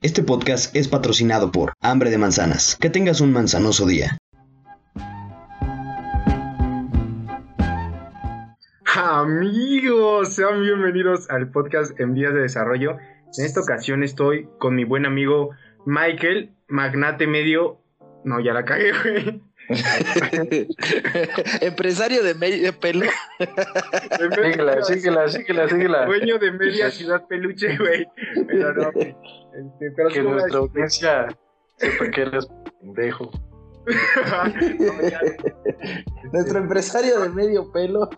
Este 0.00 0.22
podcast 0.22 0.76
es 0.76 0.86
patrocinado 0.86 1.50
por 1.50 1.72
Hambre 1.80 2.10
de 2.10 2.18
Manzanas. 2.18 2.76
Que 2.80 2.88
tengas 2.88 3.20
un 3.20 3.32
manzanoso 3.32 3.84
día. 3.84 4.16
Amigos, 8.94 10.34
sean 10.36 10.62
bienvenidos 10.62 11.28
al 11.30 11.50
podcast 11.50 11.98
en 11.98 12.14
vías 12.14 12.32
de 12.32 12.42
desarrollo. 12.42 12.92
En 13.36 13.44
esta 13.44 13.60
ocasión 13.60 14.04
estoy 14.04 14.48
con 14.60 14.76
mi 14.76 14.84
buen 14.84 15.04
amigo 15.04 15.50
Michael, 15.84 16.54
magnate 16.68 17.26
medio. 17.26 17.80
No, 18.22 18.38
ya 18.38 18.52
la 18.52 18.64
cagué, 18.64 18.92
güey. 19.02 19.42
Empresario 21.60 22.22
de 22.22 22.34
medio 22.34 22.72
pelo. 22.78 23.06
síguela, 24.42 24.82
síguela, 24.82 25.28
síguela, 25.28 25.68
síguela. 25.68 26.06
Dueño 26.06 26.38
de 26.38 26.52
media 26.52 26.90
ciudad 26.90 27.26
peluche, 27.28 27.76
güey. 27.76 28.06
Pero 28.46 28.72
no, 28.72 28.88
este, 28.88 29.90
pero 29.96 30.08
que 30.08 30.22
nuestra 30.22 30.58
audiencia 30.58 31.26
sepa 31.76 32.10
que 32.10 32.22
eres 32.22 32.48
pendejo. 32.80 33.30
Nuestro 36.32 36.58
empresario 36.58 37.20
de 37.20 37.28
medio 37.30 37.72
pelo. 37.72 38.08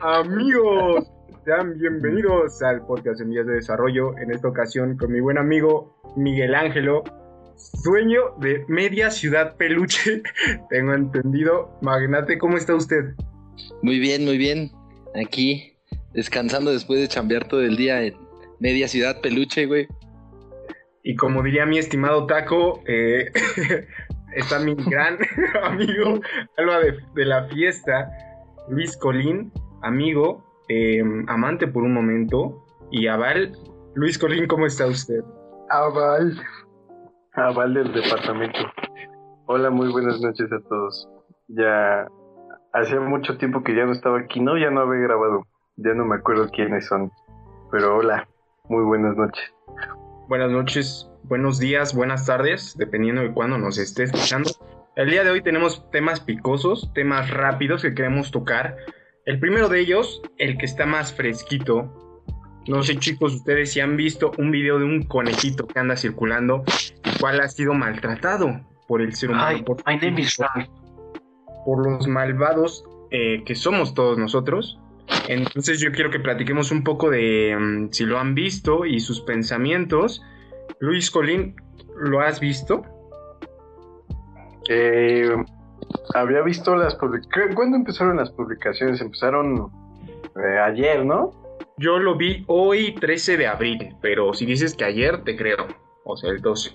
Amigos, 0.00 1.06
sean 1.44 1.74
bienvenidos 1.78 2.62
al 2.62 2.86
podcast 2.86 3.20
en 3.20 3.30
vías 3.30 3.46
de 3.46 3.54
desarrollo. 3.54 4.16
En 4.18 4.30
esta 4.30 4.48
ocasión 4.48 4.96
con 4.96 5.12
mi 5.12 5.20
buen 5.20 5.36
amigo 5.36 5.94
Miguel 6.16 6.54
Ángelo 6.54 7.04
dueño 7.84 8.36
de 8.40 8.64
media 8.68 9.10
ciudad 9.10 9.56
peluche, 9.56 10.22
tengo 10.70 10.94
entendido. 10.94 11.76
Magnate, 11.82 12.38
¿cómo 12.38 12.56
está 12.56 12.74
usted? 12.74 13.14
Muy 13.82 13.98
bien, 13.98 14.24
muy 14.24 14.38
bien. 14.38 14.70
Aquí, 15.14 15.76
descansando 16.12 16.72
después 16.72 17.00
de 17.00 17.08
chambear 17.08 17.46
todo 17.46 17.62
el 17.62 17.76
día 17.76 18.02
en 18.02 18.14
media 18.60 18.88
ciudad 18.88 19.20
peluche, 19.20 19.66
güey. 19.66 19.88
Y 21.02 21.16
como 21.16 21.42
diría 21.42 21.66
mi 21.66 21.78
estimado 21.78 22.26
Taco, 22.26 22.82
eh, 22.86 23.30
está 24.34 24.58
mi 24.58 24.74
gran 24.74 25.18
amigo, 25.62 26.20
Alba 26.56 26.80
de, 26.80 27.24
la 27.24 27.46
fiesta, 27.48 28.10
Luis 28.68 28.96
Colín, 28.96 29.52
amigo, 29.82 30.44
em, 30.68 31.28
amante 31.28 31.66
por 31.66 31.82
un 31.82 31.92
momento, 31.92 32.64
y 32.90 33.06
Aval. 33.06 33.52
Luis 33.94 34.18
Colín, 34.18 34.46
¿cómo 34.46 34.66
está 34.66 34.86
usted? 34.86 35.20
Aval, 35.70 36.40
Aval 37.36 37.74
del 37.74 37.92
departamento. 37.92 38.60
Hola, 39.46 39.68
muy 39.68 39.90
buenas 39.90 40.20
noches 40.20 40.52
a 40.52 40.60
todos. 40.68 41.08
Ya 41.48 42.06
hacía 42.72 43.00
mucho 43.00 43.36
tiempo 43.38 43.64
que 43.64 43.74
ya 43.74 43.84
no 43.86 43.92
estaba 43.92 44.20
aquí, 44.20 44.38
no, 44.38 44.56
ya 44.56 44.70
no 44.70 44.82
había 44.82 45.00
grabado, 45.00 45.44
ya 45.76 45.94
no 45.94 46.04
me 46.04 46.14
acuerdo 46.14 46.48
quiénes 46.50 46.86
son, 46.86 47.10
pero 47.72 47.96
hola, 47.96 48.28
muy 48.68 48.84
buenas 48.84 49.16
noches. 49.16 49.52
Buenas 50.28 50.52
noches, 50.52 51.10
buenos 51.24 51.58
días, 51.58 51.92
buenas 51.92 52.24
tardes, 52.24 52.76
dependiendo 52.78 53.22
de 53.22 53.32
cuándo 53.32 53.58
nos 53.58 53.78
esté 53.78 54.04
escuchando. 54.04 54.50
El 54.94 55.10
día 55.10 55.24
de 55.24 55.30
hoy 55.30 55.42
tenemos 55.42 55.90
temas 55.90 56.20
picosos, 56.20 56.92
temas 56.94 57.30
rápidos 57.30 57.82
que 57.82 57.96
queremos 57.96 58.30
tocar. 58.30 58.76
El 59.26 59.40
primero 59.40 59.68
de 59.68 59.80
ellos, 59.80 60.22
el 60.38 60.56
que 60.56 60.66
está 60.66 60.86
más 60.86 61.12
fresquito. 61.12 62.03
No 62.66 62.82
sé 62.82 62.96
chicos, 62.96 63.34
ustedes 63.34 63.72
si 63.72 63.80
han 63.80 63.96
visto 63.96 64.32
un 64.38 64.50
video 64.50 64.78
de 64.78 64.84
un 64.84 65.02
conejito 65.02 65.66
que 65.66 65.78
anda 65.78 65.96
circulando, 65.96 66.64
el 67.04 67.18
cual 67.20 67.40
ha 67.40 67.48
sido 67.48 67.74
maltratado 67.74 68.60
por 68.88 69.02
el 69.02 69.14
ser 69.14 69.30
humano. 69.30 69.64
por, 69.64 69.82
por, 71.64 71.90
los 71.90 72.06
malvados 72.06 72.84
eh, 73.10 73.42
que 73.44 73.54
somos 73.54 73.94
todos 73.94 74.18
nosotros. 74.18 74.78
Entonces 75.28 75.80
yo 75.80 75.92
quiero 75.92 76.10
que 76.10 76.18
platiquemos 76.18 76.70
un 76.70 76.82
poco 76.82 77.10
de 77.10 77.56
mm, 77.58 77.88
si 77.92 78.04
lo 78.04 78.18
han 78.18 78.34
visto 78.34 78.86
y 78.86 79.00
sus 79.00 79.20
pensamientos. 79.20 80.22
Luis 80.80 81.10
Colín, 81.10 81.56
¿lo 81.96 82.20
has 82.20 82.40
visto? 82.40 82.82
Eh, 84.70 85.36
había 86.14 86.40
visto 86.40 86.74
las 86.76 86.94
publicaciones. 86.94 87.54
¿Cuándo 87.54 87.76
empezaron 87.76 88.16
las 88.16 88.30
publicaciones? 88.30 89.00
Empezaron 89.02 89.70
eh, 90.36 90.58
ayer, 90.58 91.04
¿no? 91.04 91.43
Yo 91.76 91.98
lo 91.98 92.16
vi 92.16 92.44
hoy 92.46 92.94
13 92.94 93.36
de 93.36 93.46
abril, 93.46 93.96
pero 94.00 94.32
si 94.32 94.46
dices 94.46 94.74
que 94.74 94.84
ayer, 94.84 95.24
te 95.24 95.36
creo. 95.36 95.66
O 96.04 96.16
sea, 96.16 96.30
el 96.30 96.40
12. 96.40 96.70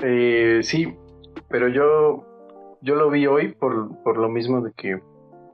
Eh, 0.00 0.60
sí, 0.62 0.94
pero 1.48 1.68
yo, 1.68 2.24
yo 2.82 2.94
lo 2.94 3.10
vi 3.10 3.26
hoy 3.26 3.54
por, 3.54 4.02
por 4.02 4.18
lo 4.18 4.28
mismo 4.28 4.60
de 4.60 4.72
que 4.72 5.00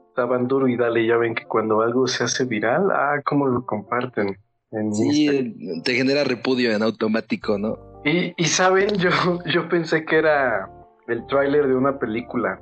estaban 0.09 0.47
duro 0.47 0.67
y 0.67 0.75
dale, 0.75 1.05
ya 1.05 1.17
ven 1.17 1.35
que 1.35 1.45
cuando 1.45 1.81
algo 1.81 2.07
se 2.07 2.23
hace 2.23 2.45
viral, 2.45 2.89
ah, 2.91 3.21
cómo 3.23 3.47
lo 3.47 3.65
comparten. 3.65 4.37
En 4.71 4.93
sí, 4.93 5.81
te 5.83 5.95
genera 5.95 6.23
repudio 6.23 6.71
en 6.71 6.83
automático, 6.83 7.57
¿no? 7.57 7.77
Y, 8.03 8.33
y 8.37 8.45
saben, 8.45 8.95
yo, 8.97 9.09
yo 9.45 9.69
pensé 9.69 10.05
que 10.05 10.17
era 10.17 10.69
el 11.07 11.25
tráiler 11.27 11.67
de 11.67 11.75
una 11.75 11.97
película 11.97 12.61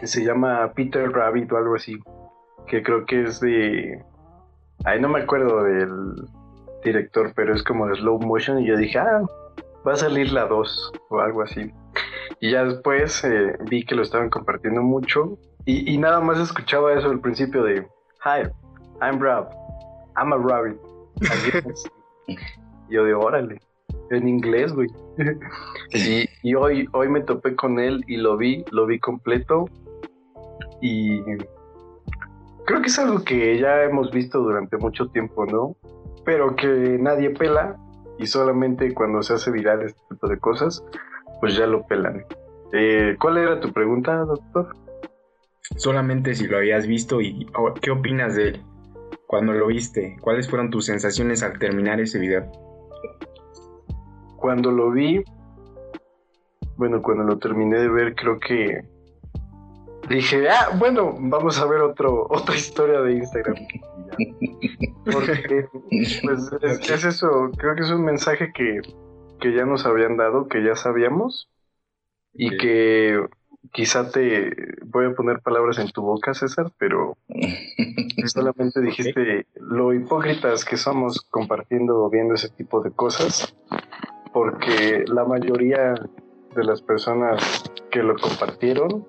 que 0.00 0.06
se 0.06 0.24
llama 0.24 0.72
Peter 0.74 1.10
Rabbit 1.10 1.52
o 1.52 1.56
algo 1.56 1.74
así, 1.76 1.98
que 2.66 2.82
creo 2.82 3.04
que 3.06 3.22
es 3.24 3.40
de... 3.40 4.02
Ay, 4.84 5.00
no 5.00 5.08
me 5.08 5.20
acuerdo 5.20 5.62
del 5.64 6.28
director, 6.84 7.32
pero 7.34 7.54
es 7.54 7.62
como 7.62 7.86
de 7.86 7.96
slow 7.96 8.18
motion 8.20 8.60
y 8.60 8.66
yo 8.66 8.76
dije, 8.76 8.98
ah, 8.98 9.22
va 9.86 9.92
a 9.92 9.96
salir 9.96 10.32
la 10.32 10.46
2 10.46 10.92
o 11.10 11.20
algo 11.20 11.42
así. 11.42 11.72
Y 12.40 12.50
ya 12.52 12.64
después 12.64 13.24
eh, 13.24 13.56
vi 13.70 13.84
que 13.84 13.94
lo 13.94 14.02
estaban 14.02 14.30
compartiendo 14.30 14.82
mucho 14.82 15.38
y, 15.68 15.98
nada 15.98 16.20
más 16.20 16.38
escuchaba 16.38 16.94
eso 16.94 17.10
al 17.10 17.18
principio 17.18 17.64
de 17.64 17.80
Hi, 18.24 18.48
I'm 19.02 19.18
Rob, 19.18 19.48
I'm 20.16 20.32
a 20.32 20.36
rabbit. 20.36 20.78
yo 22.88 23.04
de 23.04 23.14
órale, 23.14 23.60
en 24.10 24.28
inglés, 24.28 24.72
güey. 24.72 24.88
y, 26.44 26.54
hoy, 26.54 26.88
hoy 26.92 27.08
me 27.08 27.20
topé 27.20 27.56
con 27.56 27.80
él 27.80 28.04
y 28.06 28.16
lo 28.16 28.36
vi, 28.36 28.64
lo 28.70 28.86
vi 28.86 29.00
completo. 29.00 29.68
Y 30.80 31.20
creo 32.66 32.82
que 32.82 32.88
es 32.88 32.98
algo 32.98 33.24
que 33.24 33.58
ya 33.58 33.84
hemos 33.84 34.10
visto 34.10 34.40
durante 34.40 34.76
mucho 34.76 35.08
tiempo, 35.08 35.46
¿no? 35.46 35.76
Pero 36.24 36.54
que 36.56 36.98
nadie 37.00 37.30
pela 37.30 37.76
y 38.18 38.26
solamente 38.26 38.92
cuando 38.92 39.22
se 39.22 39.34
hace 39.34 39.50
viral 39.50 39.82
este 39.82 40.00
tipo 40.10 40.28
de 40.28 40.38
cosas, 40.38 40.84
pues 41.40 41.56
ya 41.56 41.66
lo 41.66 41.86
pelan. 41.86 42.24
Eh, 42.72 43.16
¿Cuál 43.18 43.38
era 43.38 43.60
tu 43.60 43.72
pregunta, 43.72 44.16
doctor? 44.24 44.74
solamente 45.74 46.34
si 46.34 46.46
lo 46.46 46.58
habías 46.58 46.86
visto 46.86 47.20
y 47.20 47.46
qué 47.80 47.90
opinas 47.90 48.36
de 48.36 48.48
él 48.48 48.62
cuando 49.26 49.52
lo 49.52 49.66
viste. 49.66 50.16
¿Cuáles 50.20 50.48
fueron 50.48 50.70
tus 50.70 50.86
sensaciones 50.86 51.42
al 51.42 51.58
terminar 51.58 52.00
ese 52.00 52.18
video? 52.18 52.50
Cuando 54.36 54.70
lo 54.70 54.90
vi, 54.92 55.24
bueno, 56.76 57.02
cuando 57.02 57.24
lo 57.24 57.38
terminé 57.38 57.78
de 57.78 57.88
ver, 57.88 58.14
creo 58.14 58.38
que 58.38 58.84
dije, 60.08 60.48
ah, 60.48 60.70
bueno, 60.78 61.14
vamos 61.18 61.58
a 61.60 61.66
ver 61.66 61.80
otro, 61.80 62.26
otra 62.28 62.56
historia 62.56 63.00
de 63.00 63.14
Instagram. 63.14 63.56
Porque, 65.04 65.68
pues, 66.22 66.50
es, 66.62 67.04
eso, 67.04 67.50
creo 67.56 67.74
que 67.74 67.82
es 67.82 67.90
un 67.90 68.04
mensaje 68.04 68.52
que, 68.52 68.80
que 69.40 69.54
ya 69.54 69.64
nos 69.64 69.86
habían 69.86 70.16
dado, 70.16 70.48
que 70.48 70.64
ya 70.64 70.74
sabíamos, 70.74 71.48
y 72.32 72.56
que 72.56 73.24
quizá 73.72 74.10
te 74.10 74.54
voy 74.84 75.06
a 75.06 75.14
poner 75.14 75.40
palabras 75.40 75.78
en 75.78 75.90
tu 75.90 76.02
boca, 76.02 76.34
César, 76.34 76.72
pero 76.78 77.16
solamente 78.26 78.80
dijiste 78.80 79.46
lo 79.56 79.92
hipócritas 79.92 80.64
que 80.64 80.76
somos 80.76 81.20
compartiendo 81.22 82.04
o 82.04 82.10
viendo 82.10 82.34
ese 82.34 82.48
tipo 82.50 82.80
de 82.80 82.90
cosas, 82.90 83.56
porque 84.32 85.04
la 85.06 85.24
mayoría 85.24 85.94
de 86.54 86.64
las 86.64 86.82
personas 86.82 87.70
que 87.90 88.02
lo 88.02 88.16
compartieron 88.16 89.06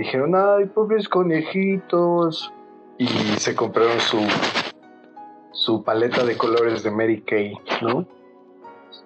dijeron, 0.00 0.34
ay, 0.34 0.66
pobres 0.66 1.08
conejitos, 1.08 2.52
y 2.98 3.06
se 3.38 3.54
compraron 3.54 3.98
su, 4.00 4.18
su 5.52 5.82
paleta 5.82 6.24
de 6.24 6.36
colores 6.36 6.82
de 6.82 6.90
Mary 6.90 7.22
Kay, 7.22 7.54
¿no? 7.82 8.06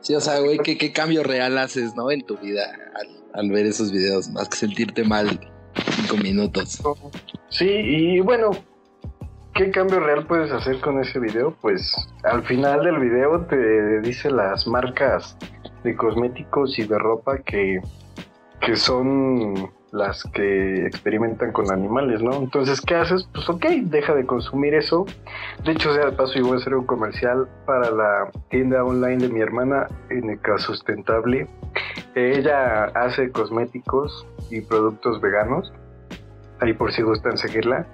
Sí, 0.01 0.15
o 0.15 0.21
sea, 0.21 0.41
güey, 0.41 0.59
¿qué, 0.59 0.77
¿qué, 0.79 0.93
cambio 0.93 1.23
real 1.23 1.59
haces, 1.59 1.95
¿no? 1.95 2.11
En 2.11 2.23
tu 2.23 2.37
vida 2.39 2.63
al, 3.33 3.51
ver 3.51 3.67
esos 3.67 3.93
videos, 3.93 4.29
más 4.31 4.49
que 4.49 4.57
sentirte 4.57 5.05
mal 5.05 5.41
cinco 5.97 6.17
minutos. 6.17 6.83
Sí, 7.51 7.69
y 7.69 8.21
bueno, 8.21 8.51
¿qué 9.55 9.71
cambio 9.71 10.01
real 10.01 10.27
puedes 10.27 10.51
hacer 10.51 10.81
con 10.81 11.01
ese 11.01 11.21
video? 11.21 11.57
Pues 11.61 11.95
al 12.25 12.43
final 12.43 12.85
del 12.85 12.99
video 12.99 13.47
te 13.47 14.01
dice 14.01 14.31
las 14.31 14.67
marcas 14.67 15.37
de 15.85 15.95
cosméticos 15.97 16.79
y 16.79 16.85
de 16.85 16.99
ropa 16.99 17.39
que, 17.39 17.81
que 18.61 18.77
son 18.77 19.71
las 19.95 20.25
que 20.35 20.87
experimentan 20.87 21.53
con 21.53 21.71
animales, 21.71 22.21
¿no? 22.21 22.35
Entonces, 22.35 22.81
¿qué 22.81 22.97
haces? 22.97 23.29
Pues 23.33 23.49
ok, 23.49 23.65
deja 23.85 24.13
de 24.15 24.27
consumir 24.27 24.75
eso. 24.75 25.07
De 25.65 25.71
hecho, 25.71 25.95
sea 25.95 26.07
de 26.07 26.13
paso, 26.13 26.35
yo 26.35 26.47
voy 26.47 26.55
a 26.55 26.57
hacer 26.57 26.75
un 26.75 26.85
comercial 26.85 27.49
para 27.65 27.93
la 27.93 28.29
tienda 28.51 28.85
online 28.85 29.19
de 29.19 29.29
mi 29.29 29.41
hermana, 29.41 29.87
en 30.11 30.41
Sustentable. 30.59 31.47
Ella 32.17 32.87
hace 32.87 33.31
cosméticos 33.31 34.27
y 34.51 34.63
productos 34.63 35.21
veganos, 35.21 35.73
ahí 36.61 36.73
por 36.73 36.93
si 36.93 37.03
gustan 37.03 37.39
seguirla. 37.39 37.87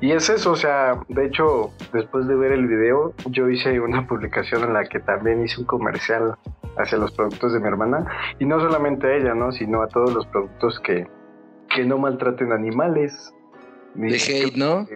Y 0.00 0.12
es 0.12 0.30
eso, 0.30 0.52
o 0.52 0.56
sea, 0.56 1.00
de 1.08 1.26
hecho, 1.26 1.72
después 1.92 2.28
de 2.28 2.36
ver 2.36 2.52
el 2.52 2.68
video, 2.68 3.12
yo 3.26 3.48
hice 3.48 3.80
una 3.80 4.06
publicación 4.06 4.62
en 4.62 4.72
la 4.72 4.84
que 4.84 5.00
también 5.00 5.44
hice 5.44 5.60
un 5.60 5.66
comercial 5.66 6.36
hacia 6.78 6.96
los 6.96 7.10
productos 7.10 7.52
de 7.52 7.60
mi 7.60 7.66
hermana. 7.66 8.06
Y 8.38 8.46
no 8.46 8.60
solamente 8.60 9.08
a 9.08 9.16
ella, 9.16 9.34
¿no? 9.34 9.50
Sino 9.50 9.82
a 9.82 9.88
todos 9.88 10.14
los 10.14 10.26
productos 10.28 10.80
que, 10.80 11.06
que 11.74 11.84
no 11.84 11.98
maltraten 11.98 12.52
animales. 12.52 13.34
De 13.94 14.16
hate, 14.16 14.56
¿no? 14.56 14.86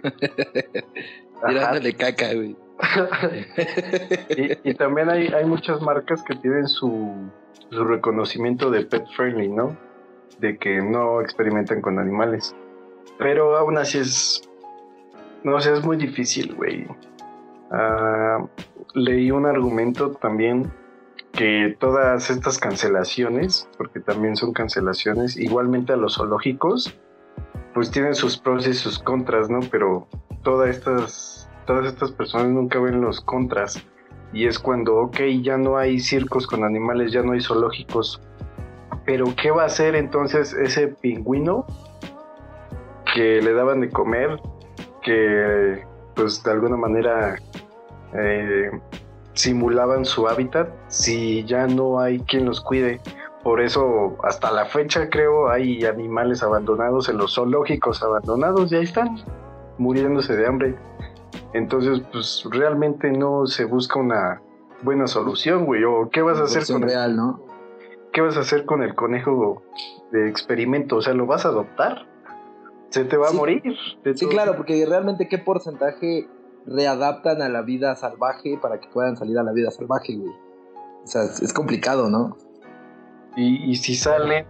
Tirándole 1.47 1.93
caca, 1.97 2.33
güey. 2.33 2.55
y, 4.63 4.73
también 4.73 5.09
hay, 5.09 5.27
hay 5.27 5.45
muchas 5.45 5.81
marcas 5.81 6.21
que 6.23 6.35
tienen 6.35 6.67
su, 6.67 7.29
su 7.69 7.83
reconocimiento 7.85 8.69
de 8.69 8.85
pet 8.85 9.05
friendly, 9.15 9.47
¿no? 9.47 9.77
De 10.39 10.57
que 10.57 10.81
no 10.81 11.21
experimentan 11.21 11.81
con 11.81 11.99
animales. 11.99 12.53
Pero 13.17 13.57
aún 13.57 13.77
así 13.77 13.99
es. 13.99 14.49
No 15.43 15.59
sé, 15.61 15.73
es 15.73 15.85
muy 15.85 15.95
difícil, 15.95 16.53
güey. 16.55 16.85
Ah, 17.71 18.45
leí 18.93 19.31
un 19.31 19.45
argumento 19.45 20.11
también 20.11 20.71
que 21.35 21.75
todas 21.79 22.29
estas 22.29 22.57
cancelaciones, 22.57 23.69
porque 23.77 23.99
también 23.99 24.35
son 24.35 24.53
cancelaciones, 24.53 25.37
igualmente 25.37 25.93
a 25.93 25.97
los 25.97 26.15
zoológicos, 26.15 26.97
pues 27.73 27.91
tienen 27.91 28.15
sus 28.15 28.37
pros 28.37 28.65
y 28.67 28.73
sus 28.73 28.99
contras, 28.99 29.49
¿no? 29.49 29.59
Pero 29.69 30.07
todas 30.43 30.69
estas, 30.69 31.49
todas 31.65 31.87
estas 31.87 32.11
personas 32.11 32.47
nunca 32.47 32.79
ven 32.79 33.01
los 33.01 33.19
contras. 33.21 33.85
Y 34.33 34.47
es 34.47 34.59
cuando, 34.59 34.95
ok, 34.97 35.19
ya 35.41 35.57
no 35.57 35.77
hay 35.77 35.99
circos 35.99 36.47
con 36.47 36.63
animales, 36.63 37.11
ya 37.11 37.21
no 37.21 37.33
hay 37.33 37.41
zoológicos. 37.41 38.21
Pero 39.05 39.25
¿qué 39.35 39.51
va 39.51 39.63
a 39.63 39.67
hacer 39.67 39.95
entonces 39.95 40.53
ese 40.53 40.87
pingüino 40.87 41.65
que 43.13 43.41
le 43.41 43.53
daban 43.53 43.81
de 43.81 43.89
comer, 43.89 44.39
que 45.03 45.83
pues 46.15 46.43
de 46.43 46.51
alguna 46.51 46.77
manera 46.77 47.35
eh, 48.13 48.71
simulaban 49.35 50.05
su 50.05 50.27
hábitat 50.27 50.69
si 50.87 51.45
ya 51.45 51.67
no 51.67 51.99
hay 51.99 52.19
quien 52.21 52.45
los 52.45 52.61
cuide? 52.61 52.99
Por 53.43 53.61
eso 53.61 54.17
hasta 54.23 54.51
la 54.51 54.65
fecha 54.65 55.09
creo 55.09 55.49
hay 55.49 55.85
animales 55.85 56.41
abandonados 56.41 57.09
en 57.09 57.17
los 57.17 57.35
zoológicos 57.35 58.01
abandonados 58.01 58.71
y 58.71 58.77
ahí 58.77 58.83
están 58.83 59.17
muriéndose 59.77 60.35
de 60.35 60.47
hambre. 60.47 60.75
Entonces, 61.53 62.01
pues 62.11 62.43
realmente 62.49 63.11
no 63.11 63.45
se 63.45 63.65
busca 63.65 63.99
una 63.99 64.41
buena 64.81 65.07
solución, 65.07 65.65
güey. 65.65 65.83
¿O 65.83 66.09
qué 66.09 66.21
vas 66.21 66.39
a 66.39 66.43
hacer 66.43 66.65
con 66.65 66.81
real, 66.81 67.15
¿no? 67.15 67.39
¿Qué 68.11 68.21
vas 68.21 68.37
a 68.37 68.41
hacer 68.41 68.65
con 68.65 68.81
el 68.81 68.95
conejo 68.95 69.61
de 70.11 70.27
experimento? 70.27 70.97
O 70.97 71.01
sea, 71.01 71.13
¿lo 71.13 71.25
vas 71.25 71.45
a 71.45 71.49
adoptar? 71.49 72.07
Se 72.89 73.03
te 73.03 73.17
va 73.17 73.29
a 73.29 73.31
morir. 73.31 73.61
Sí, 74.15 74.27
claro, 74.27 74.55
porque 74.55 74.85
realmente 74.85 75.27
qué 75.27 75.37
porcentaje 75.37 76.27
readaptan 76.65 77.41
a 77.41 77.49
la 77.49 77.61
vida 77.61 77.95
salvaje 77.95 78.57
para 78.61 78.79
que 78.79 78.87
puedan 78.87 79.17
salir 79.17 79.37
a 79.37 79.43
la 79.43 79.51
vida 79.51 79.71
salvaje, 79.71 80.15
güey. 80.15 80.33
O 81.03 81.07
sea, 81.07 81.23
es 81.23 81.53
complicado, 81.53 82.09
¿no? 82.09 82.37
Y, 83.37 83.75
si 83.75 83.95
sale 83.95 84.47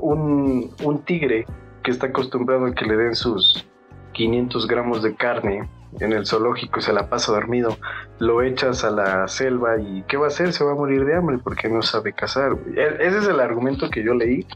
un, 0.00 0.70
un 0.84 1.04
tigre 1.04 1.44
que 1.82 1.90
está 1.90 2.06
acostumbrado 2.06 2.66
a 2.66 2.72
que 2.72 2.84
le 2.84 2.96
den 2.96 3.16
sus 3.16 3.66
500 4.12 4.68
gramos 4.68 5.02
de 5.02 5.16
carne 5.16 5.68
en 6.00 6.12
el 6.12 6.26
zoológico 6.26 6.78
y 6.78 6.82
se 6.82 6.92
la 6.92 7.08
pasa 7.08 7.32
dormido, 7.32 7.76
lo 8.18 8.42
echas 8.42 8.84
a 8.84 8.90
la 8.90 9.28
selva 9.28 9.78
y 9.80 10.04
¿qué 10.08 10.16
va 10.16 10.26
a 10.26 10.28
hacer? 10.28 10.52
Se 10.52 10.64
va 10.64 10.72
a 10.72 10.74
morir 10.74 11.04
de 11.04 11.16
hambre 11.16 11.38
porque 11.42 11.68
no 11.68 11.82
sabe 11.82 12.12
cazar. 12.12 12.56
E, 12.76 12.96
ese 13.00 13.18
es 13.18 13.28
el 13.28 13.40
argumento 13.40 13.90
que 13.90 14.04
yo 14.04 14.14
leí 14.14 14.46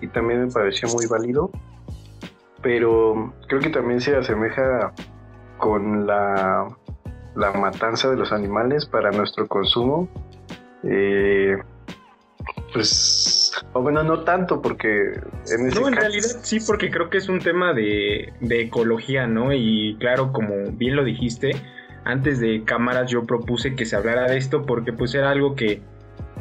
y 0.00 0.08
también 0.08 0.46
me 0.46 0.52
pareció 0.52 0.88
muy 0.88 1.06
válido, 1.06 1.50
pero 2.62 3.34
creo 3.48 3.60
que 3.60 3.70
también 3.70 4.00
se 4.00 4.16
asemeja 4.16 4.92
con 5.64 6.06
la, 6.06 6.68
la 7.36 7.52
matanza 7.52 8.10
de 8.10 8.16
los 8.16 8.32
animales 8.32 8.84
para 8.84 9.10
nuestro 9.10 9.48
consumo. 9.48 10.10
Eh, 10.82 11.56
pues, 12.74 13.50
o 13.72 13.80
bueno, 13.80 14.02
no 14.02 14.24
tanto, 14.24 14.60
porque 14.60 14.88
en 15.50 15.68
No, 15.74 15.88
en 15.88 15.96
realidad 15.96 16.28
sí, 16.42 16.58
porque 16.66 16.90
creo 16.90 17.08
que 17.08 17.16
es 17.16 17.30
un 17.30 17.38
tema 17.38 17.72
de, 17.72 18.34
de 18.40 18.60
ecología, 18.60 19.26
¿no? 19.26 19.54
Y 19.54 19.96
claro, 19.98 20.34
como 20.34 20.54
bien 20.72 20.96
lo 20.96 21.02
dijiste, 21.04 21.52
antes 22.04 22.40
de 22.40 22.64
cámaras 22.64 23.10
yo 23.10 23.24
propuse 23.24 23.74
que 23.74 23.86
se 23.86 23.96
hablara 23.96 24.26
de 24.26 24.36
esto 24.36 24.66
porque 24.66 24.92
pues 24.92 25.14
era 25.14 25.30
algo 25.30 25.54
que 25.54 25.80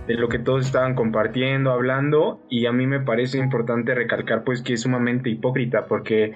de 0.05 0.15
lo 0.15 0.27
que 0.27 0.37
todos 0.37 0.65
estaban 0.65 0.95
compartiendo, 0.95 1.71
hablando 1.71 2.41
y 2.49 2.65
a 2.65 2.73
mí 2.73 2.87
me 2.87 2.99
parece 2.99 3.37
importante 3.37 3.95
recalcar 3.95 4.43
pues 4.43 4.61
que 4.61 4.73
es 4.73 4.81
sumamente 4.81 5.29
hipócrita 5.29 5.85
porque 5.85 6.35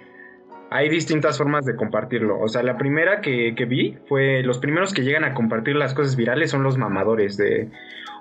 hay 0.70 0.90
distintas 0.90 1.38
formas 1.38 1.66
de 1.66 1.76
compartirlo. 1.76 2.40
O 2.40 2.48
sea, 2.48 2.64
la 2.64 2.78
primera 2.78 3.22
que, 3.22 3.54
que, 3.56 3.66
vi 3.66 3.98
fue 4.08 4.44
los 4.44 4.58
primeros 4.58 4.94
que 4.94 5.04
llegan 5.04 5.24
a 5.24 5.34
compartir 5.34 5.76
las 5.76 5.94
cosas 5.94 6.16
virales 6.16 6.52
son 6.52 6.64
los 6.64 6.78
mamadores 6.78 7.38
de, 7.38 7.70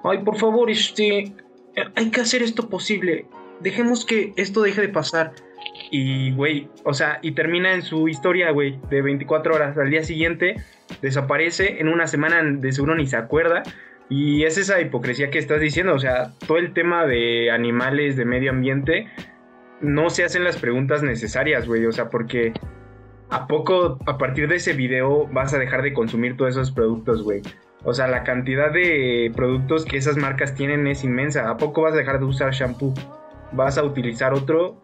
ay, 0.05 0.19
por 0.19 0.37
favor, 0.37 0.71
este, 0.71 1.33
hay 1.95 2.11
que 2.11 2.21
hacer 2.21 2.43
esto 2.43 2.69
posible. 2.69 3.27
Dejemos 3.61 4.05
que 4.05 4.33
esto 4.37 4.63
deje 4.63 4.81
de 4.81 4.89
pasar. 4.89 5.33
Y, 5.91 6.33
güey, 6.33 6.69
o 6.85 6.95
sea, 6.95 7.19
y 7.23 7.33
termina 7.33 7.75
en 7.75 7.83
su 7.83 8.09
historia, 8.09 8.51
güey, 8.51 8.79
de 8.91 9.03
24 9.03 9.55
horas. 9.55 9.77
Al 9.79 9.91
día 9.91 10.03
siguiente 10.03 10.57
desaparece, 11.03 11.81
en 11.81 11.89
una 11.89 12.07
semana 12.07 12.43
de 12.43 12.73
seguro 12.73 12.95
ni 12.95 13.07
se 13.07 13.17
acuerda. 13.17 13.63
Y 14.09 14.45
es 14.45 14.57
esa 14.57 14.81
hipocresía 14.81 15.31
que 15.31 15.39
estás 15.39 15.61
diciendo, 15.61 15.95
o 15.95 15.99
sea, 15.99 16.33
todo 16.47 16.59
el 16.59 16.73
tema 16.73 17.07
de 17.07 17.51
animales, 17.51 18.17
de 18.17 18.25
medio 18.25 18.51
ambiente, 18.51 19.09
no 19.81 20.11
se 20.11 20.25
hacen 20.25 20.45
las 20.45 20.57
preguntas 20.57 21.03
necesarias, 21.03 21.67
güey, 21.67 21.87
o 21.87 21.93
sea, 21.93 22.09
porque 22.09 22.53
¿a 23.31 23.47
poco 23.47 23.99
a 24.07 24.19
partir 24.19 24.49
de 24.49 24.57
ese 24.57 24.73
video 24.73 25.27
vas 25.29 25.53
a 25.55 25.59
dejar 25.59 25.83
de 25.83 25.93
consumir 25.93 26.37
todos 26.37 26.53
esos 26.53 26.73
productos, 26.73 27.23
güey? 27.23 27.43
O 27.85 27.93
sea, 27.95 28.09
la 28.09 28.25
cantidad 28.25 28.73
de 28.73 29.31
productos 29.35 29.85
que 29.85 29.97
esas 29.97 30.17
marcas 30.17 30.55
tienen 30.55 30.87
es 30.87 31.05
inmensa. 31.05 31.49
¿A 31.49 31.57
poco 31.57 31.83
vas 31.83 31.95
a 31.95 31.97
dejar 31.97 32.19
de 32.19 32.25
usar 32.25 32.53
shampoo? 32.53 32.95
Vas 33.53 33.79
a 33.79 33.85
utilizar 33.85 34.35
otro 34.35 34.83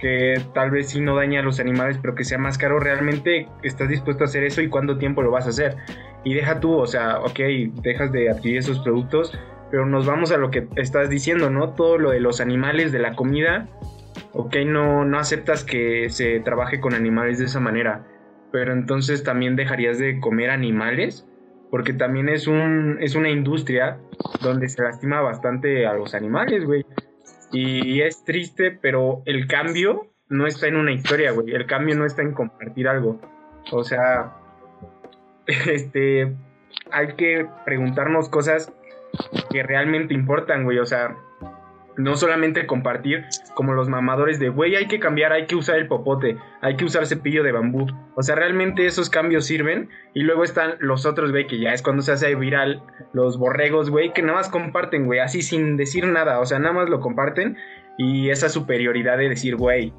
que 0.00 0.40
tal 0.54 0.70
vez 0.70 0.88
sí 0.88 1.00
no 1.00 1.14
daña 1.14 1.40
a 1.40 1.42
los 1.42 1.60
animales, 1.60 1.98
pero 2.00 2.14
que 2.14 2.24
sea 2.24 2.38
más 2.38 2.58
caro. 2.58 2.80
¿Realmente 2.80 3.46
estás 3.62 3.88
dispuesto 3.88 4.24
a 4.24 4.26
hacer 4.26 4.42
eso 4.42 4.62
y 4.62 4.68
cuánto 4.68 4.98
tiempo 4.98 5.22
lo 5.22 5.30
vas 5.30 5.46
a 5.46 5.50
hacer? 5.50 5.76
Y 6.24 6.34
deja 6.34 6.58
tú, 6.58 6.76
o 6.76 6.86
sea, 6.86 7.20
ok, 7.20 7.38
dejas 7.82 8.10
de 8.10 8.30
adquirir 8.30 8.58
esos 8.58 8.80
productos, 8.80 9.38
pero 9.70 9.86
nos 9.86 10.06
vamos 10.06 10.32
a 10.32 10.36
lo 10.36 10.50
que 10.50 10.66
estás 10.76 11.08
diciendo, 11.08 11.50
¿no? 11.50 11.74
Todo 11.74 11.98
lo 11.98 12.10
de 12.10 12.20
los 12.20 12.40
animales, 12.40 12.90
de 12.90 12.98
la 12.98 13.14
comida. 13.14 13.68
Ok, 14.32 14.56
no, 14.66 15.04
no 15.04 15.18
aceptas 15.18 15.64
que 15.64 16.08
se 16.10 16.40
trabaje 16.40 16.80
con 16.80 16.94
animales 16.94 17.38
de 17.38 17.46
esa 17.46 17.60
manera, 17.60 18.06
pero 18.52 18.72
entonces 18.72 19.24
también 19.24 19.56
dejarías 19.56 19.98
de 19.98 20.20
comer 20.20 20.50
animales 20.50 21.26
porque 21.70 21.92
también 21.92 22.28
es, 22.28 22.46
un, 22.46 22.98
es 23.00 23.14
una 23.14 23.30
industria 23.30 23.98
donde 24.42 24.68
se 24.68 24.82
lastima 24.82 25.20
bastante 25.20 25.86
a 25.86 25.94
los 25.94 26.14
animales, 26.14 26.64
güey. 26.64 26.84
Y 27.52 28.00
es 28.02 28.24
triste, 28.24 28.72
pero 28.72 29.22
el 29.24 29.46
cambio 29.46 30.08
no 30.28 30.46
está 30.46 30.66
en 30.66 30.76
una 30.76 30.92
historia, 30.92 31.30
güey. 31.32 31.52
El 31.52 31.66
cambio 31.66 31.96
no 31.96 32.04
está 32.04 32.22
en 32.22 32.32
compartir 32.32 32.88
algo. 32.88 33.20
O 33.70 33.84
sea, 33.84 34.36
este, 35.46 36.34
hay 36.90 37.14
que 37.16 37.46
preguntarnos 37.64 38.28
cosas 38.28 38.72
que 39.50 39.62
realmente 39.62 40.12
importan, 40.12 40.64
güey. 40.64 40.78
O 40.78 40.86
sea, 40.86 41.16
no 41.96 42.16
solamente 42.16 42.66
compartir 42.66 43.24
como 43.54 43.72
los 43.72 43.88
mamadores 43.88 44.38
de, 44.38 44.48
güey, 44.48 44.76
hay 44.76 44.86
que 44.86 45.00
cambiar, 45.00 45.32
hay 45.32 45.46
que 45.46 45.56
usar 45.56 45.76
el 45.78 45.86
popote, 45.86 46.36
hay 46.60 46.76
que 46.76 46.84
usar 46.84 47.06
cepillo 47.06 47.42
de 47.42 47.52
bambú. 47.52 47.86
O 48.16 48.22
sea, 48.22 48.34
realmente 48.34 48.86
esos 48.86 49.10
cambios 49.10 49.46
sirven. 49.46 49.88
Y 50.14 50.22
luego 50.22 50.44
están 50.44 50.74
los 50.80 51.06
otros, 51.06 51.30
güey, 51.30 51.46
que 51.46 51.58
ya 51.58 51.72
es 51.72 51.82
cuando 51.82 52.02
se 52.02 52.12
hace 52.12 52.34
viral, 52.34 52.82
los 53.12 53.38
borregos, 53.38 53.90
güey, 53.90 54.12
que 54.12 54.22
nada 54.22 54.38
más 54.38 54.48
comparten, 54.48 55.06
güey, 55.06 55.20
así 55.20 55.42
sin 55.42 55.76
decir 55.76 56.06
nada. 56.06 56.40
O 56.40 56.46
sea, 56.46 56.58
nada 56.58 56.72
más 56.72 56.88
lo 56.88 57.00
comparten. 57.00 57.56
Y 57.98 58.30
esa 58.30 58.48
superioridad 58.48 59.18
de 59.18 59.28
decir, 59.28 59.56
güey, 59.56 59.92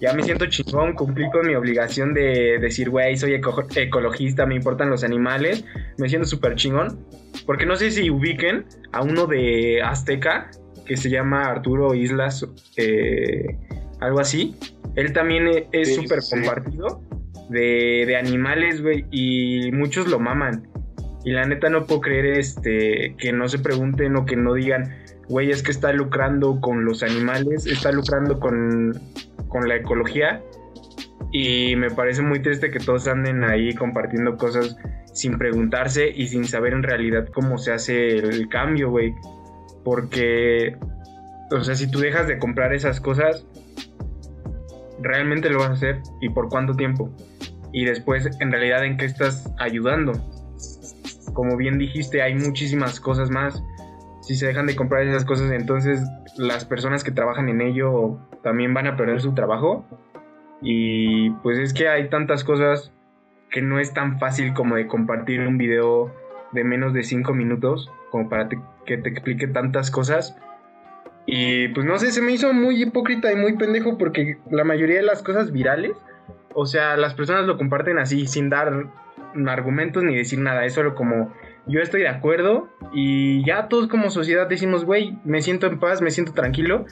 ya 0.00 0.12
me 0.12 0.22
siento 0.22 0.46
chingón, 0.46 0.94
cumplí 0.94 1.28
con 1.30 1.46
mi 1.46 1.56
obligación 1.56 2.14
de 2.14 2.58
decir, 2.60 2.88
güey, 2.88 3.16
soy 3.16 3.34
ecologista, 3.34 4.46
me 4.46 4.54
importan 4.54 4.90
los 4.90 5.02
animales, 5.02 5.64
me 5.98 6.08
siento 6.08 6.28
súper 6.28 6.54
chingón. 6.54 7.04
Porque 7.46 7.66
no 7.66 7.74
sé 7.74 7.90
si 7.90 8.08
ubiquen 8.08 8.66
a 8.92 9.02
uno 9.02 9.26
de 9.26 9.82
Azteca, 9.82 10.50
que 10.88 10.96
se 10.96 11.10
llama 11.10 11.44
Arturo 11.44 11.94
Islas, 11.94 12.44
eh, 12.76 13.56
algo 14.00 14.18
así. 14.18 14.56
Él 14.96 15.12
también 15.12 15.46
e-, 15.46 15.68
es 15.70 15.94
súper 15.94 16.20
compartido 16.28 17.02
de, 17.50 18.16
animales, 18.16 18.82
güey, 18.82 19.04
y 19.10 19.70
muchos 19.72 20.08
lo 20.08 20.18
maman. 20.18 20.66
Y 21.24 21.32
la 21.32 21.44
neta 21.44 21.68
no 21.68 21.86
puedo 21.86 22.00
creer 22.00 22.38
este, 22.38 23.14
que 23.18 23.32
no 23.32 23.48
se 23.48 23.58
pregunten 23.58 24.16
o 24.16 24.24
que 24.24 24.36
no 24.36 24.54
digan, 24.54 24.94
güey, 25.28 25.50
es 25.50 25.62
que 25.62 25.70
está 25.70 25.92
lucrando 25.92 26.60
con 26.60 26.84
los 26.84 27.02
animales, 27.02 27.66
está 27.66 27.92
lucrando 27.92 28.40
con, 28.40 28.98
con 29.48 29.68
la 29.68 29.76
ecología. 29.76 30.42
Y 31.30 31.76
me 31.76 31.90
parece 31.90 32.22
muy 32.22 32.40
triste 32.40 32.70
que 32.70 32.78
todos 32.78 33.06
anden 33.06 33.44
ahí 33.44 33.74
compartiendo 33.74 34.36
cosas 34.36 34.76
sin 35.12 35.36
preguntarse 35.36 36.08
y 36.08 36.28
sin 36.28 36.44
saber 36.44 36.72
en 36.72 36.82
realidad 36.82 37.26
cómo 37.34 37.58
se 37.58 37.72
hace 37.72 38.16
el 38.16 38.48
cambio, 38.48 38.88
güey. 38.88 39.14
Porque, 39.84 40.76
o 41.50 41.60
sea, 41.62 41.74
si 41.74 41.90
tú 41.90 42.00
dejas 42.00 42.26
de 42.26 42.38
comprar 42.38 42.74
esas 42.74 43.00
cosas, 43.00 43.46
realmente 45.00 45.50
lo 45.50 45.60
vas 45.60 45.70
a 45.70 45.72
hacer 45.72 46.00
y 46.20 46.28
por 46.30 46.48
cuánto 46.48 46.74
tiempo. 46.74 47.10
y 47.72 47.84
después 47.84 48.28
en 48.40 48.50
realidad 48.50 48.84
en 48.84 48.96
qué 48.96 49.04
estás 49.04 49.52
ayudando. 49.58 50.12
Como 51.34 51.56
bien 51.56 51.78
dijiste, 51.78 52.22
hay 52.22 52.34
muchísimas 52.34 52.98
cosas 52.98 53.30
más. 53.30 53.62
Si 54.22 54.36
se 54.36 54.46
dejan 54.46 54.66
de 54.66 54.74
comprar 54.74 55.06
esas 55.06 55.24
cosas, 55.24 55.52
entonces 55.52 56.00
las 56.36 56.64
personas 56.64 57.04
que 57.04 57.10
trabajan 57.10 57.48
en 57.48 57.60
ello 57.60 58.18
también 58.42 58.74
van 58.74 58.86
a 58.86 58.96
perder 58.96 59.20
su 59.20 59.34
trabajo. 59.34 59.84
Y 60.62 61.30
pues 61.42 61.58
es 61.58 61.72
que 61.72 61.88
hay 61.88 62.08
tantas 62.08 62.42
cosas 62.42 62.92
que 63.50 63.62
no 63.62 63.78
es 63.78 63.92
tan 63.92 64.18
fácil 64.18 64.54
como 64.54 64.76
de 64.76 64.86
compartir 64.86 65.40
un 65.40 65.58
video 65.58 66.12
de 66.52 66.64
menos 66.64 66.92
de 66.92 67.02
5 67.02 67.34
minutos 67.34 67.90
como 68.10 68.28
para 68.28 68.48
que 68.88 68.96
te 68.96 69.10
explique 69.10 69.46
tantas 69.46 69.90
cosas. 69.90 70.34
Y 71.26 71.68
pues 71.68 71.86
no 71.86 71.98
sé, 71.98 72.10
se 72.10 72.22
me 72.22 72.32
hizo 72.32 72.52
muy 72.54 72.82
hipócrita 72.82 73.30
y 73.30 73.36
muy 73.36 73.56
pendejo 73.56 73.98
porque 73.98 74.38
la 74.50 74.64
mayoría 74.64 74.96
de 74.96 75.02
las 75.02 75.22
cosas 75.22 75.52
virales, 75.52 75.92
o 76.54 76.64
sea, 76.64 76.96
las 76.96 77.12
personas 77.12 77.46
lo 77.46 77.58
comparten 77.58 77.98
así, 77.98 78.26
sin 78.26 78.48
dar 78.48 78.86
argumentos 79.46 80.02
ni 80.02 80.16
decir 80.16 80.38
nada, 80.38 80.64
es 80.64 80.72
solo 80.72 80.94
como 80.94 81.34
yo 81.66 81.80
estoy 81.80 82.00
de 82.00 82.08
acuerdo 82.08 82.70
y 82.94 83.44
ya 83.44 83.68
todos 83.68 83.88
como 83.88 84.10
sociedad 84.10 84.48
decimos, 84.48 84.86
güey, 84.86 85.18
me 85.24 85.42
siento 85.42 85.66
en 85.66 85.78
paz, 85.78 86.00
me 86.00 86.10
siento 86.10 86.32
tranquilo. 86.32 86.86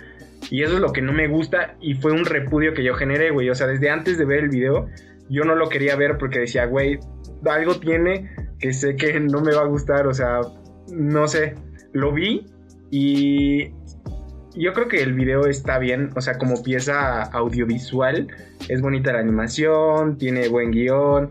Y 0.51 0.63
eso 0.63 0.75
es 0.75 0.81
lo 0.81 0.93
que 0.93 1.01
no 1.01 1.15
me 1.15 1.29
gusta 1.29 1.77
y 1.81 1.95
fue 1.95 2.13
un 2.13 2.27
repudio 2.27 2.75
que 2.75 2.85
yo 2.85 2.93
generé, 2.95 3.31
güey. 3.31 3.49
O 3.49 3.55
sea, 3.55 3.67
desde 3.67 3.89
antes 3.89 4.19
de 4.19 4.27
ver 4.27 4.41
el 4.41 4.51
video, 4.51 4.87
yo 5.31 5.45
no 5.45 5.55
lo 5.55 5.71
quería 5.71 5.97
ver 5.97 6.19
porque 6.19 6.41
decía, 6.41 6.67
güey, 6.67 6.99
algo 7.47 7.77
tiene 7.77 8.31
que 8.59 8.75
sé 8.75 8.97
que 8.97 9.19
no 9.19 9.41
me 9.41 9.55
va 9.55 9.63
a 9.63 9.67
gustar, 9.67 10.07
o 10.07 10.13
sea, 10.13 10.41
no 10.93 11.27
sé, 11.27 11.55
lo 11.97 12.13
vi 12.13 12.47
y 12.91 13.71
yo 14.55 14.73
creo 14.73 14.89
que 14.89 15.03
el 15.03 15.15
video 15.15 15.47
está 15.47 15.79
bien, 15.79 16.11
o 16.17 16.21
sea, 16.21 16.39
como 16.39 16.63
pieza 16.63 17.23
audiovisual, 17.23 18.29
es 18.69 18.81
bonita 18.81 19.13
la 19.13 19.21
animación, 19.21 20.17
tiene 20.17 20.49
buen 20.49 20.71
guion, 20.71 21.31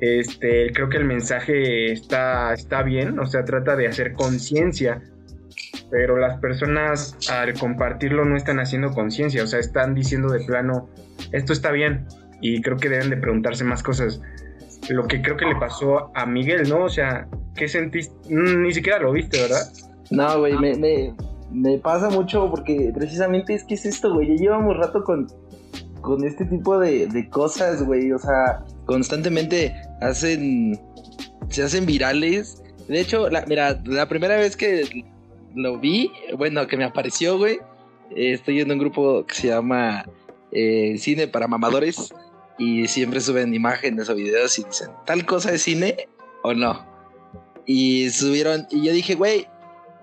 este, 0.00 0.72
creo 0.72 0.88
que 0.88 0.98
el 0.98 1.04
mensaje 1.04 1.92
está, 1.92 2.52
está 2.52 2.82
bien, 2.82 3.18
o 3.18 3.26
sea, 3.26 3.44
trata 3.44 3.76
de 3.76 3.86
hacer 3.86 4.12
conciencia, 4.12 5.02
pero 5.90 6.18
las 6.18 6.38
personas 6.38 7.16
al 7.30 7.54
compartirlo 7.54 8.24
no 8.24 8.36
están 8.36 8.60
haciendo 8.60 8.90
conciencia, 8.90 9.42
o 9.42 9.46
sea, 9.46 9.58
están 9.58 9.94
diciendo 9.94 10.30
de 10.30 10.44
plano, 10.44 10.90
esto 11.32 11.52
está 11.52 11.70
bien, 11.70 12.06
y 12.42 12.60
creo 12.60 12.76
que 12.76 12.88
deben 12.88 13.10
de 13.10 13.16
preguntarse 13.16 13.64
más 13.64 13.82
cosas. 13.82 14.20
Lo 14.88 15.06
que 15.06 15.22
creo 15.22 15.36
que 15.36 15.44
le 15.44 15.56
pasó 15.56 16.10
a 16.16 16.26
Miguel, 16.26 16.68
¿no? 16.68 16.84
O 16.84 16.88
sea, 16.88 17.28
¿qué 17.54 17.68
sentiste? 17.68 18.14
Mm, 18.30 18.62
ni 18.62 18.72
siquiera 18.72 18.98
lo 18.98 19.12
viste, 19.12 19.40
¿verdad? 19.40 19.62
No, 20.10 20.40
güey, 20.40 20.56
me, 20.58 21.14
me, 21.52 21.78
pasa 21.78 22.10
mucho 22.10 22.50
porque 22.50 22.90
precisamente 22.94 23.54
es 23.54 23.64
que 23.64 23.74
es 23.74 23.86
esto, 23.86 24.12
güey. 24.12 24.28
Ya 24.28 24.34
llevamos 24.34 24.76
rato 24.76 25.04
con, 25.04 25.28
con 26.00 26.24
este 26.24 26.44
tipo 26.44 26.78
de, 26.78 27.06
de 27.06 27.28
cosas, 27.28 27.84
güey. 27.84 28.12
O 28.12 28.18
sea, 28.18 28.64
constantemente 28.86 29.74
hacen. 30.00 30.80
Se 31.48 31.62
hacen 31.62 31.86
virales. 31.86 32.62
De 32.88 33.00
hecho, 33.00 33.30
la, 33.30 33.44
mira, 33.46 33.80
la 33.84 34.08
primera 34.08 34.36
vez 34.36 34.56
que 34.56 35.04
lo 35.54 35.78
vi, 35.78 36.10
bueno, 36.36 36.66
que 36.66 36.76
me 36.76 36.84
apareció, 36.84 37.38
güey. 37.38 37.58
Estoy 38.14 38.60
en 38.60 38.72
un 38.72 38.78
grupo 38.78 39.24
que 39.24 39.34
se 39.34 39.48
llama 39.48 40.04
eh, 40.50 40.96
Cine 40.98 41.28
para 41.28 41.46
Mamadores 41.46 42.12
y 42.58 42.88
siempre 42.88 43.20
suben 43.20 43.54
imágenes 43.54 44.10
o 44.10 44.14
videos 44.14 44.58
y 44.58 44.64
dicen, 44.64 44.90
tal 45.06 45.24
cosa 45.24 45.52
es 45.52 45.62
cine 45.62 46.08
o 46.42 46.52
no. 46.52 46.84
Y 47.64 48.10
subieron, 48.10 48.66
y 48.70 48.84
yo 48.84 48.92
dije, 48.92 49.14
güey, 49.14 49.46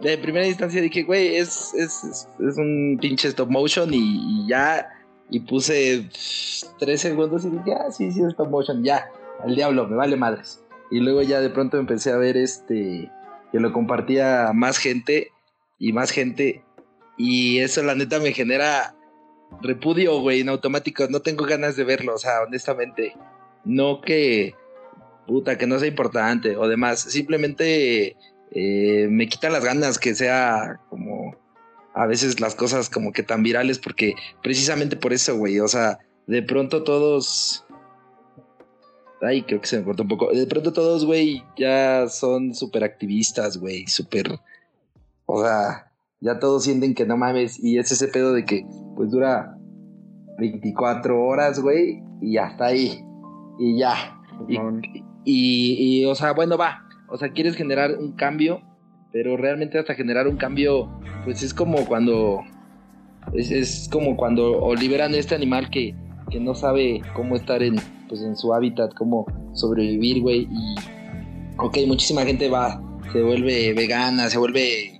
de 0.02 0.18
primera 0.18 0.48
instancia 0.48 0.82
dije, 0.82 1.04
güey, 1.04 1.38
es, 1.38 1.74
es, 1.74 2.28
es, 2.40 2.58
un 2.58 2.98
pinche 3.02 3.28
stop 3.30 3.50
motion 3.50 3.90
y, 3.94 4.48
ya, 4.48 4.88
y 5.30 5.40
puse 5.40 6.10
tres 6.80 7.02
segundos 7.02 7.46
y 7.46 7.50
dije, 7.50 7.74
ah, 7.74 7.92
sí, 7.92 8.12
sí, 8.12 8.22
es 8.22 8.30
stop 8.30 8.50
motion, 8.50 8.84
ya, 8.84 9.10
al 9.44 9.56
diablo, 9.56 9.88
me 9.88 9.96
vale 9.96 10.16
madres. 10.16 10.64
Y 10.92 11.00
luego 11.00 11.22
ya 11.22 11.42
de 11.42 11.50
pronto 11.50 11.78
empecé 11.78 12.12
a 12.12 12.18
ver 12.18 12.38
este, 12.38 13.12
que 13.52 13.60
lo 13.60 13.74
compartía 13.74 14.52
más 14.54 14.78
gente 14.78 15.32
y 15.80 15.94
más 15.94 16.12
gente, 16.12 16.64
y 17.18 17.60
eso 17.60 17.82
la 17.84 17.96
neta 17.96 18.20
me 18.20 18.32
genera 18.32 18.96
repudio, 19.62 20.20
güey, 20.22 20.42
en 20.42 20.50
automático. 20.50 21.08
No 21.10 21.22
tengo 21.22 21.46
ganas 21.46 21.76
de 21.76 21.84
verlo, 21.84 22.14
o 22.14 22.18
sea, 22.18 22.42
honestamente. 22.46 23.16
No 23.66 24.02
que, 24.02 24.56
puta, 25.26 25.58
que 25.58 25.68
no 25.68 25.80
sea 25.80 25.88
importante 25.88 26.56
o 26.56 26.68
demás. 26.68 27.00
Simplemente 27.00 28.16
eh, 28.52 29.08
me 29.10 29.28
quita 29.28 29.50
las 29.50 29.64
ganas 29.64 30.00
que 30.00 30.16
sea 30.16 30.80
como 30.90 31.36
a 31.94 32.06
veces 32.06 32.40
las 32.40 32.56
cosas 32.56 32.90
como 32.90 33.12
que 33.12 33.24
tan 33.24 33.44
virales 33.44 33.80
porque 33.80 34.14
precisamente 34.44 34.96
por 34.96 35.14
eso, 35.14 35.36
güey, 35.36 35.60
o 35.60 35.68
sea, 35.68 36.00
de 36.28 36.44
pronto 36.44 36.84
todos... 36.84 37.66
Ay, 39.20 39.42
creo 39.42 39.60
que 39.60 39.68
se 39.68 39.80
me 39.80 39.84
cortó 39.84 40.04
un 40.04 40.10
poco. 40.10 40.32
De 40.32 40.46
pronto 40.46 40.74
todos, 40.74 41.06
güey, 41.06 41.44
ya 41.58 42.08
son 42.08 42.54
súper 42.54 42.84
activistas, 42.84 43.58
güey, 43.58 43.88
súper... 43.88 44.40
O 45.26 45.42
sea, 45.44 45.92
ya 46.20 46.40
todos 46.40 46.66
sienten 46.66 46.94
que 46.94 47.06
no 47.06 47.18
mames. 47.18 47.62
Y 47.64 47.80
es 47.80 47.92
ese 47.92 48.08
pedo 48.10 48.34
de 48.34 48.46
que, 48.46 48.66
pues 48.96 49.10
dura 49.10 49.58
24 50.38 51.20
horas, 51.20 51.60
güey, 51.60 52.04
y 52.22 52.38
hasta 52.38 52.68
ahí. 52.68 53.04
Y 53.58 53.80
ya. 53.80 54.20
Y, 54.48 54.60
y, 55.24 56.06
o 56.06 56.14
sea, 56.14 56.34
bueno, 56.34 56.58
va. 56.58 56.87
O 57.10 57.18
sea, 57.18 57.30
quieres 57.30 57.56
generar 57.56 57.98
un 57.98 58.14
cambio, 58.14 58.62
pero 59.12 59.38
realmente 59.38 59.80
hasta 59.80 59.96
generar 59.96 60.28
un 60.28 60.38
cambio, 60.38 60.90
pues 61.24 61.44
es 61.44 61.54
como 61.54 61.86
cuando. 61.86 62.42
Es, 63.34 63.52
es 63.52 63.90
como 63.92 64.16
cuando 64.16 64.74
liberan 64.76 65.14
este 65.14 65.36
animal 65.36 65.70
que, 65.70 65.96
que 66.30 66.40
no 66.40 66.56
sabe 66.56 67.02
cómo 67.14 67.36
estar 67.36 67.62
en, 67.64 67.76
pues, 68.08 68.22
en 68.22 68.36
su 68.36 68.54
hábitat, 68.54 68.94
cómo 68.94 69.26
sobrevivir, 69.54 70.22
güey. 70.22 70.48
Y, 70.52 70.76
ok, 71.58 71.78
muchísima 71.88 72.24
gente 72.24 72.50
va, 72.50 72.82
se 73.12 73.22
vuelve 73.22 73.74
vegana, 73.74 74.30
se 74.30 74.38
vuelve 74.38 75.00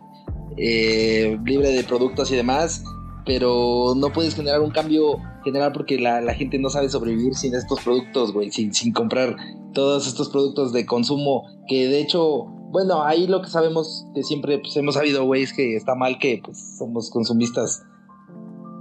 eh, 0.58 1.38
libre 1.46 1.70
de 1.70 1.84
productos 1.84 2.32
y 2.32 2.36
demás, 2.36 2.84
pero 3.26 3.94
no 3.96 4.12
puedes 4.12 4.36
generar 4.36 4.62
un 4.62 4.72
cambio 4.72 5.20
general 5.44 5.72
porque 5.72 6.00
la, 6.00 6.34
gente 6.34 6.58
no 6.60 6.70
sabe 6.70 6.90
sobrevivir 6.90 7.36
sin 7.36 7.54
estos 7.54 7.82
productos, 7.82 8.34
güey, 8.34 8.52
sin, 8.52 8.74
sin 8.74 8.92
comprar 8.92 9.36
todos 9.78 10.08
estos 10.08 10.30
productos 10.30 10.74
de 10.74 10.88
consumo 10.88 11.44
que 11.68 11.88
de 11.88 12.02
hecho, 12.02 12.46
bueno, 12.72 13.04
ahí 13.04 13.28
lo 13.28 13.44
que 13.44 13.50
sabemos 13.50 14.08
que 14.16 14.24
siempre 14.24 14.58
pues, 14.58 14.76
hemos 14.76 14.96
sabido, 14.96 15.24
güey, 15.24 15.44
es 15.44 15.54
que 15.54 15.76
está 15.76 15.94
mal 15.94 16.18
que 16.18 16.42
pues, 16.44 16.78
somos 16.80 17.12
consumistas 17.12 17.84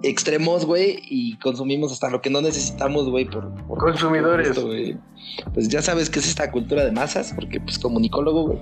extremos, 0.02 0.64
güey, 0.64 1.02
y 1.10 1.36
consumimos 1.36 1.92
hasta 1.92 2.08
lo 2.08 2.22
que 2.22 2.30
no 2.30 2.40
necesitamos, 2.40 3.10
güey, 3.10 3.26
por, 3.26 3.52
consumidores. 3.76 4.58
pues 5.52 5.68
ya 5.68 5.82
sabes 5.82 6.08
que 6.08 6.18
es 6.20 6.28
esta 6.28 6.50
cultura 6.50 6.82
de 6.82 6.92
masas, 6.92 7.34
porque 7.34 7.60
pues 7.60 7.78
comunicólogo, 7.78 8.46
güey, 8.46 8.58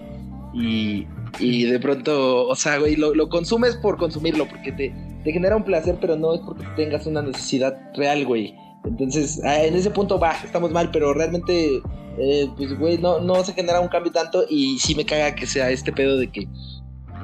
y 0.54 1.06
y 1.38 1.64
de 1.64 1.78
pronto, 1.78 2.48
o 2.48 2.56
sea, 2.56 2.78
güey, 2.78 2.96
lo, 2.96 3.28
consumes 3.28 3.76
por 3.76 3.96
consumirlo, 3.96 4.48
porque 4.48 4.72
te, 4.72 4.92
te, 5.22 5.32
genera 5.32 5.56
un 5.56 5.64
placer, 5.64 5.98
pero 6.00 6.16
no 6.16 6.34
es 6.34 6.40
porque 6.40 6.64
tengas 6.76 7.06
una 7.06 7.22
necesidad 7.22 7.76
real, 7.94 8.24
güey. 8.24 8.56
Entonces, 8.84 9.40
ah, 9.44 9.62
en 9.62 9.74
ese 9.74 9.90
punto 9.90 10.18
va, 10.18 10.32
estamos 10.44 10.70
mal, 10.70 10.90
pero 10.90 11.14
realmente, 11.14 11.80
eh, 12.18 12.48
pues, 12.56 12.78
güey, 12.78 12.98
no, 12.98 13.20
no 13.20 13.42
se 13.42 13.54
genera 13.54 13.80
un 13.80 13.88
cambio 13.88 14.12
tanto 14.12 14.44
y 14.48 14.78
sí 14.78 14.94
me 14.94 15.06
caga 15.06 15.34
que 15.34 15.46
sea 15.46 15.70
este 15.70 15.92
pedo 15.92 16.18
de 16.18 16.30
que 16.30 16.46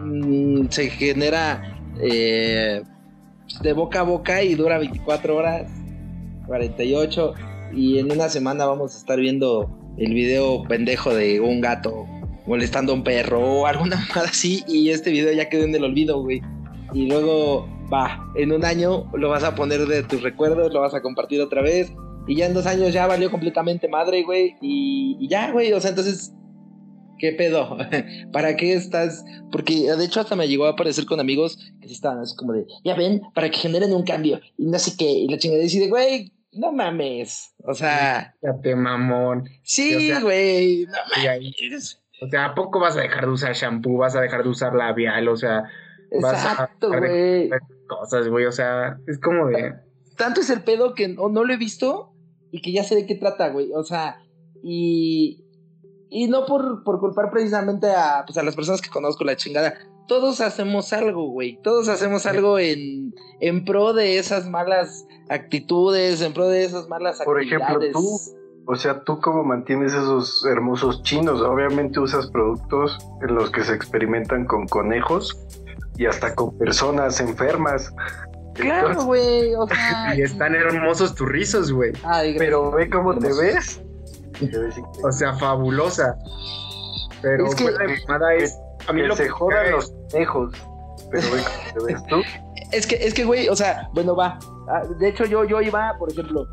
mm, 0.01 0.69
se 0.71 0.89
genera 0.91 1.79
eh, 2.01 2.83
de 3.63 3.73
boca 3.73 4.01
a 4.01 4.05
boca 4.05 4.43
y 4.43 4.55
dura 4.55 4.79
24 4.79 5.37
horas, 5.37 5.71
48, 6.47 7.35
y 7.75 7.99
en 7.99 8.11
una 8.11 8.29
semana 8.29 8.65
vamos 8.65 8.95
a 8.95 8.99
estar 8.99 9.19
viendo 9.19 9.71
el 9.99 10.15
video 10.15 10.63
pendejo 10.65 11.15
de 11.15 11.41
un 11.41 11.61
gato 11.61 12.07
molestando 12.47 12.93
a 12.93 12.95
un 12.95 13.05
perro 13.05 13.41
o 13.41 13.67
alguna 13.67 14.07
cosa 14.13 14.29
así 14.29 14.65
y 14.67 14.91
este 14.91 15.11
video 15.11 15.33
ya 15.33 15.49
quedó 15.49 15.65
en 15.65 15.75
el 15.75 15.85
olvido, 15.85 16.23
güey. 16.23 16.41
Y 16.93 17.07
luego, 17.07 17.69
va, 17.93 18.31
en 18.35 18.53
un 18.53 18.65
año 18.65 19.11
lo 19.15 19.29
vas 19.29 19.45
a 19.45 19.55
poner 19.55 19.87
de 19.87 20.03
tus 20.03 20.23
recuerdos, 20.23 20.73
lo 20.73 20.81
vas 20.81 20.95
a 20.95 21.03
compartir 21.03 21.41
otra 21.41 21.63
vez 21.63 21.93
y 22.27 22.37
ya 22.37 22.47
en 22.47 22.55
dos 22.55 22.67
años 22.67 22.93
ya 22.93 23.07
valió 23.07 23.31
completamente 23.31 23.89
madre, 23.89 24.23
güey. 24.23 24.57
Y, 24.61 25.29
ya, 25.29 25.51
güey, 25.51 25.73
o 25.73 25.81
sea, 25.81 25.91
entonces, 25.91 26.33
¿qué 27.19 27.33
pedo? 27.33 27.77
¿Para 28.33 28.57
qué 28.57 28.75
estás? 28.75 29.25
Porque 29.51 29.93
de 29.93 30.05
hecho 30.05 30.21
hasta 30.21 30.37
me 30.37 30.49
llegó 30.49 30.67
a 30.67 30.71
aparecer 30.71 31.07
con 31.07 31.21
amigos 31.21 31.59
que 31.81 31.89
sí 31.89 31.95
estaban 31.95 32.21
así 32.21 32.37
como 32.37 32.53
de, 32.53 32.67
ya 32.85 32.95
ven, 32.95 33.23
para 33.35 33.51
que 33.51 33.59
generen 33.59 33.93
un 33.93 34.05
cambio 34.05 34.41
y 34.57 34.67
no 34.67 34.79
sé 34.79 34.93
qué. 34.97 35.11
Y 35.11 35.29
la 35.29 35.39
chingada 35.39 35.63
decide, 35.63 35.89
güey, 35.89 36.33
no 36.53 36.73
mames. 36.73 37.55
O 37.65 37.75
sea. 37.75 38.35
Ya 38.43 38.61
te 38.61 38.77
mamón. 38.77 39.49
Sí, 39.63 40.13
güey. 40.21 40.87
no 40.87 41.25
mames. 41.25 42.01
O 42.23 42.29
sea, 42.29 42.47
¿a 42.47 42.55
poco 42.55 42.81
vas 42.81 42.97
a 42.97 43.01
dejar 43.01 43.25
de 43.25 43.33
usar 43.33 43.55
shampoo? 43.55 43.97
¿Vas 43.97 44.15
a 44.15 44.21
dejar 44.21 44.43
de 44.43 44.51
usar 44.51 44.75
labial? 44.75 45.27
O 45.29 45.37
sea, 45.37 45.65
Exacto, 46.11 46.89
güey. 46.89 47.51
Cosas, 47.91 48.29
güey. 48.29 48.47
O 48.47 48.53
sea, 48.53 48.99
es 49.09 49.19
como 49.19 49.49
de. 49.49 49.75
Tanto 50.17 50.41
es 50.41 50.51
el 50.51 50.63
pedo 50.63 50.95
que 50.95 51.09
no, 51.09 51.29
no 51.29 51.45
lo 51.45 51.53
he 51.53 51.57
visto 51.57 52.13
y 52.53 52.63
que 52.63 52.73
ya 52.73 52.85
sé 52.85 52.95
de 52.95 53.07
qué 53.07 53.17
trata, 53.17 53.49
güey. 53.49 53.73
O 53.75 53.83
sea, 53.83 54.23
y. 54.63 55.45
Y 56.09 56.29
no 56.29 56.47
por, 56.47 56.83
por 56.85 56.99
culpar 56.99 57.31
precisamente 57.31 57.89
a, 57.89 58.25
pues 58.27 58.37
a 58.37 58.43
las 58.43 58.57
personas 58.57 58.81
que 58.81 58.91
conozco 58.91 59.25
la 59.25 59.37
chingada. 59.37 59.75
Todos 60.09 60.41
hacemos 60.41 60.93
algo, 60.93 61.31
güey. 61.31 61.61
Todos 61.63 61.89
hacemos 61.89 62.27
algo 62.27 62.59
en, 62.59 63.15
en 63.41 63.65
pro 63.65 63.93
de 63.93 64.19
esas 64.19 64.49
malas 64.49 65.07
actitudes, 65.29 66.21
en 66.21 66.33
pro 66.33 66.49
de 66.49 66.65
esas 66.65 66.89
malas 66.89 67.23
Por 67.25 67.41
ejemplo, 67.41 67.79
tú 67.93 68.19
O 68.67 68.75
sea, 68.75 69.05
¿tú 69.05 69.21
cómo 69.21 69.45
mantienes 69.45 69.93
esos 69.95 70.45
hermosos 70.47 71.05
chinos? 71.05 71.41
Obviamente 71.43 72.01
usas 72.01 72.29
productos 72.29 72.99
en 73.23 73.37
los 73.37 73.51
que 73.51 73.63
se 73.63 73.75
experimentan 73.75 74.47
con 74.47 74.67
conejos 74.67 75.39
y 76.01 76.07
hasta 76.07 76.35
con 76.35 76.57
personas 76.57 77.21
enfermas. 77.21 77.93
Claro, 78.55 79.05
güey, 79.05 79.55
o 79.55 79.67
sea... 79.67 80.15
y 80.17 80.23
están 80.23 80.55
hermosos 80.55 81.15
tus 81.15 81.29
rizos, 81.29 81.71
güey. 81.71 81.93
Pero 82.39 82.71
ve 82.71 82.89
cómo 82.89 83.19
te 83.19 83.29
ves. 83.29 83.83
o 85.05 85.13
sea, 85.13 85.35
fabulosa. 85.35 86.17
Pero 87.21 87.47
es 87.49 87.55
que, 87.55 87.71
la 87.71 88.35
es... 88.35 88.59
A 88.89 88.95
mí 88.95 89.03
lo 89.03 89.15
se 89.15 89.25
que 89.25 89.29
jodan 89.29 89.73
los 89.73 89.93
conejos. 90.11 90.55
Pero 91.11 91.27
ve 91.33 91.43
cómo 91.45 91.87
te 91.87 91.93
ves 91.93 92.07
tú. 92.07 92.17
Es 92.73 92.87
que, 92.87 92.95
es 92.95 93.13
que, 93.15 93.25
güey, 93.25 93.49
o 93.49 93.57
sea, 93.57 93.91
bueno, 93.95 94.15
va. 94.15 94.39
Ah, 94.69 94.85
de 95.01 95.09
hecho, 95.09 95.25
yo, 95.25 95.43
yo 95.43 95.61
iba, 95.61 95.93
por 95.99 96.09
ejemplo, 96.13 96.47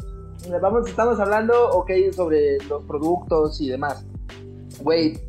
vamos, 0.60 0.90
estamos 0.90 1.20
hablando, 1.20 1.70
ok, 1.74 1.92
sobre 2.12 2.58
los 2.68 2.84
productos 2.86 3.62
y 3.62 3.70
demás. 3.70 4.04
Güey, 4.82 5.20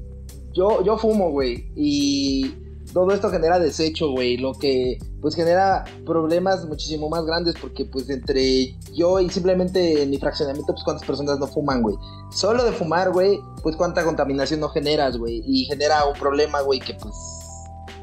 yo, 0.54 0.82
yo 0.82 0.96
fumo, 0.96 1.30
güey, 1.30 1.70
y 1.76 2.56
todo 2.92 3.12
esto 3.12 3.30
genera 3.30 3.58
desecho, 3.58 4.10
güey, 4.10 4.36
lo 4.36 4.52
que 4.52 4.98
pues 5.20 5.34
genera 5.34 5.84
problemas 6.06 6.66
muchísimo 6.66 7.08
más 7.08 7.24
grandes 7.24 7.54
porque 7.60 7.84
pues 7.84 8.08
entre 8.08 8.76
yo 8.94 9.20
y 9.20 9.28
simplemente 9.30 10.02
en 10.02 10.10
mi 10.10 10.18
fraccionamiento 10.18 10.72
pues 10.72 10.84
cuántas 10.84 11.06
personas 11.06 11.38
no 11.38 11.46
fuman, 11.46 11.82
güey. 11.82 11.96
Solo 12.30 12.64
de 12.64 12.72
fumar, 12.72 13.10
güey, 13.12 13.40
pues 13.62 13.76
cuánta 13.76 14.04
contaminación 14.04 14.60
no 14.60 14.68
generas, 14.68 15.16
güey, 15.16 15.42
y 15.46 15.64
genera 15.64 16.06
un 16.06 16.18
problema, 16.18 16.60
güey, 16.62 16.80
que 16.80 16.94
pues 16.94 17.14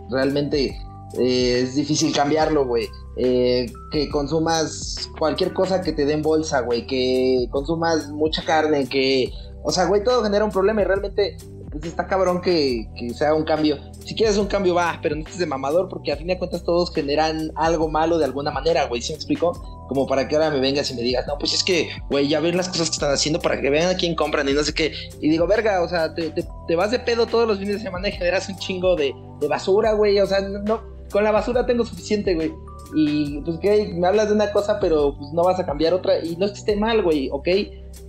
realmente 0.10 0.78
eh, 1.18 1.62
es 1.64 1.76
difícil 1.76 2.14
cambiarlo, 2.14 2.66
güey. 2.66 2.88
Eh, 3.18 3.72
que 3.92 4.10
consumas 4.10 5.10
cualquier 5.18 5.54
cosa 5.54 5.82
que 5.82 5.94
te 5.94 6.06
den 6.06 6.22
bolsa, 6.22 6.62
güey, 6.62 6.86
que 6.86 7.48
consumas 7.50 8.10
mucha 8.10 8.44
carne, 8.44 8.90
que, 8.90 9.32
o 9.64 9.72
sea, 9.72 9.86
güey, 9.86 10.04
todo 10.04 10.22
genera 10.22 10.44
un 10.44 10.52
problema 10.52 10.82
y 10.82 10.86
realmente 10.86 11.38
pues 11.80 11.92
está 11.92 12.08
cabrón 12.08 12.42
que, 12.42 12.88
que 12.98 13.10
sea 13.14 13.34
un 13.34 13.44
cambio. 13.44 13.78
Si 14.06 14.16
quieres 14.16 14.38
un 14.38 14.48
cambio, 14.48 14.76
va, 14.76 15.00
pero 15.02 15.16
no 15.16 15.22
estés 15.22 15.40
de 15.40 15.46
mamador 15.46 15.90
porque 15.90 16.12
a 16.12 16.18
fin 16.18 16.28
de 16.28 16.38
cuentas 16.38 16.64
todos 16.64 16.94
generan 16.94 17.52
algo 17.56 17.90
malo 17.90 18.18
de 18.18 18.26
alguna 18.26 18.52
manera, 18.52 18.86
güey, 18.86 19.02
¿sí 19.02 19.12
me 19.12 19.18
explico? 19.18 19.86
Como 19.88 20.08
para 20.08 20.28
que 20.28 20.36
ahora 20.36 20.52
me 20.52 20.60
vengas 20.60 20.90
y 20.92 20.96
me 20.96 21.02
digas, 21.02 21.26
no, 21.28 21.38
pues 21.38 21.54
es 21.54 21.64
que, 21.64 21.90
güey, 22.10 22.28
ya 22.28 22.40
ven 22.40 22.58
las 22.58 22.70
cosas 22.70 22.90
que 22.90 22.94
están 22.94 23.12
haciendo 23.12 23.40
para 23.40 23.60
que 23.60 23.70
vean 23.70 23.94
a 23.94 23.98
quién 23.98 24.16
compran 24.16 24.48
y 24.48 24.54
no 24.54 24.64
sé 24.64 24.74
qué. 24.74 24.94
Y 25.22 25.30
digo, 25.30 25.48
verga, 25.48 25.82
o 25.82 25.90
sea, 25.90 26.14
te, 26.14 26.32
te, 26.32 26.76
vas 26.76 26.92
de 26.92 27.00
pedo 27.00 27.28
todos 27.28 27.48
los 27.48 27.60
fines 27.60 27.76
de 27.76 27.82
semana 27.82 28.08
y 28.08 28.12
generas 28.12 28.48
un 28.50 28.58
chingo 28.58 28.96
de, 28.96 29.14
de 29.40 29.48
basura, 29.48 29.94
güey, 29.94 30.20
o 30.20 30.26
sea, 30.26 30.42
no, 30.42 30.82
con 31.12 31.24
la 31.24 31.32
basura 31.32 31.66
tengo 31.66 31.86
suficiente, 31.86 32.36
güey. 32.36 32.54
Y 32.94 33.42
pues 33.42 33.58
que 33.60 33.94
me 33.96 34.08
hablas 34.08 34.28
de 34.28 34.36
una 34.36 34.52
cosa, 34.52 34.80
pero 34.80 35.16
pues 35.18 35.32
no 35.34 35.44
vas 35.44 35.60
a 35.60 35.66
cambiar 35.66 35.94
otra. 35.94 36.24
Y 36.24 36.36
no 36.36 36.46
es 36.46 36.52
que 36.52 36.60
esté 36.60 36.76
mal, 36.76 37.02
güey, 37.02 37.30
¿ok? 37.32 37.48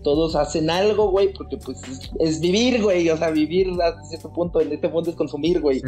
Todos 0.03 0.37
hacen 0.37 0.69
algo, 0.71 1.11
güey, 1.11 1.33
porque 1.33 1.57
pues 1.57 1.81
es, 2.19 2.41
vivir, 2.41 2.83
güey. 2.83 3.09
O 3.11 3.17
sea, 3.17 3.31
vivir 3.31 3.71
hasta 3.83 4.03
cierto 4.05 4.33
punto, 4.33 4.61
en 4.61 4.73
este 4.73 4.89
punto 4.89 5.11
es 5.11 5.17
consumir, 5.17 5.61
güey. 5.61 5.83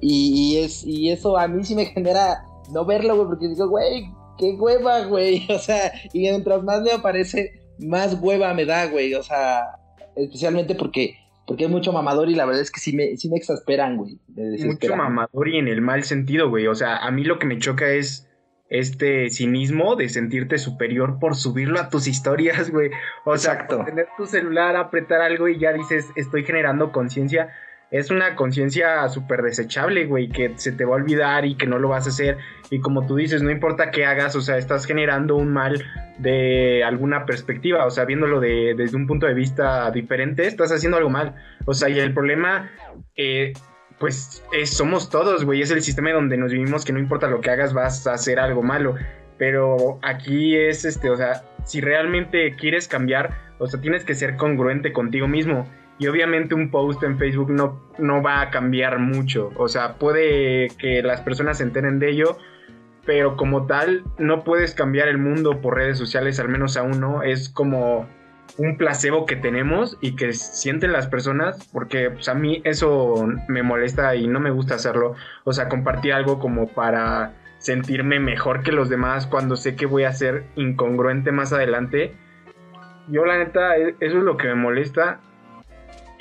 y, 0.00 0.56
es, 0.58 0.84
y 0.84 1.10
eso 1.10 1.36
a 1.36 1.48
mí 1.48 1.64
sí 1.64 1.74
me 1.74 1.86
genera 1.86 2.44
no 2.70 2.84
verlo, 2.84 3.16
güey, 3.16 3.28
porque 3.28 3.48
digo, 3.48 3.68
güey, 3.68 4.04
qué 4.38 4.52
hueva, 4.52 5.04
güey. 5.06 5.46
O 5.50 5.58
sea, 5.58 5.92
y 6.12 6.20
mientras 6.20 6.62
más 6.62 6.82
me 6.82 6.92
aparece, 6.92 7.60
más 7.78 8.16
hueva 8.20 8.52
me 8.54 8.64
da, 8.64 8.86
güey. 8.86 9.14
O 9.14 9.22
sea, 9.22 9.78
especialmente 10.16 10.74
porque 10.74 11.14
porque 11.46 11.64
hay 11.64 11.70
mucho 11.70 11.92
mamador 11.92 12.30
y 12.30 12.34
la 12.34 12.44
verdad 12.44 12.62
es 12.62 12.70
que 12.70 12.80
sí 12.80 12.94
me, 12.94 13.16
sí 13.16 13.28
me 13.28 13.36
exasperan, 13.36 13.96
güey. 13.96 14.18
Mucho 14.64 14.96
mamador 14.96 15.48
y 15.48 15.58
en 15.58 15.68
el 15.68 15.80
mal 15.80 16.04
sentido, 16.04 16.48
güey. 16.48 16.66
O 16.66 16.74
sea, 16.74 16.98
a 16.98 17.10
mí 17.10 17.24
lo 17.24 17.38
que 17.38 17.46
me 17.46 17.58
choca 17.58 17.88
es 17.88 18.28
este 18.68 19.28
cinismo 19.28 19.96
de 19.96 20.08
sentirte 20.08 20.56
superior 20.58 21.18
por 21.18 21.34
subirlo 21.34 21.78
a 21.78 21.90
tus 21.90 22.06
historias, 22.06 22.70
güey. 22.70 22.90
O 23.24 23.36
sea, 23.36 23.66
tener 23.66 24.08
tu 24.16 24.26
celular, 24.26 24.76
apretar 24.76 25.20
algo 25.20 25.48
y 25.48 25.58
ya 25.58 25.72
dices, 25.72 26.08
estoy 26.16 26.44
generando 26.44 26.92
conciencia 26.92 27.52
es 27.92 28.10
una 28.10 28.34
conciencia 28.36 29.06
súper 29.10 29.42
desechable, 29.42 30.06
güey, 30.06 30.28
que 30.28 30.54
se 30.56 30.72
te 30.72 30.86
va 30.86 30.92
a 30.92 30.96
olvidar 30.96 31.44
y 31.44 31.56
que 31.56 31.66
no 31.66 31.78
lo 31.78 31.90
vas 31.90 32.06
a 32.06 32.08
hacer. 32.08 32.38
Y 32.70 32.80
como 32.80 33.06
tú 33.06 33.16
dices, 33.16 33.42
no 33.42 33.50
importa 33.50 33.90
qué 33.90 34.06
hagas, 34.06 34.34
o 34.34 34.40
sea, 34.40 34.56
estás 34.56 34.86
generando 34.86 35.36
un 35.36 35.52
mal 35.52 35.84
de 36.16 36.82
alguna 36.84 37.26
perspectiva, 37.26 37.84
o 37.84 37.90
sea, 37.90 38.06
viéndolo 38.06 38.40
de, 38.40 38.74
desde 38.74 38.96
un 38.96 39.06
punto 39.06 39.26
de 39.26 39.34
vista 39.34 39.90
diferente, 39.90 40.46
estás 40.46 40.72
haciendo 40.72 40.96
algo 40.96 41.10
mal. 41.10 41.34
O 41.66 41.74
sea, 41.74 41.90
y 41.90 41.98
el 41.98 42.14
problema, 42.14 42.70
eh, 43.14 43.52
pues, 43.98 44.42
somos 44.64 45.10
todos, 45.10 45.44
güey, 45.44 45.60
es 45.60 45.70
el 45.70 45.82
sistema 45.82 46.12
donde 46.12 46.38
nos 46.38 46.50
vivimos 46.50 46.86
que 46.86 46.94
no 46.94 46.98
importa 46.98 47.28
lo 47.28 47.42
que 47.42 47.50
hagas, 47.50 47.74
vas 47.74 48.06
a 48.06 48.14
hacer 48.14 48.40
algo 48.40 48.62
malo. 48.62 48.94
Pero 49.36 49.98
aquí 50.00 50.56
es, 50.56 50.86
este, 50.86 51.10
o 51.10 51.16
sea, 51.16 51.42
si 51.66 51.82
realmente 51.82 52.56
quieres 52.56 52.88
cambiar, 52.88 53.36
o 53.58 53.66
sea, 53.66 53.82
tienes 53.82 54.02
que 54.02 54.14
ser 54.14 54.36
congruente 54.36 54.94
contigo 54.94 55.28
mismo 55.28 55.66
y 55.98 56.06
obviamente 56.06 56.54
un 56.54 56.70
post 56.70 57.02
en 57.02 57.18
Facebook 57.18 57.50
no, 57.50 57.80
no 57.98 58.22
va 58.22 58.40
a 58.40 58.50
cambiar 58.50 58.98
mucho. 58.98 59.50
O 59.56 59.68
sea, 59.68 59.94
puede 59.94 60.68
que 60.78 61.02
las 61.02 61.20
personas 61.20 61.58
se 61.58 61.64
enteren 61.64 61.98
de 61.98 62.10
ello, 62.10 62.38
pero 63.04 63.36
como 63.36 63.66
tal 63.66 64.04
no 64.18 64.44
puedes 64.44 64.74
cambiar 64.74 65.08
el 65.08 65.18
mundo 65.18 65.60
por 65.60 65.76
redes 65.76 65.98
sociales, 65.98 66.40
al 66.40 66.48
menos 66.48 66.76
aún 66.76 67.00
no. 67.00 67.22
Es 67.22 67.48
como 67.48 68.08
un 68.58 68.76
placebo 68.76 69.26
que 69.26 69.36
tenemos 69.36 69.96
y 70.00 70.16
que 70.16 70.32
sienten 70.32 70.92
las 70.92 71.06
personas, 71.06 71.68
porque 71.72 72.10
pues, 72.10 72.28
a 72.28 72.34
mí 72.34 72.60
eso 72.64 73.26
me 73.48 73.62
molesta 73.62 74.14
y 74.14 74.26
no 74.26 74.40
me 74.40 74.50
gusta 74.50 74.74
hacerlo. 74.74 75.14
O 75.44 75.52
sea, 75.52 75.68
compartir 75.68 76.12
algo 76.12 76.38
como 76.38 76.68
para 76.68 77.34
sentirme 77.58 78.18
mejor 78.18 78.62
que 78.62 78.72
los 78.72 78.88
demás 78.88 79.28
cuando 79.28 79.54
sé 79.54 79.76
que 79.76 79.86
voy 79.86 80.02
a 80.02 80.12
ser 80.12 80.44
incongruente 80.56 81.30
más 81.30 81.52
adelante. 81.52 82.14
Yo 83.08 83.24
la 83.24 83.38
neta, 83.38 83.76
e, 83.76 83.94
eso 84.00 84.18
es 84.18 84.24
lo 84.24 84.36
que 84.36 84.48
me 84.48 84.54
molesta 84.54 85.20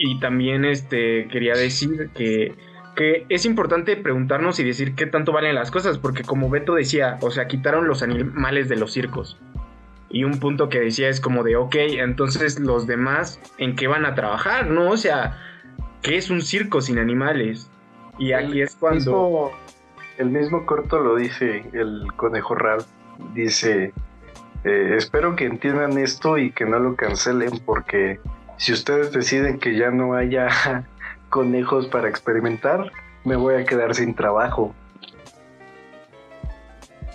y 0.03 0.19
también 0.19 0.65
este, 0.65 1.27
quería 1.27 1.53
decir 1.53 2.09
que, 2.15 2.55
que 2.95 3.25
es 3.29 3.45
importante 3.45 3.95
preguntarnos 3.95 4.59
y 4.59 4.63
decir 4.63 4.95
qué 4.95 5.05
tanto 5.05 5.31
valen 5.31 5.53
las 5.53 5.69
cosas, 5.69 5.99
porque 5.99 6.23
como 6.23 6.49
Beto 6.49 6.73
decía, 6.73 7.19
o 7.21 7.29
sea, 7.29 7.47
quitaron 7.47 7.87
los 7.87 8.01
animales 8.01 8.67
de 8.67 8.77
los 8.77 8.93
circos. 8.93 9.39
Y 10.09 10.23
un 10.23 10.39
punto 10.39 10.69
que 10.69 10.79
decía 10.79 11.07
es 11.07 11.21
como 11.21 11.43
de, 11.43 11.55
ok, 11.55 11.75
entonces 11.75 12.59
los 12.59 12.87
demás, 12.87 13.39
¿en 13.59 13.75
qué 13.75 13.87
van 13.87 14.05
a 14.05 14.15
trabajar? 14.15 14.67
¿No? 14.67 14.89
O 14.89 14.97
sea, 14.97 15.37
¿qué 16.01 16.17
es 16.17 16.31
un 16.31 16.41
circo 16.41 16.81
sin 16.81 16.97
animales? 16.97 17.69
Y 18.17 18.33
aquí 18.33 18.61
es 18.61 18.75
cuando... 18.75 19.51
el 20.17 20.31
mismo 20.31 20.65
corto 20.65 20.99
lo 20.99 21.15
dice 21.15 21.63
el 21.73 22.07
conejo 22.15 22.55
Ralph. 22.55 22.87
Dice, 23.35 23.93
eh, 24.63 24.93
espero 24.97 25.35
que 25.35 25.45
entiendan 25.45 25.97
esto 25.99 26.39
y 26.39 26.51
que 26.51 26.65
no 26.65 26.79
lo 26.79 26.95
cancelen 26.95 27.51
porque 27.65 28.19
si 28.61 28.73
ustedes 28.73 29.11
deciden 29.11 29.59
que 29.59 29.75
ya 29.75 29.89
no 29.89 30.13
haya 30.13 30.85
conejos 31.29 31.87
para 31.87 32.07
experimentar, 32.07 32.91
me 33.23 33.35
voy 33.35 33.55
a 33.55 33.65
quedar 33.65 33.95
sin 33.95 34.13
trabajo. 34.13 34.75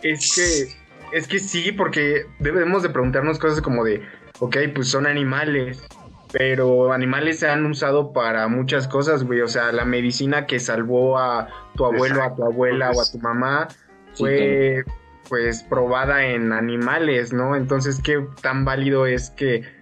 Es 0.03 0.35
que, 0.35 1.17
es 1.17 1.29
que 1.29 1.39
sí, 1.39 1.71
porque 1.71 2.27
debemos 2.41 2.83
de 2.83 2.89
preguntarnos 2.89 3.39
cosas 3.39 3.61
como 3.61 3.85
de, 3.85 4.03
ok, 4.41 4.57
pues 4.75 4.89
son 4.89 5.07
animales, 5.07 5.87
pero 6.33 6.93
animales 6.93 7.39
se 7.39 7.49
han 7.49 7.65
usado 7.65 8.13
para 8.13 8.49
muchas 8.49 8.89
cosas, 8.89 9.23
güey. 9.23 9.41
O 9.41 9.49
sea, 9.49 9.71
la 9.71 9.85
medicina 9.85 10.47
que 10.47 10.59
salvó 10.59 11.17
a 11.17 11.49
tu 11.77 11.85
abuelo, 11.85 12.25
a 12.25 12.35
tu 12.35 12.43
abuela 12.43 12.91
o 12.91 13.01
a 13.01 13.05
tu 13.09 13.19
mamá 13.21 13.69
fue, 14.15 14.83
pues, 15.29 15.63
probada 15.63 16.27
en 16.27 16.53
animales, 16.53 17.33
¿no? 17.33 17.55
Entonces, 17.55 18.01
¿qué 18.03 18.27
tan 18.43 18.65
válido 18.65 19.07
es 19.07 19.31
que 19.31 19.76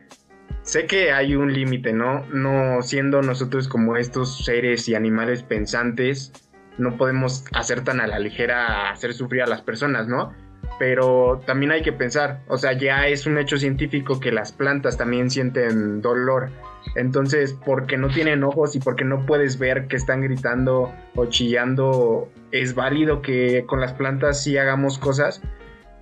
sé 0.64 0.87
que 0.87 1.12
hay 1.12 1.37
un 1.37 1.53
límite, 1.53 1.92
¿no? 1.92 2.24
No 2.33 2.83
siendo 2.83 3.22
nosotros 3.22 3.68
como 3.68 3.96
estos 3.96 4.44
seres 4.44 4.88
y 4.88 4.94
animales 4.94 5.42
pensantes, 5.42 6.33
no 6.79 6.96
podemos 6.96 7.44
hacer 7.53 7.83
tan 7.85 8.00
a 8.00 8.07
la 8.07 8.18
ligera 8.18 8.90
hacer 8.90 9.14
sufrir 9.14 9.42
a 9.42 9.46
las 9.46 9.62
personas, 9.62 10.09
¿no? 10.09 10.33
Pero 10.79 11.42
también 11.46 11.70
hay 11.70 11.83
que 11.83 11.92
pensar, 11.92 12.40
o 12.48 12.57
sea, 12.57 12.72
ya 12.72 13.07
es 13.07 13.27
un 13.27 13.38
hecho 13.38 13.59
científico 13.59 14.18
que 14.18 14.33
las 14.33 14.50
plantas 14.50 14.96
también 14.96 15.31
sienten 15.31 16.00
dolor. 16.00 16.50
Entonces, 16.96 17.57
porque 17.64 17.96
no 17.96 18.09
tienen 18.09 18.42
ojos 18.42 18.74
y 18.74 18.81
porque 18.81 19.05
no 19.05 19.24
puedes 19.24 19.59
ver 19.59 19.87
que 19.87 19.96
están 19.96 20.22
gritando 20.22 20.92
o 21.14 21.27
chillando, 21.27 22.29
es 22.50 22.74
válido 22.74 23.22
que 23.22 23.64
con 23.66 23.81
las 23.81 23.92
plantas 23.92 24.42
sí 24.42 24.57
hagamos 24.57 24.98
cosas. 24.98 25.42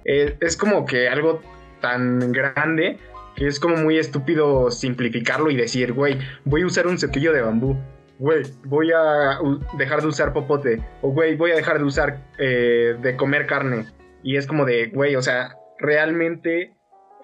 Eh, 0.05 0.37
es 0.41 0.57
como 0.57 0.87
que 0.87 1.09
algo 1.09 1.43
tan 1.81 2.33
grande 2.33 2.99
que 3.37 3.47
es 3.47 3.59
como 3.59 3.77
muy 3.77 3.99
estúpido 3.99 4.71
simplificarlo 4.71 5.51
y 5.51 5.57
decir, 5.57 5.93
güey, 5.93 6.19
voy 6.45 6.63
a 6.63 6.67
usar 6.67 6.87
un 6.87 6.99
cepillo 6.99 7.33
de 7.33 7.43
bambú, 7.43 7.77
güey, 8.19 8.43
voy 8.65 8.93
a 8.93 9.39
dejar 9.77 10.03
de 10.03 10.09
usar 10.09 10.33
popote, 10.33 10.83
o 11.01 11.11
güey, 11.11 11.37
voy 11.37 11.51
a 11.51 11.57
dejar 11.57 11.79
de 11.79 11.85
usar, 11.85 12.25
eh, 12.39 12.97
de 13.01 13.17
comer 13.17 13.47
carne. 13.47 13.87
Y 14.23 14.37
es 14.37 14.47
como 14.47 14.65
de, 14.65 14.89
güey, 14.89 15.17
o 15.17 15.23
sea, 15.23 15.57
realmente 15.79 16.75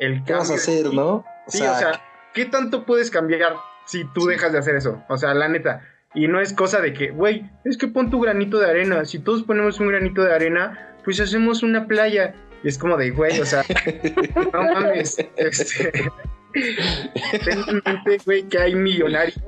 el 0.01 0.25
¿Qué 0.25 0.33
vas 0.33 0.51
a 0.51 0.55
hacer, 0.55 0.93
no? 0.93 1.25
sí, 1.47 1.63
o 1.63 1.75
sea, 1.75 2.01
¿qué 2.35 2.45
tanto 2.45 2.85
puedes 2.85 3.11
cambiar 3.11 3.55
si 3.87 4.05
tú 4.13 4.27
dejas 4.27 4.53
de 4.53 4.59
hacer 4.59 4.77
eso? 4.77 5.03
O 5.09 5.17
sea, 5.17 5.35
la 5.35 5.49
neta. 5.49 5.83
Y 6.15 6.27
no 6.27 6.41
es 6.41 6.53
cosa 6.53 6.81
de 6.81 6.93
que, 6.93 7.11
güey, 7.11 7.49
es 7.65 7.77
que 7.77 7.87
pon 7.87 8.11
tu 8.11 8.21
granito 8.21 8.59
de 8.59 8.71
arena. 8.71 9.05
Si 9.05 9.19
todos 9.19 9.43
ponemos 9.43 9.79
un 9.79 9.89
granito 9.89 10.23
de 10.23 10.35
arena, 10.35 10.97
pues 11.05 11.21
hacemos 11.21 11.63
una 11.63 11.87
playa. 11.87 12.35
Y 12.65 12.69
es 12.69 12.79
como 12.79 12.97
de, 12.97 13.11
güey, 13.11 13.39
o 13.41 13.47
sea, 13.47 13.63
no 14.53 14.63
mames. 14.63 15.17
Este, 15.37 15.93
Ten 17.45 17.59
en 17.69 17.83
mente, 17.85 18.19
güey, 18.25 18.43
que 18.49 18.59
hay 18.59 18.75
millonarios. 18.75 19.39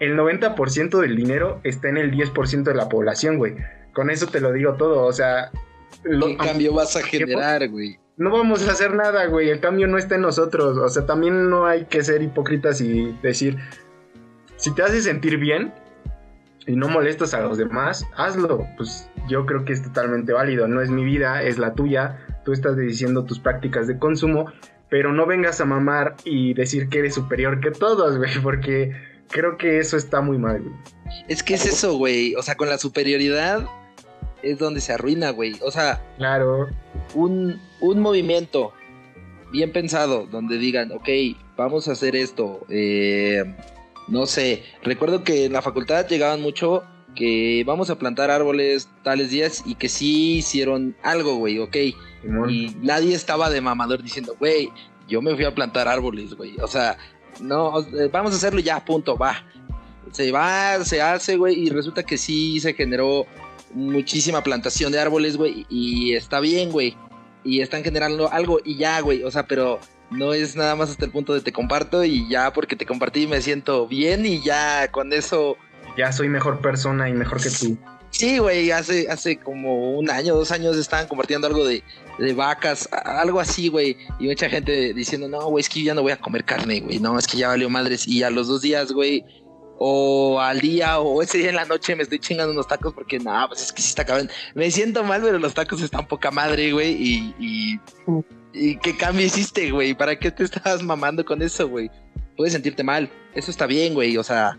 El 0.00 0.16
90% 0.16 1.00
del 1.00 1.16
dinero 1.16 1.60
está 1.64 1.88
en 1.88 1.96
el 1.96 2.10
10% 2.12 2.62
de 2.64 2.74
la 2.74 2.88
población, 2.88 3.38
güey. 3.38 3.54
Con 3.94 4.10
eso 4.10 4.26
te 4.26 4.40
lo 4.40 4.52
digo 4.52 4.74
todo. 4.74 5.04
O 5.06 5.12
sea, 5.12 5.50
lo- 6.02 6.26
¿Qué 6.26 6.36
cambio 6.36 6.74
vas 6.74 6.96
a 6.96 7.02
generar, 7.02 7.68
güey? 7.68 7.98
no 8.18 8.30
vamos 8.30 8.68
a 8.68 8.72
hacer 8.72 8.94
nada, 8.94 9.24
güey. 9.26 9.48
El 9.48 9.60
cambio 9.60 9.86
no 9.88 9.98
está 9.98 10.16
en 10.16 10.20
nosotros. 10.22 10.76
O 10.76 10.88
sea, 10.88 11.06
también 11.06 11.48
no 11.50 11.66
hay 11.66 11.84
que 11.86 12.02
ser 12.04 12.22
hipócritas 12.22 12.80
y 12.80 13.16
decir, 13.22 13.56
si 14.56 14.72
te 14.74 14.82
hace 14.82 15.00
sentir 15.02 15.38
bien 15.38 15.72
y 16.66 16.76
no 16.76 16.88
molestas 16.88 17.32
a 17.34 17.40
los 17.40 17.56
demás, 17.58 18.04
hazlo. 18.16 18.66
Pues 18.76 19.08
yo 19.28 19.46
creo 19.46 19.64
que 19.64 19.72
es 19.72 19.82
totalmente 19.82 20.32
válido. 20.32 20.68
No 20.68 20.82
es 20.82 20.90
mi 20.90 21.04
vida, 21.04 21.42
es 21.42 21.58
la 21.58 21.74
tuya. 21.74 22.18
Tú 22.44 22.52
estás 22.52 22.76
diciendo 22.76 23.24
tus 23.24 23.38
prácticas 23.38 23.86
de 23.86 23.98
consumo, 23.98 24.46
pero 24.88 25.12
no 25.12 25.26
vengas 25.26 25.60
a 25.60 25.64
mamar 25.64 26.16
y 26.24 26.54
decir 26.54 26.88
que 26.88 26.98
eres 26.98 27.14
superior 27.14 27.60
que 27.60 27.70
todos, 27.70 28.18
güey, 28.18 28.38
porque 28.42 28.92
creo 29.30 29.56
que 29.56 29.78
eso 29.78 29.96
está 29.96 30.20
muy 30.20 30.38
mal, 30.38 30.60
güey. 30.62 30.74
Es 31.28 31.42
que 31.42 31.54
es 31.54 31.66
eso, 31.66 31.96
güey. 31.96 32.34
O 32.34 32.42
sea, 32.42 32.56
con 32.56 32.68
la 32.68 32.78
superioridad 32.78 33.66
es 34.42 34.58
donde 34.58 34.80
se 34.80 34.92
arruina, 34.92 35.30
güey. 35.30 35.56
O 35.64 35.70
sea, 35.70 36.02
Claro, 36.18 36.68
un, 37.14 37.60
un 37.80 38.00
movimiento 38.00 38.72
bien 39.52 39.72
pensado, 39.72 40.26
donde 40.26 40.58
digan, 40.58 40.92
ok, 40.92 41.08
vamos 41.56 41.86
a 41.88 41.92
hacer 41.92 42.16
esto. 42.16 42.66
eh, 42.68 43.44
no 44.08 44.26
sé, 44.26 44.64
recuerdo 44.82 45.22
que 45.22 45.44
en 45.44 45.52
la 45.52 45.62
facultad 45.62 46.08
llegaban 46.08 46.40
mucho 46.42 46.82
que 47.14 47.62
vamos 47.66 47.90
a 47.90 47.98
plantar 47.98 48.30
árboles 48.30 48.88
tales 49.02 49.30
días 49.30 49.62
y 49.66 49.74
que 49.74 49.88
sí 49.88 50.38
hicieron 50.38 50.96
algo, 51.02 51.36
güey, 51.36 51.58
ok. 51.58 51.76
Simón. 52.22 52.50
Y 52.50 52.76
nadie 52.80 53.14
estaba 53.14 53.50
de 53.50 53.60
mamador 53.60 54.02
diciendo, 54.02 54.34
güey, 54.38 54.70
yo 55.08 55.20
me 55.20 55.34
fui 55.34 55.44
a 55.44 55.54
plantar 55.54 55.88
árboles, 55.88 56.34
güey. 56.34 56.56
O 56.60 56.66
sea, 56.66 56.96
no, 57.40 57.84
vamos 58.10 58.32
a 58.32 58.36
hacerlo 58.36 58.60
y 58.60 58.64
ya, 58.64 58.84
punto, 58.84 59.16
va. 59.16 59.44
Se 60.12 60.30
va, 60.30 60.84
se 60.84 61.00
hace, 61.00 61.36
güey, 61.36 61.58
y 61.58 61.70
resulta 61.70 62.02
que 62.02 62.18
sí 62.18 62.60
se 62.60 62.74
generó 62.74 63.26
muchísima 63.74 64.42
plantación 64.42 64.92
de 64.92 65.00
árboles, 65.00 65.36
güey, 65.36 65.66
y 65.68 66.14
está 66.14 66.40
bien, 66.40 66.70
güey. 66.70 66.96
Y 67.44 67.60
están 67.60 67.82
generando 67.82 68.30
algo 68.30 68.60
y 68.64 68.76
ya, 68.76 69.00
güey. 69.00 69.24
O 69.24 69.30
sea, 69.30 69.46
pero 69.46 69.80
no 70.12 70.34
es 70.34 70.56
nada 70.56 70.76
más 70.76 70.90
hasta 70.90 71.04
el 71.04 71.10
punto 71.10 71.34
de 71.34 71.40
te 71.40 71.52
comparto 71.52 72.04
y 72.04 72.28
ya 72.28 72.52
porque 72.52 72.76
te 72.76 72.86
compartí 72.86 73.26
me 73.26 73.40
siento 73.40 73.88
bien 73.88 74.26
y 74.26 74.42
ya 74.42 74.90
con 74.92 75.12
eso 75.12 75.56
Ya 75.96 76.12
soy 76.12 76.28
mejor 76.28 76.60
persona 76.60 77.08
y 77.08 77.12
mejor 77.12 77.42
que 77.42 77.50
tú. 77.50 77.78
Sí, 78.12 78.38
güey, 78.38 78.70
hace, 78.70 79.10
hace 79.10 79.38
como 79.38 79.98
un 79.98 80.10
año, 80.10 80.34
dos 80.34 80.52
años 80.52 80.76
estaban 80.76 81.06
compartiendo 81.06 81.46
algo 81.46 81.64
de, 81.64 81.82
de 82.18 82.34
vacas, 82.34 82.86
algo 82.92 83.40
así, 83.40 83.68
güey. 83.68 83.96
Y 84.18 84.26
mucha 84.26 84.50
gente 84.50 84.92
diciendo, 84.92 85.28
no, 85.28 85.46
güey, 85.46 85.62
es 85.62 85.68
que 85.68 85.82
ya 85.82 85.94
no 85.94 86.02
voy 86.02 86.12
a 86.12 86.20
comer 86.20 86.44
carne, 86.44 86.80
güey. 86.80 86.98
No, 86.98 87.18
es 87.18 87.26
que 87.26 87.38
ya 87.38 87.48
valió 87.48 87.70
madres. 87.70 88.06
Y 88.06 88.22
a 88.22 88.28
los 88.28 88.48
dos 88.48 88.60
días, 88.60 88.92
güey, 88.92 89.24
o 89.78 90.38
al 90.40 90.60
día, 90.60 91.00
o 91.00 91.22
ese 91.22 91.38
día 91.38 91.48
en 91.48 91.56
la 91.56 91.64
noche 91.64 91.96
me 91.96 92.02
estoy 92.02 92.18
chingando 92.18 92.52
unos 92.52 92.68
tacos 92.68 92.92
porque, 92.92 93.18
no, 93.18 93.46
pues 93.48 93.62
es 93.62 93.72
que 93.72 93.80
sí 93.80 93.88
está 93.88 94.04
cabrón. 94.04 94.30
Me 94.54 94.70
siento 94.70 95.02
mal, 95.04 95.22
pero 95.22 95.38
los 95.38 95.54
tacos 95.54 95.80
están 95.80 96.06
poca 96.06 96.30
madre, 96.30 96.70
güey. 96.70 96.92
Y, 96.92 97.34
y, 97.40 97.80
y 98.52 98.76
qué 98.76 98.94
cambio 98.94 99.24
hiciste, 99.24 99.70
güey. 99.70 99.94
¿Para 99.94 100.18
qué 100.18 100.30
te 100.30 100.44
estabas 100.44 100.82
mamando 100.82 101.24
con 101.24 101.40
eso, 101.40 101.66
güey? 101.66 101.90
Puedes 102.36 102.52
sentirte 102.52 102.84
mal. 102.84 103.10
Eso 103.34 103.50
está 103.50 103.66
bien, 103.66 103.94
güey. 103.94 104.18
O 104.18 104.22
sea, 104.22 104.58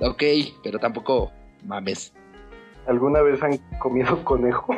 ok, 0.00 0.22
pero 0.62 0.78
tampoco 0.78 1.32
mames. 1.64 2.12
¿Alguna 2.86 3.22
vez 3.22 3.42
han 3.42 3.58
comido 3.78 4.22
conejo? 4.24 4.74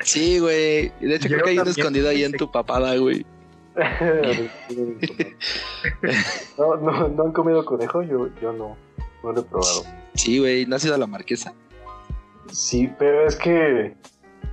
Sí, 0.00 0.38
güey. 0.38 0.92
De 1.00 1.16
hecho, 1.16 1.28
Yo 1.28 1.36
creo 1.36 1.44
que 1.44 1.50
hay 1.50 1.58
uno 1.58 1.70
escondido 1.70 2.08
ahí 2.08 2.24
en 2.24 2.32
tu 2.32 2.50
papada, 2.50 2.96
güey. 2.96 3.26
no, 6.58 6.76
no, 6.76 7.08
no 7.08 7.22
han 7.24 7.32
comido 7.32 7.64
conejo, 7.64 8.02
yo, 8.02 8.28
yo 8.40 8.52
no, 8.52 8.76
no 9.22 9.32
lo 9.32 9.40
he 9.40 9.44
probado. 9.44 9.84
Sí, 10.14 10.38
güey. 10.38 10.66
¿No 10.66 10.76
has 10.76 10.84
ido 10.84 10.94
a 10.94 10.98
la 10.98 11.06
marquesa? 11.06 11.54
Sí, 12.52 12.92
pero 12.98 13.26
es 13.26 13.36
que 13.36 13.94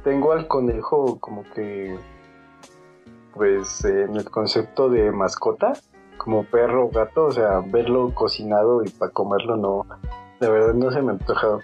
tengo 0.04 0.34
al 0.34 0.48
conejo 0.48 1.20
como 1.20 1.44
que, 1.52 1.96
pues, 3.34 3.86
en 3.86 4.15
el 4.15 4.26
concepto 4.26 4.89
de 4.89 5.12
mascota, 5.12 5.74
como 6.23 6.43
perro 6.45 6.86
o 6.86 6.89
gato, 6.89 7.25
o 7.25 7.31
sea, 7.31 7.62
verlo 7.67 8.13
cocinado 8.13 8.84
y 8.84 8.89
para 8.89 9.12
comerlo 9.12 9.57
no, 9.57 9.86
la 10.39 10.49
verdad 10.49 10.73
no 10.73 10.91
se 10.91 11.01
me 11.01 11.10
ha 11.10 11.13
antojado. 11.13 11.60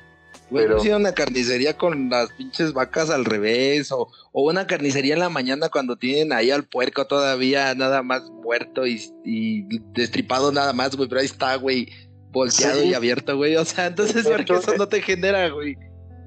Güey, 0.50 0.64
Pero- 0.64 0.76
¿no 0.76 0.80
has 0.82 0.86
ido 0.86 0.96
a 0.96 1.00
una 1.00 1.14
carnicería 1.14 1.78
con 1.78 2.10
las 2.10 2.32
pinches 2.34 2.74
vacas 2.74 3.10
al 3.10 3.26
revés? 3.26 3.92
O, 3.92 4.08
o 4.32 4.50
una 4.50 4.66
carnicería 4.66 5.14
en 5.14 5.20
la 5.20 5.30
mañana 5.30 5.70
cuando 5.70 5.98
tienen 5.98 6.32
ahí 6.32 6.52
al 6.52 6.64
puerco 6.64 7.06
todavía 7.06 7.76
nada 7.76 8.02
más 8.02 8.30
muerto 8.32 8.88
y, 8.88 9.02
y 9.26 9.68
destripado 9.94 10.52
nada 10.52 10.72
más, 10.74 10.96
güey. 10.96 11.10
Pero 11.10 11.20
ahí 11.20 11.26
está, 11.26 11.56
güey. 11.58 11.90
Volteado 12.32 12.80
Sí. 12.82 12.90
y 12.90 12.94
abierto, 12.94 13.36
güey. 13.36 13.56
O 13.58 13.66
sea, 13.66 13.88
entonces, 13.88 14.24
De 14.24 14.32
¿por 14.32 14.46
qué 14.46 14.54
eso 14.54 14.76
no 14.78 14.88
te 14.88 15.02
genera, 15.02 15.50
güey? 15.50 15.76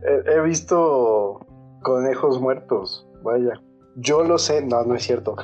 He, 0.04 0.32
he 0.32 0.40
visto 0.42 1.46
conejos 1.82 2.40
muertos, 2.40 3.06
vaya. 3.22 3.60
Yo 3.96 4.22
lo 4.22 4.38
sé, 4.38 4.62
no, 4.64 4.82
no 4.84 4.94
es 4.96 5.02
cierto, 5.02 5.34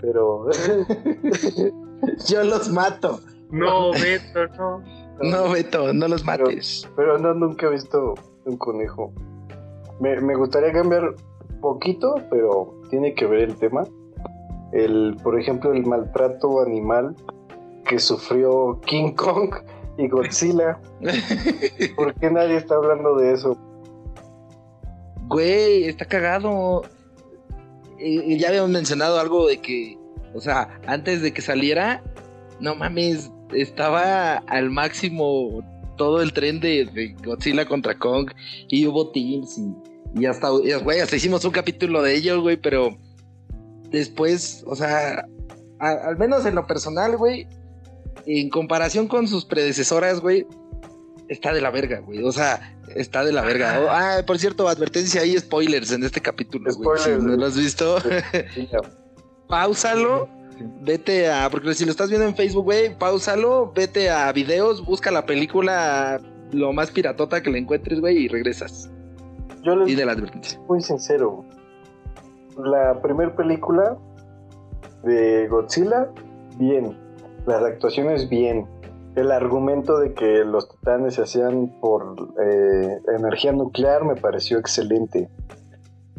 pero... 0.00 0.46
Yo 2.28 2.42
los 2.44 2.68
mato. 2.68 3.20
No, 3.50 3.92
Beto, 3.92 4.46
no. 4.58 4.82
No, 5.20 5.50
Beto, 5.50 5.92
no 5.92 6.08
los 6.08 6.24
mates. 6.24 6.88
Pero 6.96 7.18
no, 7.18 7.34
nunca 7.34 7.66
he 7.66 7.70
visto 7.70 8.14
un 8.44 8.56
conejo. 8.56 9.12
Me, 10.00 10.20
me 10.20 10.34
gustaría 10.34 10.72
cambiar 10.72 11.14
poquito, 11.60 12.14
pero 12.30 12.74
tiene 12.90 13.14
que 13.14 13.26
ver 13.26 13.40
el 13.40 13.56
tema. 13.56 13.84
El, 14.72 15.16
por 15.22 15.38
ejemplo, 15.38 15.72
el 15.72 15.86
maltrato 15.86 16.60
animal 16.60 17.14
que 17.86 17.98
sufrió 17.98 18.80
King 18.86 19.12
Kong 19.12 19.54
y 19.98 20.08
Godzilla. 20.08 20.80
¿Por 21.96 22.14
qué 22.14 22.30
nadie 22.30 22.56
está 22.56 22.74
hablando 22.74 23.16
de 23.16 23.32
eso? 23.32 23.56
Güey, 25.28 25.84
está 25.84 26.04
cagado. 26.04 26.82
Y 27.98 28.36
ya 28.38 28.48
habíamos 28.48 28.70
mencionado 28.70 29.20
algo 29.20 29.46
de 29.46 29.60
que, 29.60 29.96
o 30.34 30.40
sea, 30.40 30.80
antes 30.86 31.22
de 31.22 31.32
que 31.32 31.42
saliera, 31.42 32.02
no 32.60 32.74
mames, 32.74 33.30
estaba 33.54 34.34
al 34.46 34.70
máximo 34.70 35.60
todo 35.96 36.22
el 36.22 36.32
tren 36.32 36.60
de, 36.60 36.86
de 36.86 37.14
Godzilla 37.24 37.66
contra 37.66 37.98
Kong 37.98 38.30
y 38.68 38.86
hubo 38.86 39.10
teams 39.10 39.58
y, 39.58 40.20
y 40.22 40.26
hasta, 40.26 40.48
y, 40.64 40.72
güey, 40.82 41.00
hasta 41.00 41.16
hicimos 41.16 41.44
un 41.44 41.52
capítulo 41.52 42.02
de 42.02 42.14
ello, 42.16 42.40
güey, 42.40 42.56
pero 42.56 42.96
después, 43.90 44.62
o 44.66 44.74
sea, 44.76 45.26
a- 45.78 45.90
al 46.08 46.16
menos 46.18 46.46
en 46.46 46.54
lo 46.54 46.66
personal, 46.66 47.16
güey, 47.16 47.46
en 48.26 48.48
comparación 48.50 49.08
con 49.08 49.28
sus 49.28 49.44
predecesoras, 49.44 50.20
güey, 50.20 50.46
está 51.28 51.52
de 51.52 51.60
la 51.60 51.70
verga, 51.70 52.00
güey. 52.00 52.22
O 52.24 52.32
sea, 52.32 52.76
está 52.94 53.24
de 53.24 53.32
la 53.32 53.42
verga. 53.42 53.80
Ah, 53.90 54.22
por 54.26 54.38
cierto, 54.38 54.68
advertencia, 54.68 55.22
hay 55.22 55.36
spoilers 55.38 55.92
en 55.92 56.04
este 56.04 56.20
capítulo, 56.20 56.70
güey. 56.74 56.98
Si 57.00 57.10
no 57.10 57.36
lo 57.36 57.46
has 57.46 57.56
visto, 57.56 57.98
Sí, 58.54 58.68
ya. 58.70 58.78
Pausalo. 59.52 60.28
Sí. 60.56 60.64
Vete 60.80 61.30
a, 61.30 61.50
porque 61.50 61.74
si 61.74 61.84
lo 61.84 61.90
estás 61.90 62.08
viendo 62.08 62.26
en 62.26 62.34
Facebook, 62.34 62.64
güey, 62.64 62.96
pausalo, 62.96 63.70
vete 63.74 64.08
a 64.08 64.32
videos, 64.32 64.84
busca 64.84 65.10
la 65.10 65.26
película 65.26 66.20
lo 66.52 66.72
más 66.72 66.90
piratota 66.90 67.42
que 67.42 67.50
le 67.50 67.58
encuentres, 67.58 68.00
güey, 68.00 68.16
y 68.16 68.28
regresas. 68.28 68.90
Yo 69.62 69.76
les 69.76 69.90
Y 69.90 69.94
de 69.94 70.06
la 70.06 70.12
advertencia. 70.12 70.58
muy 70.68 70.80
sincero. 70.80 71.44
La 72.56 73.00
primera 73.02 73.34
película 73.34 73.98
de 75.02 75.48
Godzilla, 75.48 76.08
bien. 76.58 76.96
Las 77.46 77.62
actuaciones, 77.62 78.28
bien. 78.28 78.66
El 79.16 79.30
argumento 79.32 79.98
de 79.98 80.14
que 80.14 80.44
los 80.44 80.68
titanes 80.70 81.14
se 81.14 81.22
hacían 81.22 81.68
por 81.80 82.16
eh, 82.42 83.00
energía 83.18 83.52
nuclear 83.52 84.04
me 84.04 84.16
pareció 84.16 84.58
excelente. 84.58 85.28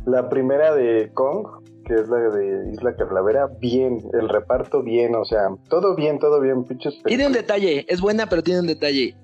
La 0.05 0.29
primera 0.29 0.75
de 0.75 1.11
Kong, 1.13 1.62
que 1.85 1.93
es 1.95 2.07
la 2.09 2.17
de 2.17 2.71
Isla 2.73 2.95
Calavera, 2.95 3.47
bien. 3.59 3.99
El 4.13 4.29
reparto, 4.29 4.81
bien. 4.83 5.15
O 5.15 5.25
sea, 5.25 5.49
todo 5.69 5.95
bien, 5.95 6.19
todo 6.19 6.39
bien. 6.39 6.63
Pinches 6.63 7.01
Tiene 7.03 7.27
un 7.27 7.33
detalle, 7.33 7.85
es 7.89 8.01
buena, 8.01 8.27
pero 8.27 8.41
tiene 8.43 8.61
un 8.61 8.67
detalle. 8.67 9.15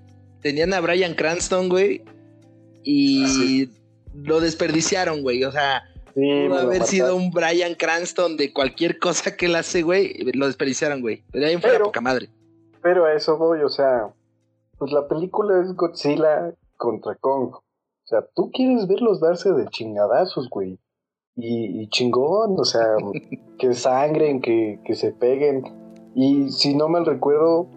Tenían 0.41 0.73
a 0.73 0.79
Brian 0.81 1.13
Cranston, 1.15 1.69
güey, 1.69 2.03
y 2.83 3.25
Sí. 3.27 3.71
lo 4.13 4.39
desperdiciaron, 4.39 5.21
güey. 5.21 5.43
O 5.43 5.51
sea, 5.51 5.83
Sí, 6.15 6.21
pudo 6.49 6.59
haber 6.59 6.83
sido 6.83 7.15
un 7.15 7.29
Brian 7.31 7.75
Cranston 7.75 8.35
de 8.35 8.51
cualquier 8.51 8.97
cosa 8.99 9.37
que 9.37 9.45
él 9.45 9.55
hace, 9.55 9.83
güey. 9.83 10.15
Lo 10.33 10.47
desperdiciaron, 10.47 11.01
güey. 11.01 11.23
Pero 11.31 11.45
ahí 11.45 11.57
fuera 11.57 11.73
Pero- 11.75 11.85
poca 11.85 12.01
madre. 12.01 12.29
Pero 12.81 13.05
a 13.05 13.13
eso 13.13 13.37
voy, 13.37 13.61
o 13.61 13.69
sea, 13.69 14.09
pues 14.77 14.91
la 14.91 15.07
película 15.07 15.61
es 15.61 15.75
Godzilla 15.75 16.53
contra 16.77 17.15
Kong. 17.15 17.53
O 17.53 17.61
sea, 18.05 18.25
tú 18.35 18.49
quieres 18.51 18.87
verlos 18.87 19.19
darse 19.21 19.51
de 19.51 19.67
chingadazos, 19.67 20.49
güey. 20.49 20.79
Y, 21.41 21.87
chingón, 21.87 22.59
o 22.59 22.65
sea, 22.65 22.95
que 23.57 23.73
sangren, 23.73 24.41
que, 24.41 24.79
que 24.83 24.93
se 24.95 25.11
peguen. 25.11 25.63
Y 26.15 26.49
si 26.49 26.75
no 26.75 26.89
mal 26.89 27.05
recuerdo, 27.05 27.67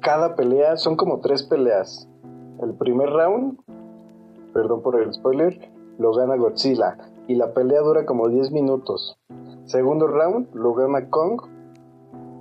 cada 0.00 0.36
pelea 0.36 0.76
son 0.76 0.96
como 0.96 1.20
tres 1.20 1.42
peleas. 1.42 2.08
El 2.62 2.74
primer 2.74 3.10
round, 3.10 3.58
perdón 4.52 4.82
por 4.82 5.00
el 5.00 5.12
spoiler, 5.12 5.70
lo 5.98 6.12
gana 6.12 6.36
Godzilla. 6.36 6.96
Y 7.26 7.34
la 7.34 7.52
pelea 7.52 7.80
dura 7.80 8.06
como 8.06 8.28
10 8.28 8.52
minutos. 8.52 9.18
Segundo 9.66 10.06
round, 10.06 10.54
lo 10.54 10.74
gana 10.74 11.10
Kong 11.10 11.42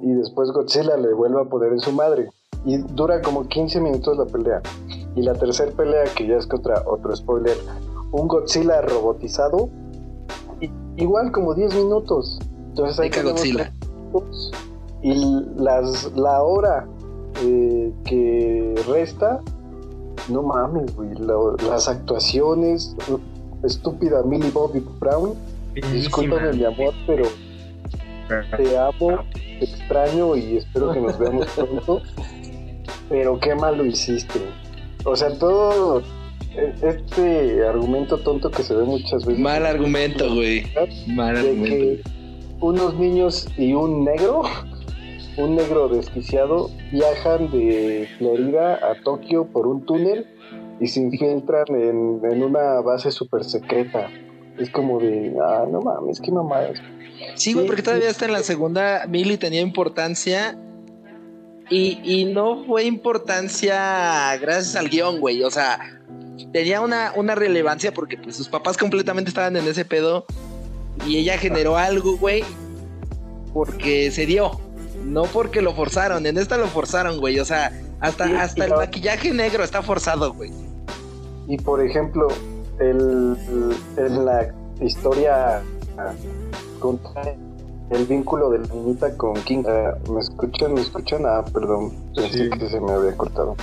y 0.01 0.13
después 0.13 0.51
Godzilla 0.51 0.95
le 0.97 1.13
vuelve 1.13 1.41
a 1.41 1.45
poner 1.45 1.73
en 1.73 1.79
su 1.79 1.91
madre. 1.91 2.29
Y 2.65 2.77
dura 2.77 3.21
como 3.21 3.47
15 3.47 3.81
minutos 3.81 4.17
la 4.17 4.25
pelea. 4.25 4.61
Y 5.15 5.23
la 5.23 5.33
tercera 5.33 5.71
pelea, 5.71 6.03
que 6.15 6.27
ya 6.27 6.37
es 6.37 6.47
contra 6.47 6.83
otro 6.85 7.15
spoiler, 7.15 7.57
un 8.11 8.27
Godzilla 8.27 8.81
robotizado, 8.81 9.69
igual 10.97 11.31
como 11.31 11.53
10 11.53 11.75
minutos. 11.75 12.39
Entonces 12.69 12.99
hay 12.99 13.09
que 13.09 13.23
Godzilla. 13.23 13.73
Y 15.01 15.13
las, 15.55 16.11
la 16.15 16.43
hora 16.43 16.87
eh, 17.43 17.93
que 18.03 18.75
resta, 18.87 19.41
no 20.29 20.43
mames, 20.43 20.93
güey. 20.95 21.09
las 21.69 21.87
actuaciones, 21.87 22.95
estúpida 23.63 24.23
Millie 24.23 24.51
Bobby 24.51 24.83
Brown. 24.99 25.33
Discúlpame 25.91 26.53
mi 26.53 26.65
amor, 26.65 26.93
pero 27.05 27.25
te 28.57 28.77
amo, 28.77 29.19
te 29.33 29.63
extraño 29.63 30.35
y 30.35 30.57
espero 30.57 30.91
que 30.91 31.01
nos 31.01 31.17
veamos 31.17 31.47
pronto. 31.55 32.01
Pero 33.09 33.39
qué 33.39 33.55
mal 33.55 33.77
lo 33.77 33.85
hiciste. 33.85 34.41
O 35.05 35.15
sea, 35.15 35.29
todo 35.39 36.03
este 36.81 37.65
argumento 37.65 38.17
tonto 38.19 38.49
que 38.51 38.63
se 38.63 38.75
ve 38.75 38.83
muchas 38.83 39.25
veces. 39.25 39.39
Mal 39.39 39.65
argumento, 39.65 40.33
güey. 40.33 40.65
Mal 41.07 41.37
argumento. 41.37 42.09
unos 42.59 42.95
niños 42.95 43.47
y 43.57 43.73
un 43.73 44.03
negro, 44.03 44.43
un 45.37 45.55
negro 45.55 45.87
desquiciado, 45.89 46.69
viajan 46.91 47.51
de 47.51 48.07
Florida 48.17 48.75
a 48.75 49.01
Tokio 49.03 49.45
por 49.45 49.67
un 49.67 49.85
túnel 49.85 50.25
y 50.79 50.87
se 50.87 51.01
infiltran 51.01 51.65
en, 51.69 52.21
en 52.23 52.43
una 52.43 52.81
base 52.81 53.11
súper 53.11 53.43
secreta. 53.43 54.09
Es 54.57 54.69
como 54.71 54.99
de, 54.99 55.35
ah, 55.43 55.65
no 55.71 55.81
mames, 55.81 56.19
qué 56.19 56.31
mamadas. 56.31 56.79
Sí, 57.35 57.53
güey, 57.53 57.67
porque 57.67 57.83
todavía 57.83 58.09
está 58.09 58.25
en 58.25 58.33
la 58.33 58.43
segunda 58.43 59.05
Mili 59.07 59.37
tenía 59.37 59.61
importancia. 59.61 60.57
Y, 61.69 61.99
y 62.03 62.25
no 62.25 62.63
fue 62.65 62.85
importancia 62.85 64.37
gracias 64.37 64.75
al 64.75 64.89
guion, 64.89 65.19
güey. 65.19 65.43
O 65.43 65.51
sea, 65.51 65.79
tenía 66.51 66.81
una, 66.81 67.11
una 67.15 67.35
relevancia 67.35 67.93
porque 67.93 68.17
pues, 68.17 68.35
sus 68.35 68.49
papás 68.49 68.77
completamente 68.77 69.29
estaban 69.29 69.55
en 69.55 69.67
ese 69.67 69.85
pedo. 69.85 70.25
Y 71.05 71.17
ella 71.17 71.37
generó 71.37 71.77
algo, 71.77 72.17
güey. 72.17 72.43
Porque 73.53 74.11
se 74.11 74.25
dio. 74.25 74.59
No 75.03 75.23
porque 75.23 75.61
lo 75.61 75.73
forzaron. 75.73 76.25
En 76.25 76.37
esta 76.37 76.57
lo 76.57 76.67
forzaron, 76.67 77.19
güey. 77.19 77.39
O 77.39 77.45
sea, 77.45 77.71
hasta, 77.99 78.41
hasta 78.41 78.65
el 78.65 78.71
maquillaje 78.71 79.31
negro 79.33 79.63
está 79.63 79.81
forzado, 79.81 80.33
güey. 80.33 80.51
Y 81.47 81.57
por 81.57 81.83
ejemplo, 81.83 82.27
el, 82.79 83.37
en 83.97 84.25
la 84.25 84.53
historia 84.81 85.61
contra 86.79 87.35
el 87.89 88.05
vínculo 88.05 88.49
de 88.49 88.59
la 88.59 88.67
niñita 88.67 89.15
con 89.15 89.35
King. 89.43 89.63
Ah, 89.67 89.95
¿Me 90.09 90.19
escuchan? 90.19 90.73
¿Me 90.73 90.81
escuchan? 90.81 91.25
Ah, 91.25 91.43
perdón, 91.53 91.91
pensé 92.15 92.49
que 92.49 92.69
se 92.69 92.79
me 92.79 92.91
había 92.91 93.15
cortado. 93.15 93.55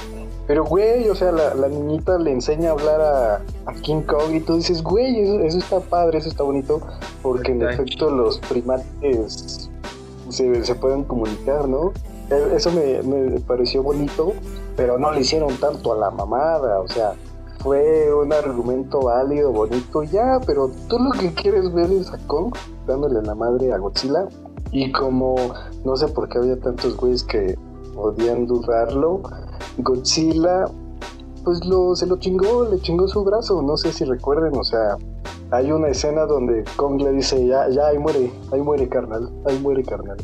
Pero, 0.46 0.64
güey, 0.64 1.08
o 1.08 1.14
sea, 1.14 1.32
la, 1.32 1.54
la 1.54 1.68
niñita 1.68 2.18
le 2.18 2.30
enseña 2.32 2.70
a 2.70 2.72
hablar 2.72 3.00
a, 3.00 3.34
a, 3.66 3.74
King 3.82 4.02
Kong 4.02 4.34
y 4.34 4.40
tú 4.40 4.56
dices, 4.56 4.82
güey, 4.82 5.20
eso, 5.20 5.40
eso 5.40 5.58
está 5.58 5.80
padre, 5.80 6.18
eso 6.18 6.28
está 6.28 6.42
bonito, 6.42 6.80
porque 7.22 7.52
en 7.52 7.62
efecto 7.62 8.10
los 8.10 8.38
primates 8.40 9.70
se, 10.28 10.64
se 10.64 10.74
pueden 10.74 11.04
comunicar, 11.04 11.66
¿no? 11.66 11.92
E, 12.30 12.56
eso 12.56 12.70
me, 12.72 13.02
me 13.02 13.40
pareció 13.40 13.82
bonito, 13.82 14.34
pero 14.76 14.98
no 14.98 15.12
le 15.12 15.20
hicieron 15.20 15.54
tanto 15.56 15.94
a 15.94 15.96
la 15.96 16.10
mamada, 16.10 16.80
o 16.80 16.88
sea, 16.88 17.14
fue 17.64 18.14
un 18.14 18.30
argumento 18.30 19.00
válido, 19.00 19.50
bonito, 19.50 20.02
ya, 20.02 20.38
pero 20.44 20.70
tú 20.88 20.98
lo 20.98 21.12
que 21.12 21.32
quieres 21.32 21.72
ver 21.72 21.90
es 21.90 22.12
a 22.12 22.18
Kong 22.26 22.54
dándole 22.86 23.22
la 23.22 23.34
madre 23.34 23.72
a 23.72 23.78
Godzilla. 23.78 24.28
Y 24.70 24.92
como 24.92 25.36
no 25.82 25.96
sé 25.96 26.08
por 26.08 26.28
qué 26.28 26.38
había 26.38 26.58
tantos 26.60 26.94
güeyes 26.96 27.22
que 27.22 27.56
podían 27.94 28.46
dudarlo, 28.46 29.22
Godzilla 29.78 30.66
pues 31.44 31.64
lo, 31.66 31.94
se 31.94 32.06
lo 32.06 32.16
chingó, 32.18 32.68
le 32.70 32.80
chingó 32.80 33.06
su 33.06 33.22
brazo, 33.22 33.60
no 33.62 33.76
sé 33.76 33.92
si 33.92 34.04
recuerden, 34.04 34.56
o 34.56 34.64
sea, 34.64 34.96
hay 35.50 35.70
una 35.70 35.88
escena 35.88 36.24
donde 36.24 36.64
Kong 36.76 37.00
le 37.02 37.12
dice, 37.12 37.46
ya, 37.46 37.68
ya, 37.68 37.88
ahí 37.88 37.98
muere, 37.98 38.30
ahí 38.50 38.60
muere 38.60 38.88
carnal, 38.88 39.30
ahí 39.46 39.58
muere 39.58 39.82
carnal. 39.82 40.16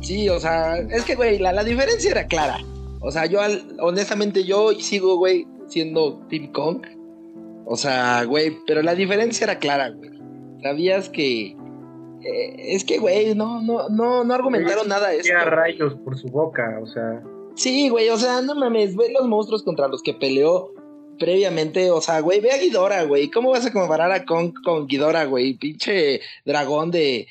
Sí, 0.00 0.28
o 0.28 0.38
sea, 0.38 0.76
es 0.78 1.04
que, 1.04 1.14
güey, 1.14 1.38
la, 1.38 1.52
la 1.52 1.64
diferencia 1.64 2.10
era 2.10 2.26
clara. 2.26 2.58
O 3.00 3.10
sea, 3.10 3.26
yo, 3.26 3.40
honestamente, 3.80 4.44
yo 4.44 4.72
sigo, 4.72 5.16
güey, 5.16 5.46
siendo 5.66 6.20
Team 6.28 6.52
Kong. 6.52 6.82
O 7.64 7.76
sea, 7.76 8.24
güey, 8.24 8.58
pero 8.66 8.82
la 8.82 8.94
diferencia 8.94 9.44
era 9.44 9.58
clara, 9.58 9.90
güey. 9.90 10.10
Sabías 10.62 11.08
que. 11.08 11.56
Eh, 12.24 12.74
es 12.74 12.84
que, 12.84 12.98
güey, 12.98 13.34
no, 13.34 13.60
no, 13.62 13.88
no, 13.88 14.24
no 14.24 14.34
argumentaron 14.34 14.88
nada 14.88 15.12
eso. 15.12 15.32
rayos 15.44 15.94
por 16.04 16.16
su 16.16 16.28
boca, 16.28 16.78
o 16.82 16.86
sea. 16.86 17.22
Sí, 17.54 17.88
güey, 17.88 18.08
o 18.08 18.16
sea, 18.16 18.40
no 18.40 18.54
mames, 18.54 18.96
ve 18.96 19.12
los 19.12 19.28
monstruos 19.28 19.62
contra 19.62 19.88
los 19.88 20.02
que 20.02 20.14
peleó 20.14 20.72
previamente, 21.18 21.90
o 21.90 22.00
sea, 22.00 22.20
güey, 22.20 22.40
ve 22.40 22.50
a 22.50 22.58
Ghidorah, 22.58 23.04
güey. 23.04 23.30
¿Cómo 23.30 23.50
vas 23.50 23.66
a 23.66 23.72
comparar 23.72 24.10
a 24.12 24.24
Kong 24.24 24.52
con 24.64 24.86
Ghidorah, 24.86 25.26
güey? 25.26 25.54
Pinche 25.54 26.20
dragón 26.44 26.90
de 26.90 27.26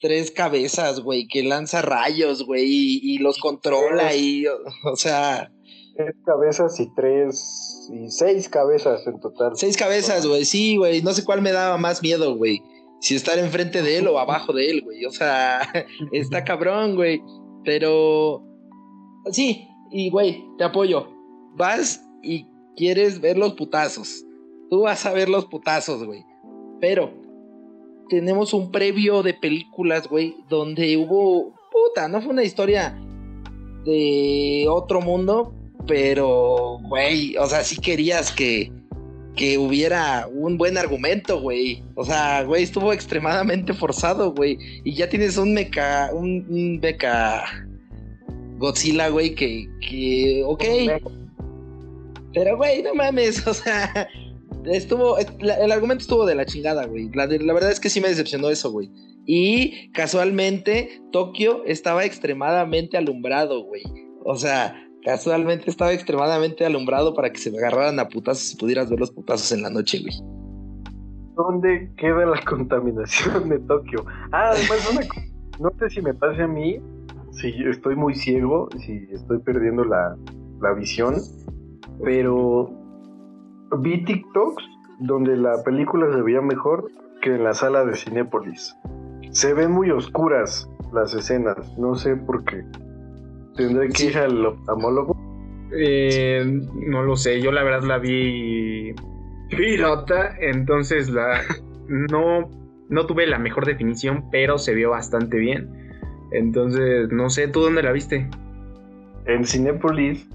tres 0.00 0.30
cabezas, 0.30 1.00
güey, 1.00 1.26
que 1.26 1.42
lanza 1.42 1.82
rayos, 1.82 2.44
güey, 2.44 2.64
y, 2.66 3.18
los 3.18 3.38
controla 3.38 4.14
y, 4.14 4.46
o 4.46 4.96
sea... 4.96 5.50
Tres 5.96 6.14
cabezas 6.26 6.78
y 6.78 6.94
tres 6.94 7.88
y 7.90 8.10
seis 8.10 8.50
cabezas 8.50 9.06
en 9.06 9.18
total. 9.18 9.52
Seis 9.56 9.76
cabezas, 9.78 10.26
güey, 10.26 10.44
sí, 10.44 10.76
güey. 10.76 11.00
No 11.00 11.12
sé 11.12 11.24
cuál 11.24 11.40
me 11.40 11.52
daba 11.52 11.78
más 11.78 12.02
miedo, 12.02 12.36
güey. 12.36 12.60
Si 13.00 13.14
estar 13.14 13.38
enfrente 13.38 13.82
de 13.82 13.98
él 13.98 14.08
o 14.08 14.18
abajo 14.18 14.52
de 14.52 14.70
él, 14.70 14.82
güey. 14.82 15.04
O 15.04 15.10
sea, 15.10 15.60
está 16.12 16.44
cabrón, 16.44 16.96
güey. 16.96 17.22
Pero 17.64 18.42
sí, 19.30 19.68
y 19.90 20.10
güey, 20.10 20.44
te 20.58 20.64
apoyo. 20.64 21.08
Vas 21.54 22.02
y 22.22 22.46
quieres 22.76 23.20
ver 23.20 23.38
los 23.38 23.54
putazos. 23.54 24.24
Tú 24.70 24.82
vas 24.82 25.06
a 25.06 25.12
ver 25.12 25.28
los 25.28 25.46
putazos, 25.46 26.04
güey. 26.04 26.24
Pero 26.80 27.12
tenemos 28.08 28.54
un 28.54 28.70
previo 28.70 29.22
de 29.22 29.34
películas, 29.34 30.08
güey, 30.08 30.36
donde 30.48 30.96
hubo 30.96 31.54
puta, 31.72 32.08
no 32.08 32.20
fue 32.20 32.32
una 32.32 32.44
historia 32.44 32.98
de 33.84 34.66
otro 34.68 35.00
mundo, 35.00 35.54
pero, 35.86 36.78
güey, 36.82 37.36
o 37.36 37.46
sea, 37.46 37.62
sí 37.62 37.80
querías 37.80 38.32
que, 38.32 38.72
que 39.36 39.58
hubiera 39.58 40.26
un 40.32 40.56
buen 40.56 40.78
argumento, 40.78 41.40
güey. 41.40 41.82
O 41.94 42.04
sea, 42.04 42.42
güey, 42.42 42.62
estuvo 42.62 42.92
extremadamente 42.92 43.74
forzado, 43.74 44.32
güey. 44.32 44.58
Y 44.82 44.94
ya 44.94 45.08
tienes 45.08 45.36
un 45.36 45.52
meca, 45.52 46.10
un, 46.12 46.46
un 46.48 46.80
meca 46.80 47.44
Godzilla, 48.58 49.08
güey, 49.08 49.34
que, 49.34 49.68
que, 49.86 50.42
ok. 50.44 50.64
Pero, 52.32 52.56
güey, 52.56 52.82
no 52.82 52.94
mames, 52.94 53.46
o 53.46 53.54
sea, 53.54 54.08
estuvo, 54.64 55.18
el 55.18 55.72
argumento 55.72 56.02
estuvo 56.02 56.26
de 56.26 56.34
la 56.34 56.46
chingada, 56.46 56.86
güey. 56.86 57.10
La, 57.14 57.26
la 57.26 57.52
verdad 57.52 57.70
es 57.70 57.80
que 57.80 57.90
sí 57.90 58.00
me 58.00 58.08
decepcionó 58.08 58.48
eso, 58.50 58.70
güey. 58.72 58.90
Y 59.26 59.90
casualmente, 59.92 61.02
Tokio 61.12 61.64
estaba 61.66 62.04
extremadamente 62.04 62.96
alumbrado, 62.96 63.64
güey. 63.64 63.82
O 64.24 64.36
sea, 64.36 64.85
Casualmente 65.06 65.70
estaba 65.70 65.92
extremadamente 65.92 66.66
alumbrado 66.66 67.14
para 67.14 67.30
que 67.30 67.38
se 67.38 67.52
me 67.52 67.58
agarraran 67.58 68.00
a 68.00 68.08
putazos 68.08 68.52
y 68.52 68.56
pudieras 68.56 68.90
ver 68.90 68.98
los 68.98 69.12
putazos 69.12 69.52
en 69.52 69.62
la 69.62 69.70
noche, 69.70 70.00
güey. 70.00 70.12
¿Dónde 71.36 71.92
queda 71.96 72.26
la 72.26 72.42
contaminación 72.44 73.48
de 73.48 73.60
Tokio? 73.60 74.04
Ah, 74.32 74.50
además, 74.50 75.08
no 75.60 75.70
sé 75.78 75.90
si 75.90 76.02
me 76.02 76.12
pase 76.12 76.42
a 76.42 76.48
mí, 76.48 76.80
si 77.30 77.54
estoy 77.68 77.94
muy 77.94 78.16
ciego, 78.16 78.68
si 78.84 79.06
estoy 79.12 79.38
perdiendo 79.38 79.84
la, 79.84 80.16
la 80.60 80.72
visión, 80.72 81.14
pero 82.02 82.68
vi 83.78 84.04
TikToks 84.04 84.64
donde 84.98 85.36
la 85.36 85.62
película 85.62 86.12
se 86.12 86.20
veía 86.20 86.40
mejor 86.40 86.90
que 87.22 87.36
en 87.36 87.44
la 87.44 87.54
sala 87.54 87.84
de 87.84 87.94
Cinépolis. 87.94 88.76
Se 89.30 89.54
ven 89.54 89.70
muy 89.70 89.92
oscuras 89.92 90.68
las 90.92 91.14
escenas, 91.14 91.78
no 91.78 91.94
sé 91.94 92.16
por 92.16 92.44
qué. 92.44 92.64
¿Tendré 93.56 93.88
que 93.88 94.06
ir 94.06 94.18
al 94.18 94.44
oftalmólogo? 94.44 95.16
Eh, 95.72 96.44
no 96.74 97.02
lo 97.02 97.16
sé, 97.16 97.40
yo 97.40 97.50
la 97.50 97.62
verdad 97.62 97.82
la 97.82 97.98
vi 97.98 98.94
pilota, 99.50 100.36
entonces 100.40 101.10
la 101.10 101.40
no, 101.88 102.50
no 102.88 103.06
tuve 103.06 103.26
la 103.26 103.38
mejor 103.38 103.66
definición, 103.66 104.24
pero 104.30 104.58
se 104.58 104.74
vio 104.74 104.90
bastante 104.90 105.38
bien. 105.38 105.68
Entonces, 106.32 107.08
no 107.10 107.30
sé, 107.30 107.48
¿tú 107.48 107.60
dónde 107.60 107.82
la 107.82 107.92
viste? 107.92 108.28
En 109.26 109.44
Cinépolis. 109.44 110.28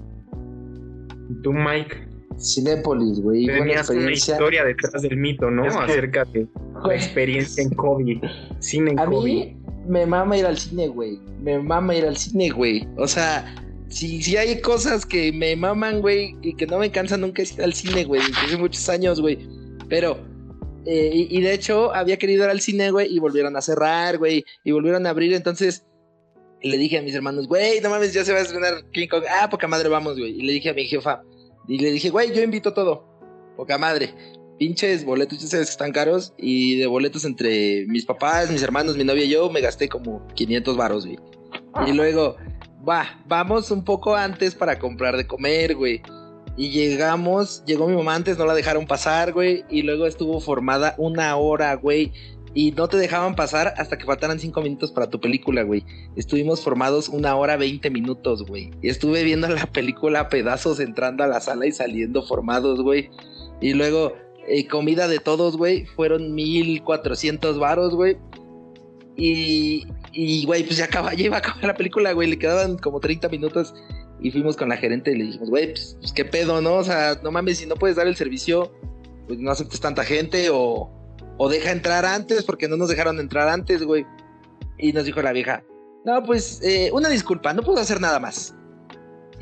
¿Tú, 1.42 1.52
Mike? 1.52 2.08
Cinépolis, 2.38 3.20
güey. 3.20 3.46
Tenías 3.46 3.88
una 3.90 4.10
historia 4.10 4.64
detrás 4.64 5.02
del 5.02 5.16
mito, 5.16 5.50
¿no? 5.50 5.64
Acerca 5.64 6.24
de 6.24 6.46
la 6.84 6.94
experiencia 6.94 7.62
en 7.62 7.70
COVID. 7.70 8.22
Cine 8.58 8.92
en 8.92 8.96
COVID 8.96 9.61
me 9.86 10.06
mama 10.06 10.36
ir 10.36 10.46
al 10.46 10.58
cine, 10.58 10.88
güey. 10.88 11.18
Me 11.40 11.58
mama 11.58 11.94
ir 11.94 12.04
al 12.04 12.16
cine, 12.16 12.50
güey. 12.50 12.86
O 12.96 13.06
sea, 13.06 13.54
si, 13.88 14.22
si 14.22 14.36
hay 14.36 14.60
cosas 14.60 15.04
que 15.04 15.32
me 15.32 15.54
maman, 15.56 16.00
güey, 16.00 16.34
y 16.42 16.54
que 16.54 16.66
no 16.66 16.78
me 16.78 16.90
cansan 16.90 17.20
nunca 17.20 17.42
es 17.42 17.52
ir 17.52 17.62
al 17.62 17.74
cine, 17.74 18.04
güey. 18.04 18.22
Hace 18.44 18.56
muchos 18.56 18.88
años, 18.88 19.20
güey. 19.20 19.38
Pero, 19.88 20.18
eh, 20.86 21.10
y, 21.30 21.40
de 21.40 21.52
hecho, 21.52 21.94
había 21.94 22.16
querido 22.16 22.44
ir 22.44 22.50
al 22.50 22.60
cine, 22.60 22.90
güey, 22.90 23.14
y 23.14 23.18
volvieron 23.18 23.56
a 23.56 23.60
cerrar, 23.60 24.18
güey, 24.18 24.44
y 24.64 24.70
volvieron 24.72 25.06
a 25.06 25.10
abrir. 25.10 25.34
Entonces, 25.34 25.84
le 26.62 26.78
dije 26.78 26.98
a 26.98 27.02
mis 27.02 27.14
hermanos, 27.14 27.46
güey, 27.48 27.80
no 27.80 27.90
mames, 27.90 28.14
ya 28.14 28.24
se 28.24 28.32
va 28.32 28.38
a 28.38 28.42
estrenar 28.42 28.84
King 28.92 29.08
Kong. 29.08 29.24
Ah, 29.28 29.50
poca 29.50 29.68
madre, 29.68 29.88
vamos, 29.88 30.18
güey. 30.18 30.38
Y 30.38 30.42
le 30.42 30.54
dije 30.54 30.70
a 30.70 30.74
mi 30.74 30.86
jefa, 30.86 31.22
y 31.68 31.78
le 31.78 31.90
dije, 31.90 32.10
güey, 32.10 32.34
yo 32.34 32.42
invito 32.42 32.72
todo. 32.72 33.04
Poca 33.56 33.78
madre. 33.78 34.14
Pinches 34.62 35.04
boletos, 35.04 35.40
ya 35.40 35.48
sabes 35.48 35.66
que 35.66 35.72
están 35.72 35.90
caros. 35.90 36.34
Y 36.38 36.76
de 36.78 36.86
boletos 36.86 37.24
entre 37.24 37.84
mis 37.88 38.06
papás, 38.06 38.48
mis 38.48 38.62
hermanos, 38.62 38.96
mi 38.96 39.02
novia 39.02 39.24
y 39.24 39.28
yo, 39.28 39.50
me 39.50 39.60
gasté 39.60 39.88
como 39.88 40.24
500 40.34 40.76
varos, 40.76 41.04
güey. 41.04 41.18
Y 41.88 41.92
luego, 41.92 42.36
va, 42.88 43.20
vamos 43.26 43.72
un 43.72 43.82
poco 43.82 44.14
antes 44.14 44.54
para 44.54 44.78
comprar 44.78 45.16
de 45.16 45.26
comer, 45.26 45.74
güey. 45.74 46.00
Y 46.56 46.70
llegamos, 46.70 47.64
llegó 47.66 47.88
mi 47.88 47.96
mamá 47.96 48.14
antes, 48.14 48.38
no 48.38 48.46
la 48.46 48.54
dejaron 48.54 48.86
pasar, 48.86 49.32
güey. 49.32 49.64
Y 49.68 49.82
luego 49.82 50.06
estuvo 50.06 50.38
formada 50.38 50.94
una 50.96 51.34
hora, 51.34 51.74
güey. 51.74 52.12
Y 52.54 52.70
no 52.70 52.86
te 52.86 52.98
dejaban 52.98 53.34
pasar 53.34 53.74
hasta 53.78 53.98
que 53.98 54.04
faltaran 54.04 54.38
cinco 54.38 54.62
minutos 54.62 54.92
para 54.92 55.10
tu 55.10 55.20
película, 55.20 55.64
güey. 55.64 55.84
Estuvimos 56.14 56.60
formados 56.60 57.08
una 57.08 57.34
hora 57.34 57.56
veinte 57.56 57.90
minutos, 57.90 58.46
güey. 58.46 58.70
Y 58.80 58.90
estuve 58.90 59.24
viendo 59.24 59.48
la 59.48 59.66
película 59.66 60.20
a 60.20 60.28
pedazos 60.28 60.78
entrando 60.78 61.24
a 61.24 61.26
la 61.26 61.40
sala 61.40 61.66
y 61.66 61.72
saliendo 61.72 62.22
formados, 62.22 62.80
güey. 62.80 63.10
Y 63.60 63.74
luego, 63.74 64.12
comida 64.68 65.08
de 65.08 65.18
todos, 65.18 65.56
güey. 65.56 65.86
Fueron 65.86 66.34
mil 66.34 66.82
cuatrocientos 66.82 67.58
varos, 67.58 67.94
güey. 67.94 68.16
Y, 69.16 69.86
y, 70.12 70.44
güey, 70.46 70.64
pues 70.64 70.78
ya, 70.78 70.86
acaba, 70.86 71.14
ya 71.14 71.24
iba 71.24 71.36
a 71.36 71.40
acabar 71.40 71.64
la 71.64 71.74
película, 71.74 72.12
güey. 72.12 72.28
Le 72.28 72.38
quedaban 72.38 72.78
como 72.78 73.00
30 73.00 73.28
minutos. 73.28 73.74
Y 74.20 74.30
fuimos 74.30 74.56
con 74.56 74.68
la 74.68 74.76
gerente 74.76 75.12
y 75.12 75.16
le 75.16 75.24
dijimos, 75.24 75.50
güey, 75.50 75.72
pues, 75.72 75.96
pues, 76.00 76.12
qué 76.12 76.24
pedo, 76.24 76.60
¿no? 76.60 76.74
O 76.74 76.84
sea, 76.84 77.18
no 77.22 77.32
mames, 77.32 77.58
si 77.58 77.66
no 77.66 77.74
puedes 77.74 77.96
dar 77.96 78.06
el 78.06 78.14
servicio, 78.14 78.72
pues 79.26 79.40
no 79.40 79.50
aceptes 79.50 79.80
tanta 79.80 80.04
gente 80.04 80.48
o, 80.50 80.90
o 81.38 81.48
deja 81.48 81.72
entrar 81.72 82.04
antes 82.04 82.44
porque 82.44 82.68
no 82.68 82.76
nos 82.76 82.88
dejaron 82.88 83.18
entrar 83.18 83.48
antes, 83.48 83.82
güey. 83.82 84.06
Y 84.78 84.92
nos 84.92 85.04
dijo 85.04 85.22
la 85.22 85.32
vieja, 85.32 85.64
no, 86.04 86.22
pues 86.24 86.60
eh, 86.62 86.90
una 86.92 87.08
disculpa, 87.08 87.52
no 87.52 87.62
puedo 87.62 87.80
hacer 87.80 88.00
nada 88.00 88.18
más. 88.18 88.54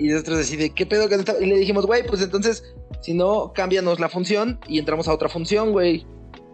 Y 0.01 0.09
nosotros 0.09 0.39
así 0.39 0.57
de, 0.57 0.71
¿qué 0.71 0.87
pedo? 0.87 1.07
Y 1.41 1.47
le 1.47 1.59
dijimos, 1.59 1.85
güey, 1.85 2.07
pues 2.07 2.23
entonces, 2.23 2.65
si 3.03 3.13
no, 3.13 3.53
cámbianos 3.55 4.01
la 4.01 4.09
función 4.09 4.59
y 4.67 4.79
entramos 4.79 5.09
a 5.09 5.13
otra 5.13 5.29
función, 5.29 5.73
güey. 5.73 6.07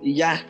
Y 0.03 0.17
ya. 0.17 0.45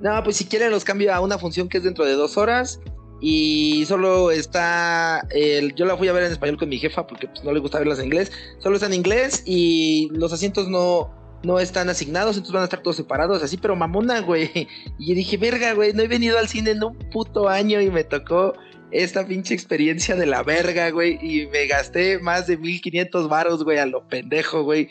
No, 0.00 0.22
pues 0.24 0.36
si 0.36 0.46
quieren 0.46 0.70
los 0.70 0.84
cambio 0.84 1.12
a 1.12 1.20
una 1.20 1.36
función 1.38 1.68
que 1.68 1.76
es 1.76 1.84
dentro 1.84 2.06
de 2.06 2.14
dos 2.14 2.38
horas 2.38 2.80
y 3.20 3.84
solo 3.86 4.30
está 4.30 5.20
el, 5.30 5.74
yo 5.74 5.84
la 5.84 5.98
fui 5.98 6.08
a 6.08 6.12
ver 6.14 6.24
en 6.24 6.32
español 6.32 6.56
con 6.56 6.70
mi 6.70 6.78
jefa 6.78 7.06
porque 7.06 7.28
pues, 7.28 7.44
no 7.44 7.52
le 7.52 7.60
gusta 7.60 7.78
verlas 7.78 7.98
en 7.98 8.06
inglés 8.06 8.32
solo 8.58 8.74
está 8.74 8.86
en 8.86 8.94
inglés 8.94 9.42
y 9.46 10.08
los 10.12 10.32
asientos 10.32 10.68
no 10.68 11.14
no 11.44 11.60
están 11.60 11.88
asignados 11.88 12.36
entonces 12.36 12.52
van 12.52 12.62
a 12.62 12.64
estar 12.64 12.82
todos 12.82 12.96
separados 12.96 13.42
así 13.42 13.56
pero 13.56 13.76
mamona 13.76 14.20
güey 14.20 14.50
y 14.98 15.14
dije 15.14 15.36
verga 15.36 15.72
güey 15.74 15.92
no 15.92 16.02
he 16.02 16.08
venido 16.08 16.38
al 16.38 16.48
cine 16.48 16.72
en 16.72 16.82
un 16.82 16.98
puto 17.12 17.48
año 17.48 17.80
y 17.80 17.88
me 17.90 18.02
tocó 18.02 18.54
esta 18.94 19.26
pinche 19.26 19.54
experiencia 19.54 20.16
de 20.16 20.26
la 20.26 20.42
verga 20.42 20.90
güey 20.90 21.18
y 21.20 21.46
me 21.48 21.66
gasté 21.66 22.18
más 22.18 22.46
de 22.46 22.56
1500 22.56 23.28
varos 23.28 23.64
güey 23.64 23.78
a 23.78 23.86
lo 23.86 24.06
pendejo 24.08 24.62
güey 24.62 24.88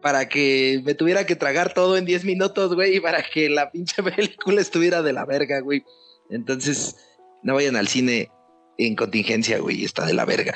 para 0.00 0.28
que 0.28 0.80
me 0.84 0.94
tuviera 0.94 1.26
que 1.26 1.36
tragar 1.36 1.74
todo 1.74 1.96
en 1.96 2.04
10 2.04 2.24
minutos 2.24 2.74
güey 2.74 2.96
y 2.96 3.00
para 3.00 3.22
que 3.22 3.48
la 3.48 3.70
pinche 3.70 4.02
película 4.16 4.60
estuviera 4.60 5.02
de 5.02 5.12
la 5.12 5.24
verga 5.24 5.60
güey 5.60 5.84
entonces 6.30 6.96
no 7.42 7.54
vayan 7.54 7.76
al 7.76 7.88
cine 7.88 8.30
en 8.78 8.96
contingencia, 8.96 9.60
güey, 9.60 9.84
está 9.84 10.06
de 10.06 10.14
la 10.14 10.24
verga. 10.24 10.54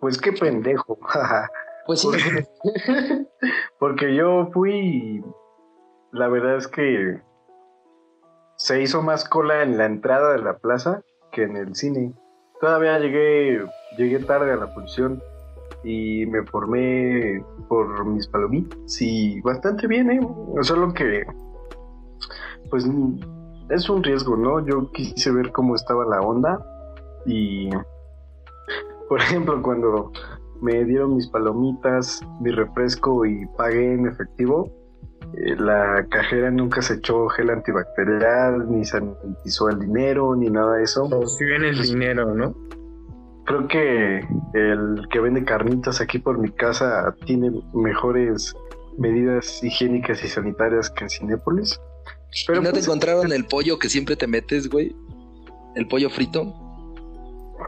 Pues 0.00 0.18
qué 0.18 0.32
pendejo. 0.32 0.98
pues 1.86 2.00
sí. 2.00 2.08
Porque 3.78 4.14
yo 4.16 4.50
fui. 4.52 5.22
La 6.12 6.28
verdad 6.28 6.56
es 6.56 6.68
que 6.68 7.20
se 8.56 8.82
hizo 8.82 9.02
más 9.02 9.28
cola 9.28 9.62
en 9.62 9.78
la 9.78 9.86
entrada 9.86 10.32
de 10.32 10.42
la 10.42 10.58
plaza 10.58 11.02
que 11.32 11.42
en 11.44 11.56
el 11.56 11.74
cine. 11.74 12.12
Todavía 12.60 12.98
llegué, 12.98 13.64
llegué 13.96 14.18
tarde 14.20 14.52
a 14.52 14.56
la 14.56 14.68
función 14.68 15.20
y 15.82 16.26
me 16.26 16.44
formé 16.44 17.44
por 17.68 18.06
mis 18.06 18.28
palomitas 18.28 19.00
y 19.00 19.40
bastante 19.40 19.86
bien, 19.88 20.10
¿eh? 20.10 20.20
Solo 20.60 20.92
que, 20.94 21.24
pues 22.70 22.88
es 23.70 23.90
un 23.90 24.02
riesgo, 24.02 24.36
¿no? 24.36 24.64
Yo 24.64 24.90
quise 24.92 25.32
ver 25.32 25.50
cómo 25.50 25.74
estaba 25.74 26.04
la 26.04 26.20
onda 26.20 26.64
y, 27.26 27.70
por 29.08 29.20
ejemplo, 29.20 29.60
cuando 29.62 30.12
me 30.60 30.84
dieron 30.84 31.16
mis 31.16 31.26
palomitas, 31.28 32.20
mi 32.40 32.52
refresco 32.52 33.26
y 33.26 33.46
pagué 33.56 33.94
en 33.94 34.06
efectivo, 34.06 34.70
la 35.34 36.06
cajera 36.10 36.50
nunca 36.50 36.82
se 36.82 36.94
echó 36.94 37.28
gel 37.28 37.50
antibacterial, 37.50 38.70
ni 38.70 38.84
sanitizó 38.84 39.68
el 39.70 39.80
dinero, 39.80 40.36
ni 40.36 40.50
nada 40.50 40.76
de 40.76 40.84
eso. 40.84 41.04
O 41.04 41.26
si 41.26 41.44
bien 41.44 41.64
el 41.64 41.80
dinero, 41.80 42.34
¿no? 42.34 42.54
Creo 43.44 43.66
que 43.66 44.18
el 44.54 45.08
que 45.10 45.20
vende 45.20 45.44
carnitas 45.44 46.00
aquí 46.00 46.18
por 46.18 46.38
mi 46.38 46.50
casa 46.50 47.14
tiene 47.24 47.50
mejores 47.74 48.54
medidas 48.98 49.62
higiénicas 49.64 50.22
y 50.22 50.28
sanitarias 50.28 50.90
que 50.90 51.04
en 51.04 51.10
Cinépolis. 51.10 51.80
¿Y 52.48 52.52
no 52.52 52.62
te 52.62 52.70
pues, 52.70 52.86
encontraron 52.86 53.32
el 53.32 53.44
pollo 53.44 53.78
que 53.78 53.88
siempre 53.88 54.16
te 54.16 54.26
metes, 54.26 54.68
güey? 54.68 54.94
¿El 55.74 55.88
pollo 55.88 56.08
frito? 56.10 56.54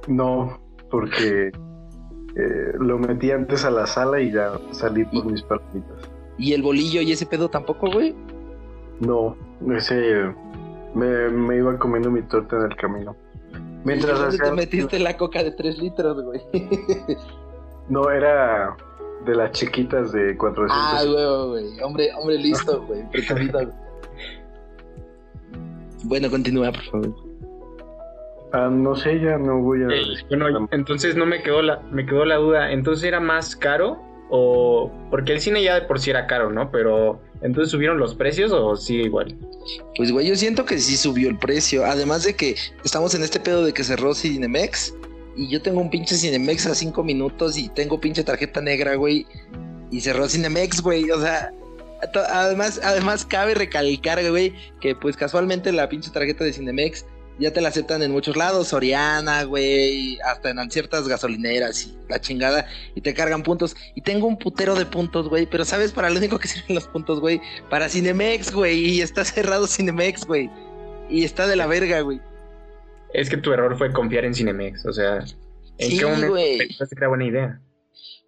No, 0.06 0.60
porque 0.90 1.48
eh, 2.36 2.72
lo 2.78 2.98
metí 2.98 3.30
antes 3.30 3.64
a 3.64 3.70
la 3.70 3.86
sala 3.86 4.20
y 4.20 4.32
ya 4.32 4.58
salí 4.72 5.04
por 5.04 5.26
mis 5.26 5.42
palomitas. 5.42 5.93
¿Y 6.38 6.52
el 6.52 6.62
bolillo 6.62 7.00
y 7.00 7.12
ese 7.12 7.26
pedo 7.26 7.48
tampoco, 7.48 7.90
güey? 7.90 8.14
No, 9.00 9.36
ese 9.76 10.34
me, 10.94 11.56
iba 11.56 11.78
comiendo 11.78 12.10
mi 12.10 12.22
torta 12.22 12.56
en 12.56 12.62
el 12.70 12.76
camino. 12.76 13.16
Mientras 13.84 14.34
¿Y 14.34 14.38
te 14.38 14.52
metiste 14.52 14.98
la 14.98 15.16
coca 15.16 15.42
de 15.42 15.50
3 15.50 15.78
litros, 15.78 16.22
güey? 16.22 16.40
no, 17.88 18.10
era 18.10 18.76
de 19.26 19.34
las 19.34 19.52
chiquitas 19.52 20.12
de 20.12 20.36
400. 20.36 20.76
Ah, 20.76 21.02
güey, 21.04 21.48
güey. 21.48 21.80
Hombre, 21.82 22.10
hombre 22.18 22.38
listo, 22.38 22.82
güey. 22.86 23.02
Bueno, 26.04 26.30
continúa, 26.30 26.72
por 26.72 26.82
favor. 26.84 27.14
Ah, 28.52 28.68
no 28.70 28.94
sé, 28.94 29.20
ya 29.20 29.36
no 29.36 29.60
voy 29.60 29.82
a. 29.82 29.88
bueno, 30.28 30.68
entonces 30.70 31.16
no 31.16 31.26
me 31.26 31.42
quedó 31.42 31.60
la, 31.60 31.80
me 31.90 32.06
quedó 32.06 32.24
la 32.24 32.36
duda. 32.36 32.72
Entonces 32.72 33.04
era 33.04 33.20
más 33.20 33.56
caro 33.56 33.98
o 34.36 34.90
porque 35.10 35.32
el 35.32 35.40
cine 35.40 35.62
ya 35.62 35.76
de 35.76 35.82
por 35.82 36.00
sí 36.00 36.10
era 36.10 36.26
caro, 36.26 36.50
¿no? 36.50 36.72
Pero 36.72 37.20
entonces 37.40 37.70
subieron 37.70 37.98
los 37.98 38.16
precios 38.16 38.50
o 38.50 38.74
sigue 38.74 39.04
igual. 39.04 39.36
Pues 39.96 40.10
güey, 40.10 40.26
yo 40.26 40.34
siento 40.34 40.64
que 40.64 40.78
sí 40.78 40.96
subió 40.96 41.28
el 41.28 41.38
precio. 41.38 41.84
Además 41.84 42.24
de 42.24 42.34
que 42.34 42.56
estamos 42.84 43.14
en 43.14 43.22
este 43.22 43.38
pedo 43.38 43.64
de 43.64 43.72
que 43.72 43.84
cerró 43.84 44.12
Cinemex 44.12 44.92
y 45.36 45.48
yo 45.48 45.62
tengo 45.62 45.80
un 45.80 45.88
pinche 45.88 46.16
Cinemex 46.16 46.66
a 46.66 46.74
cinco 46.74 47.04
minutos 47.04 47.56
y 47.56 47.68
tengo 47.68 48.00
pinche 48.00 48.24
tarjeta 48.24 48.60
negra, 48.60 48.96
güey. 48.96 49.24
Y 49.92 50.00
cerró 50.00 50.28
Cinemex, 50.28 50.80
güey. 50.80 51.08
O 51.12 51.20
sea, 51.20 51.52
Además, 52.30 52.80
además 52.82 53.24
cabe 53.24 53.54
recalcar, 53.54 54.28
güey, 54.28 54.52
que 54.80 54.94
pues 54.94 55.16
casualmente 55.16 55.72
la 55.72 55.88
pinche 55.88 56.10
tarjeta 56.10 56.44
de 56.44 56.52
Cinemex 56.52 57.06
ya 57.38 57.52
te 57.52 57.60
la 57.60 57.68
aceptan 57.68 58.02
en 58.02 58.12
muchos 58.12 58.36
lados, 58.36 58.68
Soriana, 58.68 59.44
güey, 59.44 60.18
hasta 60.20 60.50
en 60.50 60.70
ciertas 60.70 61.08
gasolineras 61.08 61.86
y 61.86 61.94
la 62.08 62.20
chingada, 62.20 62.66
y 62.94 63.00
te 63.00 63.14
cargan 63.14 63.42
puntos. 63.42 63.76
Y 63.94 64.02
tengo 64.02 64.26
un 64.26 64.38
putero 64.38 64.74
de 64.74 64.86
puntos, 64.86 65.28
güey, 65.28 65.46
pero 65.46 65.64
¿sabes 65.64 65.92
para 65.92 66.10
lo 66.10 66.18
único 66.18 66.38
que 66.38 66.48
sirven 66.48 66.74
los 66.76 66.86
puntos, 66.86 67.20
güey? 67.20 67.40
Para 67.70 67.88
Cinemex, 67.88 68.52
güey, 68.52 68.78
y 68.78 69.00
está 69.00 69.24
cerrado 69.24 69.66
Cinemex, 69.66 70.26
güey. 70.26 70.50
Y 71.10 71.24
está 71.24 71.46
de 71.46 71.56
la 71.56 71.66
verga, 71.66 72.00
güey. 72.00 72.20
Es 73.12 73.30
que 73.30 73.36
tu 73.36 73.52
error 73.52 73.76
fue 73.76 73.92
confiar 73.92 74.24
en 74.24 74.34
Cinemex, 74.34 74.84
o 74.86 74.92
sea, 74.92 75.18
¿en 75.78 75.90
sí, 75.90 75.98
qué 75.98 76.04
momento 76.04 76.28
güey. 76.30 76.58
que 76.58 76.74
era 76.96 77.08
buena 77.08 77.24
idea? 77.24 77.60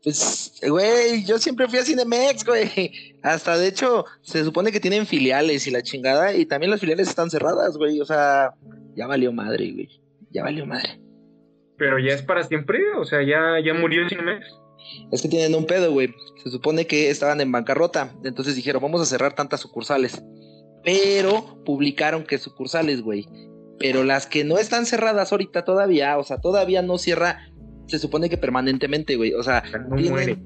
Pues, 0.06 0.52
güey, 0.62 1.24
yo 1.24 1.36
siempre 1.36 1.66
fui 1.66 1.80
a 1.80 1.84
Cinemex, 1.84 2.44
güey. 2.44 3.16
Hasta 3.24 3.58
de 3.58 3.66
hecho, 3.66 4.04
se 4.22 4.44
supone 4.44 4.70
que 4.70 4.78
tienen 4.78 5.04
filiales 5.04 5.66
y 5.66 5.72
la 5.72 5.82
chingada, 5.82 6.32
y 6.32 6.46
también 6.46 6.70
las 6.70 6.78
filiales 6.78 7.08
están 7.08 7.28
cerradas, 7.28 7.76
güey. 7.76 8.00
O 8.00 8.04
sea, 8.04 8.54
ya 8.94 9.08
valió 9.08 9.32
madre, 9.32 9.72
güey. 9.72 10.00
Ya 10.30 10.44
valió 10.44 10.64
madre. 10.64 11.00
Pero 11.76 11.98
ya 11.98 12.14
es 12.14 12.22
para 12.22 12.44
siempre, 12.44 12.78
o 12.96 13.04
sea, 13.04 13.20
ya, 13.24 13.58
ya 13.64 13.74
murió 13.74 14.08
Cinemex. 14.08 14.46
Es 15.10 15.22
que 15.22 15.28
tienen 15.28 15.56
un 15.56 15.66
pedo, 15.66 15.90
güey. 15.90 16.14
Se 16.40 16.50
supone 16.50 16.86
que 16.86 17.10
estaban 17.10 17.40
en 17.40 17.50
bancarrota. 17.50 18.14
Entonces 18.22 18.54
dijeron, 18.54 18.82
vamos 18.82 19.00
a 19.00 19.06
cerrar 19.06 19.34
tantas 19.34 19.58
sucursales. 19.58 20.22
Pero 20.84 21.64
publicaron 21.64 22.22
que 22.22 22.38
sucursales, 22.38 23.02
güey. 23.02 23.26
Pero 23.80 24.04
las 24.04 24.28
que 24.28 24.44
no 24.44 24.56
están 24.58 24.86
cerradas 24.86 25.32
ahorita 25.32 25.64
todavía, 25.64 26.16
o 26.16 26.22
sea, 26.22 26.40
todavía 26.40 26.80
no 26.80 26.96
cierra 26.96 27.50
se 27.86 27.98
supone 27.98 28.28
que 28.28 28.36
permanentemente, 28.36 29.16
güey. 29.16 29.34
O 29.34 29.42
sea, 29.42 29.62
no 29.88 29.96
muere. 29.96 30.38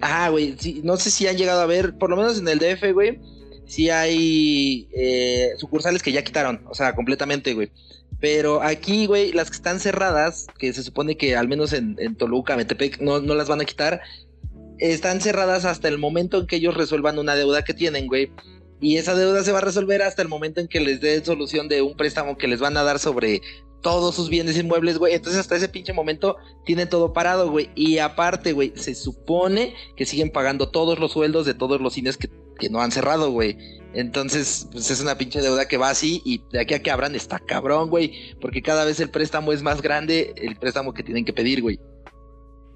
Ajá, 0.00 0.28
güey. 0.28 0.56
no 0.82 0.96
sé 0.96 1.10
si 1.10 1.26
han 1.26 1.36
llegado 1.36 1.60
a 1.60 1.66
ver, 1.66 1.96
por 1.96 2.10
lo 2.10 2.16
menos 2.16 2.38
en 2.38 2.48
el 2.48 2.58
DF, 2.58 2.92
güey. 2.92 3.20
Sí 3.66 3.90
hay 3.90 4.88
eh, 4.94 5.50
sucursales 5.58 6.02
que 6.02 6.12
ya 6.12 6.24
quitaron, 6.24 6.62
o 6.68 6.74
sea, 6.74 6.94
completamente, 6.94 7.52
güey. 7.52 7.70
Pero 8.20 8.62
aquí, 8.62 9.06
güey, 9.06 9.32
las 9.32 9.50
que 9.50 9.56
están 9.56 9.78
cerradas, 9.78 10.46
que 10.58 10.72
se 10.72 10.82
supone 10.82 11.16
que 11.16 11.36
al 11.36 11.48
menos 11.48 11.72
en, 11.72 11.96
Toluca, 12.16 12.56
Metepec, 12.56 13.00
no, 13.00 13.20
no 13.20 13.34
las 13.34 13.48
van 13.48 13.60
a 13.60 13.64
quitar, 13.64 14.00
están 14.78 15.20
cerradas 15.20 15.64
hasta 15.64 15.88
el 15.88 15.98
momento 15.98 16.38
en 16.38 16.46
que 16.46 16.56
ellos 16.56 16.74
resuelvan 16.74 17.18
una 17.18 17.36
deuda 17.36 17.62
que 17.62 17.74
tienen, 17.74 18.06
güey. 18.06 18.32
Y 18.80 18.96
esa 18.96 19.14
deuda 19.14 19.42
se 19.42 19.52
va 19.52 19.58
a 19.58 19.62
resolver 19.62 20.02
hasta 20.02 20.22
el 20.22 20.28
momento 20.28 20.60
en 20.60 20.68
que 20.68 20.80
les 20.80 21.00
den 21.00 21.24
solución 21.24 21.68
de 21.68 21.82
un 21.82 21.96
préstamo 21.96 22.38
que 22.38 22.48
les 22.48 22.60
van 22.60 22.76
a 22.76 22.84
dar 22.84 22.98
sobre 22.98 23.42
todos 23.82 24.14
sus 24.14 24.28
bienes 24.28 24.58
inmuebles, 24.58 24.98
güey. 24.98 25.14
Entonces 25.14 25.40
hasta 25.40 25.56
ese 25.56 25.68
pinche 25.68 25.92
momento 25.92 26.36
tiene 26.64 26.86
todo 26.86 27.12
parado, 27.12 27.50
güey. 27.50 27.70
Y 27.74 27.98
aparte, 27.98 28.52
güey, 28.52 28.72
se 28.76 28.94
supone 28.94 29.74
que 29.96 30.06
siguen 30.06 30.30
pagando 30.30 30.70
todos 30.70 30.98
los 30.98 31.12
sueldos 31.12 31.46
de 31.46 31.54
todos 31.54 31.80
los 31.80 31.94
cines 31.94 32.16
que, 32.16 32.28
que 32.58 32.70
no 32.70 32.80
han 32.80 32.90
cerrado, 32.90 33.30
güey. 33.30 33.56
Entonces, 33.94 34.68
pues 34.70 34.90
es 34.90 35.00
una 35.00 35.16
pinche 35.16 35.40
deuda 35.40 35.66
que 35.66 35.78
va 35.78 35.90
así 35.90 36.20
y 36.24 36.42
de 36.52 36.60
aquí 36.60 36.74
a 36.74 36.82
que 36.82 36.90
abran 36.90 37.14
está 37.14 37.38
cabrón, 37.38 37.90
güey. 37.90 38.34
Porque 38.40 38.62
cada 38.62 38.84
vez 38.84 39.00
el 39.00 39.10
préstamo 39.10 39.52
es 39.52 39.62
más 39.62 39.82
grande, 39.82 40.34
el 40.36 40.56
préstamo 40.56 40.92
que 40.92 41.02
tienen 41.02 41.24
que 41.24 41.32
pedir, 41.32 41.62
güey. 41.62 41.80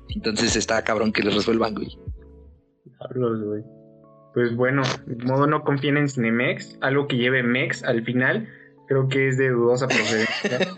Entonces 0.09 0.57
está 0.57 0.83
cabrón 0.83 1.13
que 1.13 1.23
les 1.23 1.35
resuelvan, 1.35 1.75
güey. 1.75 1.99
Diablos, 2.85 3.43
güey. 3.45 3.63
Pues 4.35 4.57
bueno, 4.57 4.83
modo 5.25 5.47
no 5.47 5.63
confíen 5.63 5.99
en 5.99 6.09
Cinemex, 6.09 6.79
algo 6.81 7.07
que 7.07 7.17
lleve 7.17 7.43
Mex 7.43 7.85
al 7.85 8.03
final, 8.03 8.49
creo 8.87 9.09
que 9.09 9.29
es 9.29 9.39
de 9.39 9.51
dudosa 9.51 9.89
procedencia. 9.89 10.75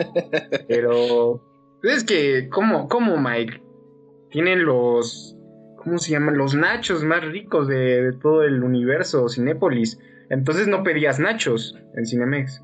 Pero 0.68 1.42
es 1.82 2.04
que, 2.04 2.48
¿cómo, 2.48 2.88
cómo 2.88 3.16
Mike? 3.16 3.62
Tienen 4.30 4.64
los, 4.64 5.36
¿cómo 5.76 5.98
se 5.98 6.12
llaman? 6.12 6.36
Los 6.36 6.54
nachos 6.54 7.04
más 7.04 7.24
ricos 7.24 7.68
de, 7.68 8.02
de 8.02 8.12
todo 8.12 8.42
el 8.42 8.62
universo, 8.62 9.28
Cinépolis. 9.28 9.98
Entonces 10.30 10.66
no 10.66 10.82
pedías 10.82 11.18
nachos 11.18 11.76
en 11.96 12.06
Cinemex. 12.06 12.62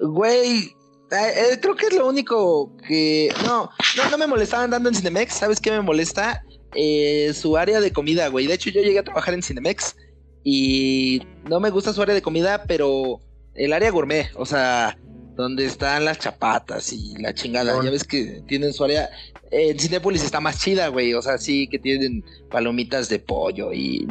Güey, 0.00 0.76
eh, 1.10 1.52
eh, 1.52 1.58
creo 1.60 1.76
que 1.76 1.86
es 1.86 1.94
lo 1.94 2.08
único 2.08 2.76
que. 2.88 3.32
No, 3.44 3.70
no, 3.96 4.10
no 4.10 4.18
me 4.18 4.26
molestaban 4.26 4.70
dando 4.70 4.88
en 4.88 4.94
Cinemex. 4.94 5.34
¿Sabes 5.34 5.60
qué 5.60 5.70
me 5.70 5.80
molesta? 5.80 6.42
Eh, 6.74 7.32
su 7.32 7.56
área 7.56 7.80
de 7.80 7.92
comida, 7.92 8.28
güey. 8.28 8.46
De 8.46 8.54
hecho, 8.54 8.70
yo 8.70 8.82
llegué 8.82 8.98
a 8.98 9.04
trabajar 9.04 9.34
en 9.34 9.42
Cinemex 9.42 9.96
y 10.42 11.22
no 11.48 11.60
me 11.60 11.70
gusta 11.70 11.92
su 11.92 12.02
área 12.02 12.14
de 12.14 12.22
comida, 12.22 12.64
pero 12.66 13.20
el 13.56 13.72
área 13.72 13.90
gourmet, 13.90 14.28
o 14.34 14.46
sea, 14.46 14.96
donde 15.36 15.66
están 15.66 16.04
las 16.04 16.18
chapatas 16.18 16.92
y 16.92 17.14
la 17.18 17.34
chingada. 17.34 17.82
Ya 17.82 17.90
ves 17.90 18.04
que 18.04 18.42
tienen 18.46 18.72
su 18.72 18.84
área. 18.84 19.10
En 19.50 19.78
Cinepolis 19.78 20.24
está 20.24 20.40
más 20.40 20.58
chida, 20.60 20.88
güey. 20.88 21.14
O 21.14 21.22
sea, 21.22 21.38
sí 21.38 21.68
que 21.68 21.78
tienen 21.78 22.24
palomitas 22.50 23.08
de 23.08 23.18
pollo 23.18 23.72
y 23.72 24.06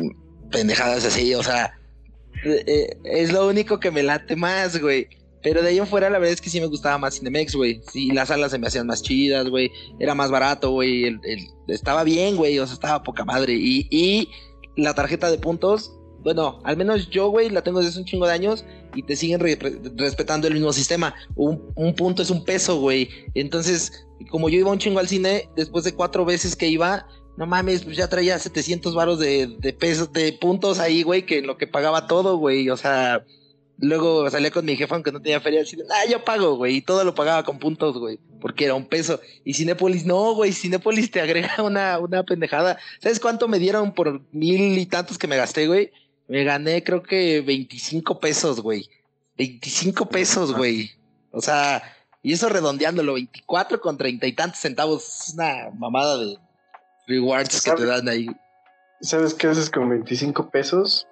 pendejadas 0.51 1.03
así. 1.05 1.33
O 1.33 1.43
sea, 1.43 1.77
eh, 2.45 2.97
es 3.03 3.33
lo 3.33 3.47
único 3.47 3.79
que 3.79 3.91
me 3.91 4.03
late 4.03 4.35
más, 4.35 4.79
güey. 4.79 5.07
Pero 5.41 5.61
de 5.61 5.69
ahí 5.69 5.77
en 5.77 5.87
fuera, 5.87 6.09
la 6.09 6.17
verdad 6.17 6.33
es 6.33 6.41
que 6.41 6.49
sí 6.49 6.59
me 6.59 6.65
gustaba 6.67 6.97
más 6.97 7.15
Cinemex, 7.15 7.55
güey. 7.55 7.81
Sí, 7.91 8.11
las 8.11 8.29
salas 8.29 8.51
se 8.51 8.57
me 8.57 8.67
hacían 8.67 8.87
más 8.87 9.01
chidas, 9.01 9.47
güey. 9.49 9.71
Era 9.99 10.15
más 10.15 10.31
barato, 10.31 10.71
güey. 10.71 11.05
El, 11.05 11.19
el, 11.23 11.39
estaba 11.67 12.03
bien, 12.03 12.35
güey. 12.35 12.57
O 12.59 12.65
sea, 12.65 12.75
estaba 12.75 13.03
poca 13.03 13.25
madre. 13.25 13.53
Y, 13.53 13.87
y 13.91 14.29
la 14.75 14.93
tarjeta 14.93 15.29
de 15.29 15.37
puntos, 15.37 15.91
bueno, 16.23 16.59
al 16.63 16.77
menos 16.77 17.09
yo, 17.09 17.29
güey, 17.29 17.49
la 17.49 17.63
tengo 17.63 17.79
desde 17.79 17.91
hace 17.91 17.99
un 17.99 18.05
chingo 18.05 18.25
de 18.25 18.33
años 18.33 18.65
y 18.95 19.03
te 19.03 19.15
siguen 19.15 19.39
re 19.39 19.57
respetando 19.95 20.47
el 20.47 20.53
mismo 20.53 20.73
sistema. 20.73 21.13
Un, 21.35 21.71
un 21.75 21.93
punto 21.95 22.21
es 22.21 22.29
un 22.29 22.43
peso, 22.43 22.79
güey. 22.79 23.09
Entonces, 23.33 24.07
como 24.29 24.49
yo 24.49 24.59
iba 24.59 24.71
un 24.71 24.79
chingo 24.79 24.99
al 24.99 25.07
cine, 25.07 25.49
después 25.55 25.83
de 25.83 25.93
cuatro 25.93 26.25
veces 26.25 26.55
que 26.55 26.67
iba, 26.67 27.07
no 27.37 27.45
mames, 27.45 27.83
pues 27.83 27.97
ya 27.97 28.07
traía 28.07 28.39
700 28.39 28.95
varos 28.95 29.19
de, 29.19 29.47
de 29.59 29.73
pesos, 29.73 30.11
de 30.13 30.33
puntos 30.33 30.79
ahí, 30.79 31.03
güey, 31.03 31.25
que 31.25 31.41
lo 31.41 31.57
que 31.57 31.67
pagaba 31.67 32.07
todo, 32.07 32.37
güey. 32.37 32.69
O 32.69 32.77
sea, 32.77 33.25
luego 33.79 34.29
salía 34.29 34.51
con 34.51 34.65
mi 34.65 34.75
jefa 34.75 34.95
aunque 34.95 35.11
no 35.11 35.21
tenía 35.21 35.41
feria, 35.41 35.61
así, 35.61 35.77
ah, 35.89 36.09
yo 36.09 36.23
pago, 36.23 36.55
güey, 36.55 36.77
y 36.77 36.81
todo 36.81 37.03
lo 37.03 37.15
pagaba 37.15 37.43
con 37.43 37.59
puntos, 37.59 37.97
güey, 37.97 38.19
porque 38.39 38.65
era 38.65 38.73
un 38.73 38.85
peso. 38.85 39.19
Y 39.43 39.53
Cinépolis, 39.53 40.05
no, 40.05 40.33
güey, 40.33 40.53
Cinépolis 40.53 41.11
te 41.11 41.21
agrega 41.21 41.61
una, 41.63 41.99
una 41.99 42.23
pendejada. 42.23 42.77
¿Sabes 43.01 43.19
cuánto 43.19 43.47
me 43.47 43.59
dieron 43.59 43.93
por 43.93 44.21
mil 44.31 44.77
y 44.77 44.85
tantos 44.85 45.17
que 45.17 45.27
me 45.27 45.37
gasté, 45.37 45.67
güey? 45.67 45.91
Me 46.27 46.43
gané 46.43 46.83
creo 46.83 47.03
que 47.03 47.41
25 47.41 48.19
pesos, 48.19 48.61
güey. 48.61 48.89
25 49.37 50.07
pesos, 50.07 50.55
güey. 50.55 50.91
O 51.31 51.41
sea, 51.41 51.81
y 52.21 52.33
eso 52.33 52.49
redondeándolo, 52.49 53.13
24 53.13 53.79
con 53.79 53.97
treinta 53.97 54.25
y 54.25 54.33
tantos 54.33 54.59
centavos. 54.59 55.27
Es 55.27 55.33
una 55.35 55.69
mamada 55.77 56.17
de 56.17 56.37
rewards 57.07 57.61
que 57.61 57.71
te 57.71 57.85
dan 57.85 58.09
ahí. 58.09 58.27
¿Sabes 59.01 59.33
qué 59.33 59.47
haces 59.47 59.69
con 59.69 59.89
25 59.89 60.49
pesos? 60.49 61.07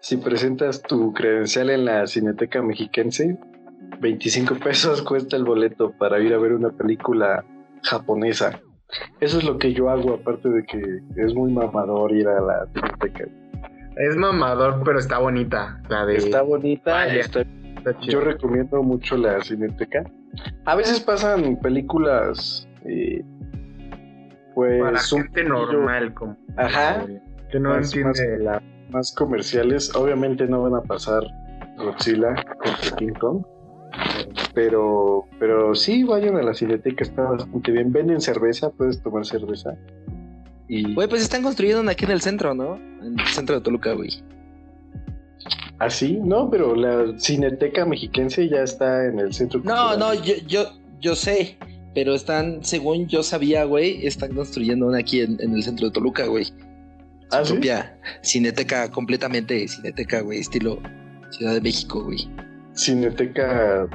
Si 0.00 0.16
presentas 0.16 0.82
tu 0.82 1.12
credencial 1.12 1.70
en 1.70 1.84
la 1.84 2.06
Cineteca 2.06 2.60
Mexiquense, 2.62 3.38
25 4.00 4.56
pesos 4.56 5.02
cuesta 5.08 5.36
el 5.36 5.44
boleto 5.44 5.92
para 5.98 6.20
ir 6.20 6.34
a 6.34 6.38
ver 6.38 6.52
una 6.52 6.70
película 6.70 7.44
japonesa. 7.82 8.60
Eso 9.20 9.38
es 9.38 9.44
lo 9.44 9.58
que 9.58 9.72
yo 9.72 9.88
hago, 9.88 10.14
aparte 10.14 10.48
de 10.48 10.64
que 10.64 10.82
es 11.16 11.32
muy 11.34 11.52
mamador 11.52 12.12
ir 12.12 12.26
a 12.28 12.40
la 12.40 12.66
Cineteca. 12.74 13.24
Es 13.96 14.16
mamador, 14.16 14.82
pero 14.84 14.98
está 14.98 15.18
bonita. 15.18 15.80
La 15.88 16.06
de... 16.06 16.16
Está 16.16 16.42
bonita. 16.42 17.06
Está, 17.06 17.44
yo 18.02 18.20
recomiendo 18.20 18.82
mucho 18.82 19.16
la 19.16 19.42
Cineteca. 19.42 20.04
A 20.64 20.76
veces 20.76 21.00
pasan 21.00 21.56
películas, 21.56 22.68
eh, 22.84 23.22
pues. 24.54 24.80
Para 24.80 24.98
gente 24.98 25.44
normal, 25.44 26.14
como. 26.14 26.36
Ajá. 26.56 27.04
Que 27.50 27.58
no 27.58 27.70
más, 27.70 27.94
entiende 27.94 28.38
más, 28.38 28.40
la. 28.40 28.62
Más 28.90 29.12
comerciales. 29.14 29.94
Obviamente 29.94 30.46
no 30.46 30.62
van 30.62 30.74
a 30.74 30.82
pasar 30.82 31.22
Godzilla 31.78 32.34
contra 32.62 32.96
King 32.96 33.12
Kong. 33.14 33.44
Pero, 34.54 35.24
pero 35.38 35.74
sí, 35.74 36.04
vayan 36.04 36.36
a 36.36 36.42
la 36.42 36.54
Cineteca, 36.54 37.04
está 37.04 37.22
bastante 37.22 37.72
bien. 37.72 37.92
Venden 37.92 38.20
cerveza, 38.20 38.70
puedes 38.70 39.02
tomar 39.02 39.24
cerveza. 39.24 39.76
Y... 40.70 40.94
Güey, 40.94 41.08
pues 41.08 41.22
están 41.22 41.42
construyendo 41.42 41.90
aquí 41.90 42.04
en 42.04 42.12
el 42.12 42.20
centro, 42.20 42.54
¿no? 42.54 42.76
En 42.76 43.18
el 43.18 43.26
centro 43.26 43.56
de 43.56 43.60
Toluca, 43.60 43.92
güey. 43.92 44.22
¿Ah, 45.80 45.90
sí? 45.90 46.18
No, 46.22 46.48
pero 46.48 46.76
la 46.76 47.18
Cineteca 47.18 47.84
Mexiquense 47.84 48.48
ya 48.48 48.62
está 48.62 49.06
en 49.06 49.18
el 49.18 49.34
centro. 49.34 49.60
No, 49.64 49.96
no, 49.96 50.14
yo, 50.14 50.34
yo, 50.46 50.72
yo 51.00 51.16
sé. 51.16 51.58
Pero 51.92 52.14
están, 52.14 52.64
según 52.64 53.08
yo 53.08 53.24
sabía, 53.24 53.64
güey, 53.64 54.06
están 54.06 54.32
construyendo 54.32 54.86
una 54.86 54.98
aquí 54.98 55.22
en, 55.22 55.38
en 55.40 55.54
el 55.54 55.62
centro 55.64 55.88
de 55.88 55.92
Toluca, 55.92 56.26
güey. 56.26 56.46
¿Ah, 57.32 57.44
Su 57.44 57.54
propia 57.54 57.98
cineteca, 58.22 58.88
completamente 58.92 59.66
cineteca, 59.66 60.20
güey, 60.20 60.38
estilo 60.38 60.78
Ciudad 61.30 61.54
de 61.54 61.60
México, 61.60 62.04
güey. 62.04 62.28
Cineteca 62.74 63.88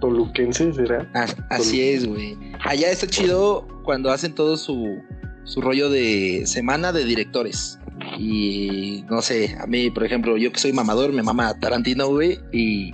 toluquense, 0.00 0.72
¿será? 0.72 1.06
Ah, 1.14 1.26
así 1.50 1.82
es, 1.82 2.06
güey. 2.06 2.36
Allá 2.64 2.90
está 2.90 3.06
chido 3.06 3.66
cuando 3.84 4.10
hacen 4.10 4.34
todo 4.34 4.56
su, 4.56 5.02
su 5.44 5.60
rollo 5.60 5.88
de 5.88 6.42
semana 6.46 6.92
de 6.92 7.04
directores. 7.04 7.78
Y 8.18 9.04
no 9.08 9.22
sé, 9.22 9.56
a 9.60 9.66
mí, 9.66 9.90
por 9.90 10.04
ejemplo, 10.04 10.36
yo 10.36 10.52
que 10.52 10.58
soy 10.58 10.72
mamador, 10.72 11.12
me 11.12 11.22
mama 11.22 11.58
Tarantino, 11.60 12.08
güey, 12.08 12.40
y 12.52 12.92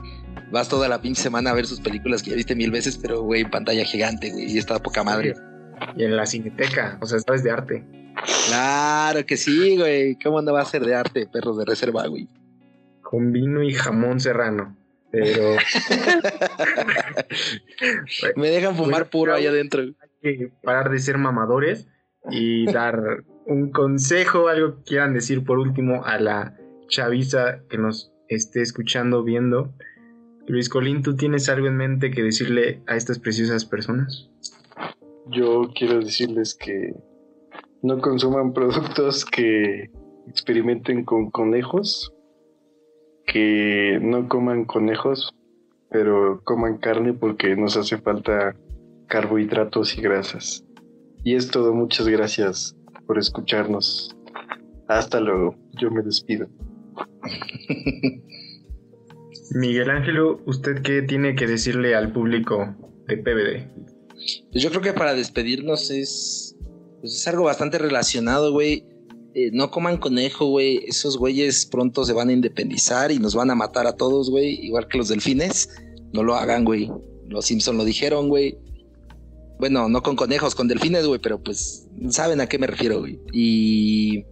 vas 0.53 0.69
toda 0.69 0.89
la 0.89 1.01
pinche 1.01 1.23
semana 1.23 1.51
a 1.51 1.55
ver 1.55 1.67
sus 1.67 1.81
películas 1.81 2.23
que 2.23 2.31
ya 2.31 2.37
viste 2.37 2.55
mil 2.55 2.71
veces, 2.71 2.99
pero, 2.99 3.23
güey, 3.23 3.45
pantalla 3.45 3.85
gigante, 3.85 4.31
güey, 4.31 4.53
y 4.53 4.59
está 4.59 4.79
poca 4.79 5.03
madre. 5.03 5.35
Y 5.97 6.05
en 6.05 6.17
la 6.17 6.27
cineteca, 6.27 6.99
o 7.01 7.07
sea, 7.07 7.19
sabes 7.21 7.43
de 7.43 7.51
arte. 7.51 7.85
Claro 8.49 9.25
que 9.25 9.37
sí, 9.37 9.77
güey. 9.77 10.17
¿Cómo 10.23 10.43
no 10.43 10.53
va 10.53 10.61
a 10.61 10.67
ser 10.67 10.85
de 10.85 10.95
arte, 10.95 11.27
perros 11.27 11.59
de 11.59 11.65
reserva, 11.65 12.07
güey? 12.07 12.29
Con 13.03 13.33
vino 13.33 13.63
y 13.63 13.73
jamón 13.73 14.21
serrano. 14.21 14.77
Pero. 15.11 15.57
Me 18.37 18.51
dejan 18.51 18.77
fumar 18.77 19.09
puro 19.09 19.35
allá 19.35 19.51
adentro. 19.51 19.83
Hay 19.83 20.11
que 20.21 20.53
parar 20.63 20.91
de 20.91 20.99
ser 20.99 21.19
mamadores 21.19 21.87
y 22.29 22.67
dar 22.67 23.25
un 23.47 23.71
consejo, 23.71 24.49
algo 24.49 24.77
que 24.77 24.83
quieran 24.83 25.15
decir 25.15 25.45
por 25.45 25.59
último 25.59 26.05
a 26.05 26.19
la 26.19 26.57
chaviza 26.89 27.63
que 27.69 27.79
nos 27.79 28.13
esté 28.29 28.63
escuchando, 28.63 29.23
viendo. 29.23 29.73
Luis 30.47 30.69
Colín, 30.69 31.03
¿tú 31.03 31.17
tienes 31.17 31.49
algo 31.49 31.67
en 31.67 31.77
mente 31.77 32.11
que 32.11 32.23
decirle 32.23 32.83
a 32.87 32.97
estas 32.97 33.19
preciosas 33.19 33.65
personas? 33.65 34.31
Yo 35.27 35.71
quiero 35.75 36.01
decirles 36.01 36.55
que 36.55 36.95
no 37.83 37.99
consuman 38.01 38.53
productos 38.55 39.25
que 39.25 39.91
experimenten 40.29 41.05
con 41.05 41.31
conejos, 41.31 42.13
que 43.27 43.99
no 44.03 44.29
coman 44.29 44.65
conejos, 44.65 45.33
pero 45.91 46.41
coman 46.45 46.79
carne 46.79 47.13
porque 47.13 47.57
nos 47.57 47.77
hace 47.77 47.99
falta 47.99 48.55
carbohidratos 49.09 49.97
y 49.99 50.03
grasas. 50.03 50.65
Y 51.23 51.35
es 51.35 51.51
todo, 51.51 51.75
muchas 51.75 52.09
gracias 52.09 52.77
por 53.07 53.19
escucharnos. 53.19 54.17
Hasta 54.89 55.21
luego, 55.21 55.55
yo 55.79 55.91
me 55.91 56.03
despido. 56.03 56.49
Miguel 59.53 59.91
Ángelo, 59.91 60.41
¿usted 60.47 60.81
qué 60.83 61.03
tiene 61.03 61.35
que 61.35 61.47
decirle 61.47 61.95
al 61.95 62.13
público 62.13 62.75
de 63.07 63.17
PBD? 63.19 63.69
Pues 64.53 64.63
yo 64.63 64.71
creo 64.71 64.81
que 64.81 64.93
para 64.93 65.15
despedirnos 65.15 65.91
es, 65.91 66.57
pues 67.01 67.17
es 67.17 67.29
algo 67.29 67.45
bastante 67.45 67.79
relacionado, 67.79 68.53
güey. 68.53 68.85
Eh, 69.35 69.51
no 69.53 69.71
coman 69.71 69.99
conejo, 69.99 70.47
güey. 70.47 70.85
Esos 70.87 71.19
güeyes 71.19 71.67
pronto 71.67 72.05
se 72.05 72.13
van 72.13 72.29
a 72.29 72.33
independizar 72.33 73.13
y 73.13 73.19
nos 73.19 73.35
van 73.35 73.51
a 73.51 73.55
matar 73.55 73.87
a 73.87 73.97
todos, 73.97 74.31
güey. 74.31 74.65
Igual 74.65 74.89
que 74.89 74.99
los 74.99 75.09
delfines. 75.09 75.69
No 76.13 76.23
lo 76.23 76.35
hagan, 76.35 76.65
güey. 76.65 76.91
Los 77.29 77.47
Simpson 77.47 77.77
lo 77.77 77.85
dijeron, 77.85 78.29
güey. 78.29 78.59
Bueno, 79.61 79.91
no 79.91 80.03
con 80.03 80.17
conejos, 80.17 80.55
con 80.55 80.69
delfines, 80.69 81.07
güey, 81.07 81.21
pero 81.21 81.39
pues 81.39 81.87
saben 82.09 82.41
a 82.41 82.47
qué 82.47 82.59
me 82.59 82.67
refiero, 82.67 83.01
güey. 83.01 83.21
Y. 83.33 84.25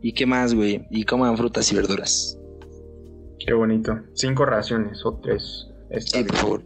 ¿Y 0.00 0.12
qué 0.12 0.24
más, 0.24 0.54
güey? 0.54 0.86
Y 0.90 1.02
coman 1.02 1.36
frutas 1.36 1.70
y 1.72 1.74
verduras. 1.74 2.38
Qué 3.44 3.52
bonito. 3.52 3.98
Cinco 4.14 4.46
raciones 4.46 5.04
o 5.04 5.18
tres. 5.20 5.66
Sí, 5.98 6.22
por 6.22 6.36
favor. 6.36 6.62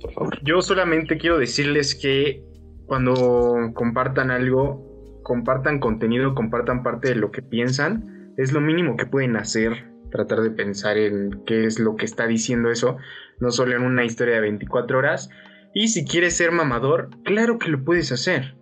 por 0.00 0.12
favor. 0.12 0.38
Yo 0.42 0.60
solamente 0.60 1.16
quiero 1.16 1.38
decirles 1.38 1.94
que 1.94 2.44
cuando 2.86 3.70
compartan 3.74 4.32
algo, 4.32 5.20
compartan 5.22 5.78
contenido, 5.78 6.34
compartan 6.34 6.82
parte 6.82 7.10
de 7.10 7.14
lo 7.14 7.30
que 7.30 7.42
piensan, 7.42 8.34
es 8.36 8.52
lo 8.52 8.60
mínimo 8.60 8.96
que 8.96 9.06
pueden 9.06 9.36
hacer, 9.36 9.92
tratar 10.10 10.40
de 10.40 10.50
pensar 10.50 10.98
en 10.98 11.42
qué 11.46 11.64
es 11.66 11.78
lo 11.78 11.94
que 11.94 12.04
está 12.04 12.26
diciendo 12.26 12.70
eso, 12.70 12.96
no 13.38 13.52
solo 13.52 13.76
en 13.76 13.82
una 13.82 14.04
historia 14.04 14.34
de 14.34 14.40
24 14.40 14.98
horas. 14.98 15.30
Y 15.74 15.88
si 15.88 16.04
quieres 16.04 16.36
ser 16.36 16.52
mamador, 16.52 17.10
claro 17.24 17.58
que 17.58 17.70
lo 17.70 17.84
puedes 17.84 18.12
hacer. 18.12 18.56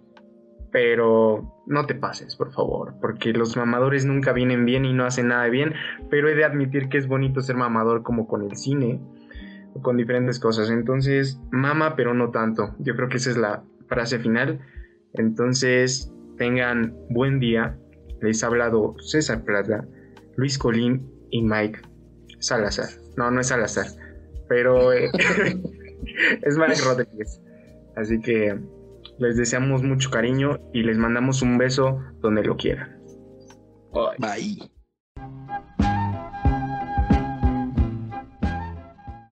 Pero 0.73 1.63
no 1.67 1.87
te 1.87 1.97
pases, 1.97 2.37
por 2.37 2.53
favor, 2.53 2.95
porque 3.01 3.33
los 3.33 3.57
mamadores 3.57 4.05
nunca 4.05 4.33
vienen 4.33 4.65
bien 4.65 4.85
y 4.85 4.93
no 4.93 5.05
hacen 5.05 5.29
nada 5.29 5.49
bien, 5.49 5.75
pero 6.11 6.29
he 6.29 6.35
de 6.37 6.45
admitir 6.45 6.89
que 6.89 6.99
es 6.99 7.09
bonito 7.09 7.41
ser 7.41 7.57
mamador 7.57 8.03
como 8.05 8.29
con 8.29 8.43
el 8.43 8.57
cine 8.57 9.01
o 9.75 9.83
con 9.83 9.97
diferentes 9.97 10.39
cosas. 10.39 10.71
Entonces, 10.71 11.41
mama, 11.51 11.97
pero 11.97 12.15
no 12.15 12.31
tanto. 12.31 12.75
Yo 12.79 12.95
creo 12.95 13.09
que 13.09 13.17
esa 13.17 13.31
es 13.31 13.37
la 13.37 13.65
frase 13.89 14.21
final. 14.21 14.61
Entonces, 15.15 16.13
tengan 16.39 16.95
buen 17.11 17.41
día. 17.41 17.77
Les 18.21 18.45
ha 18.45 18.47
hablado 18.47 18.95
César 19.01 19.45
Plata, 19.45 19.85
Luis 20.37 20.59
Colín 20.59 21.11
y 21.31 21.43
Mike 21.43 21.81
Salazar. 22.39 22.89
No, 23.17 23.31
no 23.31 23.41
es 23.41 23.49
Salazar, 23.49 23.87
pero 24.49 24.93
eh, 24.93 25.11
es 26.43 26.57
Mike 26.57 26.83
Rodríguez. 26.85 27.41
Así 27.97 28.21
que 28.21 28.59
les 29.19 29.37
deseamos 29.37 29.83
mucho 29.83 30.11
cariño 30.11 30.59
y 30.73 30.83
les 30.83 30.97
mandamos 30.97 31.43
un 31.43 31.59
beso 31.59 31.99
donde 32.21 32.45
lo 32.45 32.57
quieran. 32.57 33.01
Bye. 34.19 34.71